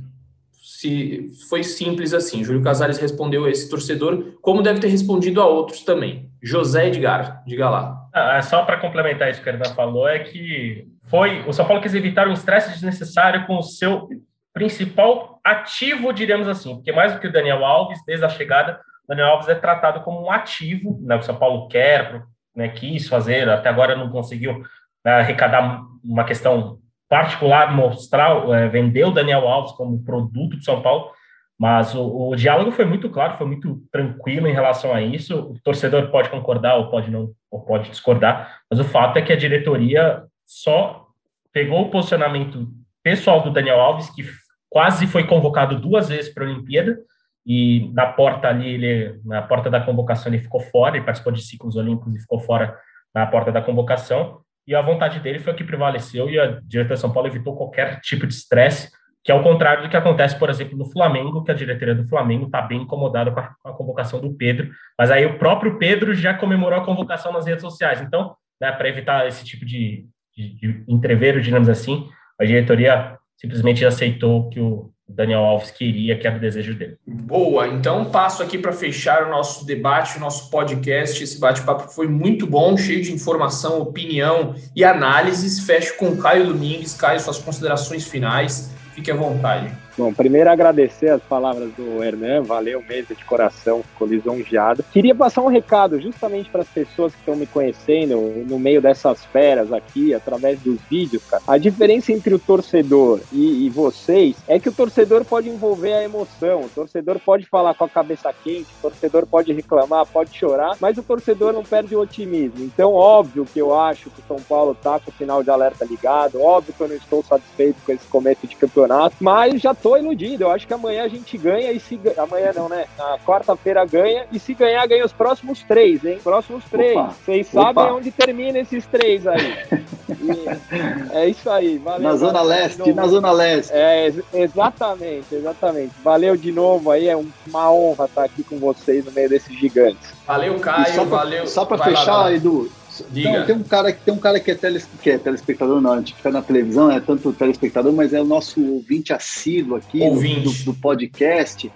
se 0.80 1.30
foi 1.50 1.64
simples 1.64 2.14
assim. 2.14 2.44
Júlio 2.44 2.62
Casares 2.62 2.98
respondeu 2.98 3.46
a 3.46 3.50
esse 3.50 3.70
torcedor, 3.70 4.38
como 4.42 4.62
deve 4.62 4.82
ter 4.82 4.88
respondido 4.88 5.42
a 5.42 5.46
outros 5.46 5.84
também. 5.84 6.30
José 6.44 6.88
Edgar, 6.88 7.44
diga 7.46 7.70
lá. 7.70 7.98
Ah, 8.14 8.38
é 8.38 8.42
só 8.42 8.64
para 8.64 8.78
complementar 8.78 9.30
isso 9.30 9.42
que 9.42 9.50
o 9.50 9.52
Hernan 9.52 9.74
falou, 9.74 10.08
é 10.08 10.20
que 10.20 10.86
foi 11.04 11.44
o 11.48 11.54
São 11.54 11.66
Paulo 11.66 11.82
quis 11.82 11.96
evitar 11.96 12.28
um 12.28 12.34
estresse 12.34 12.72
desnecessário 12.72 13.46
com 13.48 13.58
o 13.58 13.64
seu 13.64 14.10
principal 14.54 15.40
ativo, 15.44 16.12
diríamos 16.12 16.48
assim, 16.48 16.76
porque 16.76 16.92
mais 16.92 17.14
do 17.14 17.20
que 17.20 17.28
o 17.28 17.32
Daniel 17.32 17.64
Alves, 17.64 18.00
desde 18.06 18.26
a 18.26 18.30
chegada, 18.30 18.80
o 19.06 19.08
Daniel 19.08 19.28
Alves 19.28 19.48
é 19.48 19.56
tratado 19.56 20.02
como 20.02 20.26
um 20.26 20.32
ativo, 20.32 21.00
né, 21.04 21.16
o 21.16 21.22
São 21.22 21.36
Paulo 21.36 21.68
quer, 21.68 22.24
né, 22.56 22.70
quis 22.70 23.08
fazer, 23.08 23.48
até 23.50 23.70
agora 23.70 23.96
não 23.96 24.10
conseguiu 24.10 24.62
né, 25.04 25.20
arrecadar 25.20 25.84
uma 26.04 26.24
questão 26.24 26.80
particular 27.10 27.74
mostrar, 27.76 28.50
é, 28.50 28.68
vender 28.68 29.06
o 29.06 29.12
Daniel 29.12 29.48
Alves 29.48 29.72
como 29.74 30.04
produto 30.04 30.58
de 30.58 30.66
São 30.66 30.82
Paulo, 30.82 31.12
mas 31.58 31.96
o, 31.96 32.30
o, 32.30 32.36
diálogo 32.36 32.72
foi 32.72 32.86
muito 32.86 33.10
claro, 33.10 33.38
foi 33.38 33.48
muito 33.48 33.82
tranquilo 33.92 34.48
em 34.48 34.54
relação 34.54 34.94
a 34.94 35.02
isso. 35.02 35.52
O 35.52 35.60
torcedor 35.64 36.12
pode 36.12 36.30
concordar 36.30 36.76
ou 36.76 36.90
pode 36.90 37.10
não, 37.10 37.32
ou 37.50 37.62
pode 37.62 37.90
discordar, 37.90 38.60
mas 38.70 38.80
o 38.80 38.84
fato 38.84 39.18
é 39.18 39.22
que 39.22 39.32
a 39.32 39.38
diretoria 39.38 40.24
só 40.46 41.08
pegou 41.54 41.84
o 41.84 41.90
posicionamento 41.90 42.68
pessoal 43.02 43.42
do 43.42 43.52
Daniel 43.52 43.80
Alves, 43.80 44.10
que 44.10 44.26
quase 44.70 45.08
foi 45.08 45.26
convocado 45.26 45.80
duas 45.80 46.10
vezes 46.10 46.34
para 46.34 46.44
a 46.44 46.50
Olimpíada, 46.50 46.98
e 47.46 47.92
na 47.94 48.08
porta 48.08 48.50
ali, 48.50 48.68
ele, 48.68 49.22
na 49.24 49.42
porta 49.42 49.70
da 49.70 49.80
convocação, 49.80 50.34
ele 50.34 50.42
ficou 50.42 50.60
fora, 50.60 50.98
ele 50.98 51.06
participou 51.06 51.32
de 51.32 51.44
ciclos 51.44 51.76
olímpicos 51.76 52.16
e 52.16 52.20
ficou 52.20 52.40
fora 52.40 52.76
na 53.14 53.26
porta 53.28 53.52
da 53.52 53.62
convocação 53.62 54.42
e 54.68 54.74
a 54.74 54.82
vontade 54.82 55.20
dele 55.20 55.40
foi 55.40 55.54
o 55.54 55.56
que 55.56 55.64
prevaleceu 55.64 56.30
e 56.30 56.40
a 56.40 56.60
diretoria 56.64 56.96
de 56.96 57.00
São 57.00 57.12
Paulo 57.12 57.30
evitou 57.30 57.56
qualquer 57.56 58.00
tipo 58.02 58.26
de 58.26 58.34
estresse, 58.34 58.92
que 59.24 59.32
é 59.32 59.36
o 59.36 59.44
contrário 59.44 59.84
do 59.84 59.90
que 59.90 59.98
acontece, 59.98 60.38
por 60.38 60.50
exemplo, 60.50 60.78
no 60.78 60.90
Flamengo, 60.92 61.44
que 61.44 61.52
a 61.52 61.56
diretoria 61.56 61.96
do 61.96 62.08
Flamengo 62.08 62.46
está 62.46 62.62
bem 62.62 62.82
incomodada 62.82 63.32
com 63.32 63.40
a, 63.40 63.56
com 63.62 63.70
a, 63.70 63.74
convocação 63.74 64.20
do 64.20 64.34
Pedro, 64.36 64.70
mas 64.98 65.10
aí 65.10 65.26
o 65.26 65.38
próprio 65.38 65.78
Pedro 65.78 66.14
já 66.14 66.34
comemorou 66.34 66.80
a 66.80 66.86
convocação 66.86 67.32
nas 67.32 67.46
redes 67.46 67.62
sociais. 67.62 68.02
Então, 68.02 68.36
né, 68.62 68.72
para 68.72 68.88
evitar 68.88 69.28
esse 69.28 69.44
tipo 69.44 69.66
de, 69.66 70.06
de, 70.36 70.56
de 70.56 70.84
entreveiro, 70.88 71.42
digamos 71.42 71.70
assim, 71.70 72.08
a 72.40 72.46
diretoria 72.46 73.18
simplesmente 73.38 73.86
aceitou 73.86 74.50
que 74.50 74.60
o 74.60 74.92
Daniel 75.08 75.42
Alves 75.42 75.72
queria, 75.72 76.18
que 76.18 76.26
era 76.26 76.38
o 76.38 76.40
desejo 76.40 76.74
dele. 76.74 76.98
Boa, 77.06 77.68
então 77.68 78.06
passo 78.06 78.42
aqui 78.42 78.58
para 78.58 78.74
fechar 78.74 79.28
o 79.28 79.30
nosso 79.30 79.66
debate, 79.66 80.18
o 80.18 80.20
nosso 80.20 80.50
podcast. 80.50 81.24
Esse 81.24 81.40
bate-papo 81.40 81.90
foi 81.94 82.08
muito 82.08 82.48
bom, 82.48 82.76
cheio 82.76 83.02
de 83.02 83.14
informação, 83.14 83.80
opinião 83.80 84.56
e 84.76 84.84
análises. 84.84 85.60
Fecho 85.60 85.96
com 85.98 86.18
Caio 86.18 86.48
Domingues. 86.48 86.96
Caio, 86.96 87.20
suas 87.20 87.38
considerações 87.38 88.08
finais. 88.08 88.72
Fique 88.94 89.12
à 89.12 89.16
vontade. 89.16 89.85
Bom, 89.98 90.14
primeiro 90.14 90.50
agradecer 90.50 91.10
as 91.10 91.22
palavras 91.22 91.72
do 91.72 92.04
Hernan, 92.04 92.44
valeu 92.44 92.84
mesmo 92.88 93.16
de 93.16 93.24
coração, 93.24 93.82
ficou 93.82 94.06
lisonjeado. 94.06 94.84
Queria 94.92 95.16
passar 95.16 95.42
um 95.42 95.48
recado 95.48 96.02
justamente 96.02 96.50
para 96.50 96.62
as 96.62 96.68
pessoas 96.68 97.14
que 97.14 97.20
estão 97.20 97.36
me 97.36 97.46
conhecendo 97.46 98.18
no 98.46 98.60
meio 98.60 98.82
dessas 98.82 99.24
feras 99.26 99.72
aqui, 99.72 100.14
através 100.14 100.60
dos 100.60 100.82
vídeos, 100.90 101.24
cara. 101.24 101.42
A 101.48 101.58
diferença 101.58 102.12
entre 102.12 102.34
o 102.34 102.40
torcedor 102.40 103.22
e, 103.32 103.66
e 103.66 103.70
vocês 103.70 104.36
é 104.48 104.60
que 104.60 104.68
o 104.68 104.74
torcedor 104.74 105.24
pode 105.24 105.48
envolver 105.48 105.94
a 105.94 106.04
emoção, 106.04 106.62
o 106.62 106.70
torcedor 106.70 107.18
pode 107.20 107.46
falar 107.46 107.74
com 107.74 107.86
a 107.86 107.90
cabeça 107.90 108.34
quente, 108.34 108.68
o 108.80 108.90
torcedor 108.90 109.26
pode 109.26 109.54
reclamar, 109.54 110.06
pode 110.06 110.38
chorar, 110.38 110.76
mas 110.82 110.98
o 110.98 111.04
torcedor 111.04 111.54
não 111.54 111.64
perde 111.64 111.96
o 111.96 112.02
otimismo. 112.02 112.66
Então, 112.66 112.92
óbvio 112.92 113.46
que 113.46 113.60
eu 113.60 113.78
acho 113.78 114.10
que 114.10 114.20
o 114.20 114.28
São 114.28 114.38
Paulo 114.38 114.76
tá 114.76 115.00
com 115.00 115.10
o 115.10 115.14
sinal 115.14 115.42
de 115.42 115.50
alerta 115.50 115.86
ligado, 115.86 116.42
óbvio 116.42 116.74
que 116.74 116.82
eu 116.82 116.90
não 116.90 116.96
estou 116.96 117.24
satisfeito 117.24 117.78
com 117.86 117.94
esse 117.94 118.06
começo 118.08 118.46
de 118.46 118.56
campeonato, 118.58 119.16
mas 119.22 119.62
já 119.62 119.74
tô 119.86 119.96
iludido. 119.96 120.46
Eu 120.46 120.52
acho 120.52 120.66
que 120.66 120.74
amanhã 120.74 121.04
a 121.04 121.08
gente 121.08 121.38
ganha 121.38 121.72
e 121.72 121.80
se. 121.80 122.00
Amanhã 122.18 122.52
não, 122.56 122.68
né? 122.68 122.86
Na 122.98 123.20
quarta-feira 123.20 123.86
ganha 123.86 124.26
e 124.32 124.40
se 124.40 124.56
ganhar, 124.56 124.84
ganha 124.88 125.06
os 125.06 125.14
próximos 125.14 125.62
três, 125.62 126.04
hein? 126.04 126.18
Próximos 126.24 126.64
três. 126.66 127.00
Vocês 127.24 127.48
sabem 127.48 127.84
onde 127.92 128.10
termina 128.10 128.58
esses 128.58 128.88
três 128.88 129.28
aí. 129.28 129.64
E 130.10 131.16
é 131.16 131.30
isso 131.30 131.48
aí. 131.52 131.78
Valeu, 131.78 132.02
na 132.02 132.16
Zona 132.16 132.42
Leste, 132.42 132.94
na 132.94 133.08
Zona 133.08 133.32
Leste. 133.32 133.72
É, 133.74 134.12
exatamente, 134.34 135.36
exatamente. 135.36 135.94
Valeu 136.04 136.36
de 136.36 136.52
novo 136.52 136.90
aí. 136.90 137.08
É 137.08 137.16
uma 137.16 137.72
honra 137.72 138.06
estar 138.06 138.24
aqui 138.24 138.44
com 138.44 138.58
vocês 138.58 139.06
no 139.06 139.12
meio 139.12 139.30
desses 139.30 139.56
gigantes. 139.56 140.14
Valeu, 140.26 140.60
Caio. 140.60 140.96
Só 140.96 141.06
pra, 141.06 141.18
valeu. 141.18 141.48
Só 141.48 141.64
para 141.64 141.78
fechar, 141.84 142.18
lá, 142.18 142.34
Edu. 142.34 142.72
Então, 143.14 143.46
tem 143.46 143.56
um 143.56 143.64
cara 143.64 143.92
que 143.92 144.02
tem 144.04 144.14
um 144.14 144.18
cara 144.18 144.40
que 144.40 144.52
é, 144.52 144.56
teles, 144.56 144.88
que 145.02 145.10
é 145.10 145.18
telespectador, 145.18 145.82
não, 145.82 145.94
a 145.94 145.98
gente 145.98 146.16
fica 146.16 146.32
na 146.32 146.42
televisão, 146.42 146.92
é 146.92 147.00
tanto 147.00 147.34
telespectador, 147.34 147.92
mas 147.94 148.14
é 148.14 148.22
o 148.22 148.26
nosso 148.26 148.64
ouvinte 148.64 149.14
assíduo 149.14 149.78
aqui 149.78 150.00
do, 150.00 150.52
do, 150.66 150.74
podcast. 150.74 151.72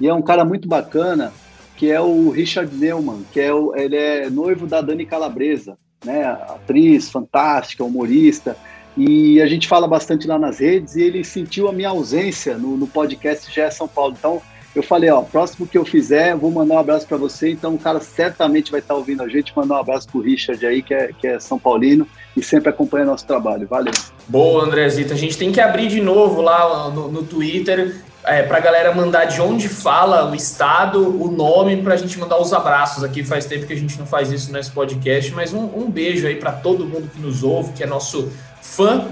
E 0.00 0.08
é 0.08 0.14
um 0.14 0.22
cara 0.22 0.44
muito 0.44 0.68
bacana, 0.68 1.32
que 1.76 1.90
é 1.90 2.00
o 2.00 2.30
Richard 2.30 2.74
Neumann, 2.74 3.24
que 3.32 3.40
é 3.40 3.52
o, 3.52 3.74
ele 3.76 3.96
é 3.96 4.30
noivo 4.30 4.66
da 4.66 4.80
Dani 4.80 5.06
Calabresa, 5.06 5.76
né? 6.04 6.24
Atriz 6.24 7.10
fantástica, 7.10 7.84
humorista. 7.84 8.56
E 8.96 9.40
a 9.40 9.46
gente 9.46 9.66
fala 9.66 9.88
bastante 9.88 10.26
lá 10.26 10.38
nas 10.38 10.58
redes 10.58 10.94
e 10.94 11.02
ele 11.02 11.24
sentiu 11.24 11.68
a 11.68 11.72
minha 11.72 11.88
ausência 11.88 12.56
no, 12.56 12.76
no 12.76 12.86
podcast 12.86 13.52
GE 13.52 13.70
São 13.72 13.88
Paulo. 13.88 14.14
Então, 14.16 14.40
eu 14.74 14.82
falei, 14.82 15.08
ó, 15.10 15.22
próximo 15.22 15.66
que 15.66 15.78
eu 15.78 15.84
fizer, 15.84 16.34
vou 16.34 16.50
mandar 16.50 16.74
um 16.74 16.78
abraço 16.78 17.06
para 17.06 17.16
você. 17.16 17.50
Então, 17.50 17.74
o 17.74 17.78
cara 17.78 18.00
certamente 18.00 18.70
vai 18.70 18.80
estar 18.80 18.94
ouvindo 18.94 19.22
a 19.22 19.28
gente. 19.28 19.56
Mandar 19.56 19.76
um 19.76 19.78
abraço 19.78 20.08
pro 20.08 20.20
Richard 20.20 20.64
aí, 20.66 20.82
que 20.82 20.92
é, 20.92 21.10
que 21.12 21.26
é 21.26 21.38
São 21.38 21.58
Paulino 21.58 22.06
e 22.36 22.42
sempre 22.42 22.70
acompanha 22.70 23.04
nosso 23.04 23.26
trabalho. 23.26 23.66
Valeu. 23.68 23.92
Boa, 24.26 24.64
Andrezita. 24.64 25.14
A 25.14 25.16
gente 25.16 25.38
tem 25.38 25.52
que 25.52 25.60
abrir 25.60 25.88
de 25.88 26.00
novo 26.00 26.42
lá 26.42 26.90
no, 26.90 27.08
no 27.08 27.22
Twitter 27.22 27.94
é, 28.24 28.42
para 28.42 28.56
a 28.56 28.60
galera 28.60 28.92
mandar 28.92 29.26
de 29.26 29.40
onde 29.40 29.68
fala 29.68 30.30
o 30.30 30.34
estado, 30.34 31.22
o 31.22 31.30
nome, 31.30 31.80
para 31.82 31.94
a 31.94 31.96
gente 31.96 32.18
mandar 32.18 32.40
os 32.40 32.52
abraços 32.52 33.04
aqui. 33.04 33.22
Faz 33.22 33.46
tempo 33.46 33.66
que 33.66 33.72
a 33.72 33.78
gente 33.78 33.96
não 33.98 34.06
faz 34.06 34.32
isso 34.32 34.52
nesse 34.52 34.70
podcast, 34.70 35.30
mas 35.32 35.52
um, 35.52 35.64
um 35.64 35.90
beijo 35.90 36.26
aí 36.26 36.36
para 36.36 36.50
todo 36.50 36.84
mundo 36.84 37.08
que 37.14 37.20
nos 37.20 37.42
ouve, 37.42 37.72
que 37.74 37.84
é 37.84 37.86
nosso 37.86 38.32
fã 38.60 39.06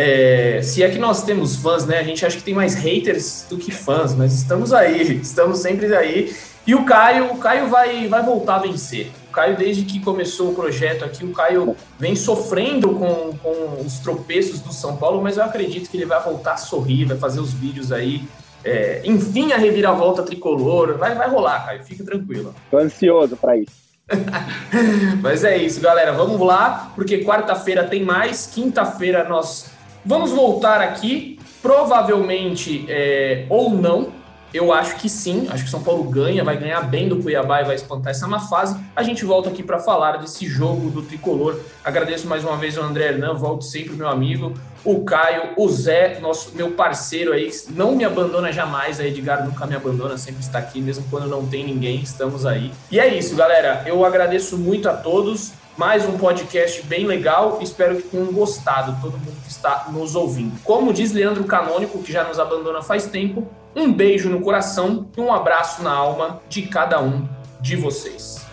é, 0.00 0.62
se 0.62 0.80
é 0.80 0.88
que 0.88 0.96
nós 0.96 1.24
temos 1.24 1.56
fãs, 1.56 1.84
né? 1.84 1.98
A 1.98 2.04
gente 2.04 2.24
acha 2.24 2.36
que 2.36 2.42
tem 2.44 2.54
mais 2.54 2.76
haters 2.76 3.44
do 3.50 3.58
que 3.58 3.72
fãs, 3.72 4.14
mas 4.14 4.32
estamos 4.32 4.72
aí, 4.72 5.16
estamos 5.20 5.58
sempre 5.58 5.92
aí. 5.92 6.32
E 6.64 6.72
o 6.72 6.84
Caio, 6.84 7.32
o 7.32 7.38
Caio 7.38 7.66
vai, 7.66 8.06
vai 8.06 8.22
voltar 8.22 8.56
a 8.56 8.58
vencer. 8.60 9.10
O 9.28 9.32
Caio, 9.32 9.56
desde 9.56 9.82
que 9.84 9.98
começou 9.98 10.52
o 10.52 10.54
projeto 10.54 11.04
aqui, 11.04 11.24
o 11.24 11.32
Caio 11.32 11.74
vem 11.98 12.14
sofrendo 12.14 12.90
com, 12.90 13.36
com 13.38 13.82
os 13.84 13.98
tropeços 13.98 14.60
do 14.60 14.72
São 14.72 14.96
Paulo, 14.96 15.20
mas 15.20 15.36
eu 15.36 15.42
acredito 15.42 15.90
que 15.90 15.96
ele 15.96 16.06
vai 16.06 16.22
voltar 16.22 16.52
a 16.52 16.58
sorrir, 16.58 17.06
vai 17.06 17.16
fazer 17.16 17.40
os 17.40 17.52
vídeos 17.52 17.90
aí. 17.90 18.22
É, 18.62 19.02
enfim, 19.04 19.50
a 19.50 19.56
reviravolta 19.56 20.22
tricolor. 20.22 20.96
Vai, 20.96 21.16
vai 21.16 21.28
rolar, 21.28 21.66
Caio, 21.66 21.82
fique 21.82 22.04
tranquilo. 22.04 22.54
Tô 22.70 22.78
ansioso 22.78 23.36
para 23.36 23.56
isso. 23.56 23.88
mas 25.20 25.42
é 25.42 25.56
isso, 25.56 25.80
galera. 25.80 26.12
Vamos 26.12 26.40
lá, 26.40 26.92
porque 26.94 27.24
quarta-feira 27.24 27.82
tem 27.82 28.04
mais, 28.04 28.46
quinta-feira 28.46 29.28
nós 29.28 29.76
vamos 30.04 30.32
voltar 30.32 30.80
aqui, 30.80 31.38
provavelmente 31.62 32.84
é, 32.88 33.46
ou 33.48 33.70
não, 33.70 34.18
eu 34.52 34.72
acho 34.72 34.96
que 34.96 35.10
sim, 35.10 35.46
acho 35.50 35.64
que 35.64 35.70
São 35.70 35.82
Paulo 35.82 36.04
ganha, 36.04 36.42
vai 36.42 36.56
ganhar 36.56 36.80
bem 36.80 37.06
do 37.06 37.22
Cuiabá 37.22 37.60
e 37.60 37.64
vai 37.64 37.74
espantar 37.74 38.12
essa 38.12 38.26
má 38.26 38.40
fase. 38.40 38.78
A 38.96 39.02
gente 39.02 39.24
volta 39.24 39.50
aqui 39.50 39.62
para 39.62 39.78
falar 39.78 40.16
desse 40.16 40.46
jogo 40.46 40.90
do 40.90 41.02
tricolor. 41.02 41.60
Agradeço 41.84 42.26
mais 42.26 42.44
uma 42.44 42.56
vez 42.56 42.78
ao 42.78 42.84
André 42.84 43.08
Hernan, 43.08 43.34
volte 43.34 43.66
sempre, 43.66 43.92
meu 43.92 44.08
amigo. 44.08 44.54
O 44.82 45.04
Caio, 45.04 45.50
o 45.56 45.68
Zé, 45.68 46.18
nosso, 46.20 46.56
meu 46.56 46.70
parceiro 46.70 47.32
aí, 47.32 47.50
não 47.68 47.94
me 47.94 48.04
abandona 48.04 48.50
jamais. 48.50 48.98
A 48.98 49.06
Edgar 49.06 49.44
nunca 49.44 49.66
me 49.66 49.76
abandona, 49.76 50.16
sempre 50.16 50.40
está 50.40 50.58
aqui, 50.58 50.80
mesmo 50.80 51.04
quando 51.10 51.26
não 51.28 51.46
tem 51.46 51.64
ninguém, 51.64 52.00
estamos 52.00 52.46
aí. 52.46 52.72
E 52.90 52.98
é 52.98 53.06
isso, 53.06 53.36
galera. 53.36 53.82
Eu 53.84 54.02
agradeço 54.02 54.56
muito 54.56 54.88
a 54.88 54.94
todos. 54.94 55.52
Mais 55.78 56.04
um 56.04 56.18
podcast 56.18 56.82
bem 56.88 57.06
legal. 57.06 57.60
Espero 57.62 57.98
que 57.98 58.08
tenham 58.08 58.32
gostado, 58.32 59.00
todo 59.00 59.12
mundo 59.12 59.36
que 59.44 59.48
está 59.48 59.86
nos 59.92 60.16
ouvindo. 60.16 60.60
Como 60.64 60.92
diz 60.92 61.12
Leandro 61.12 61.44
Canônico, 61.44 62.02
que 62.02 62.10
já 62.10 62.24
nos 62.24 62.40
abandona 62.40 62.82
faz 62.82 63.06
tempo, 63.06 63.46
um 63.76 63.92
beijo 63.92 64.28
no 64.28 64.40
coração 64.40 65.08
e 65.16 65.20
um 65.20 65.32
abraço 65.32 65.80
na 65.84 65.94
alma 65.94 66.42
de 66.48 66.62
cada 66.62 67.00
um 67.00 67.28
de 67.60 67.76
vocês. 67.76 68.47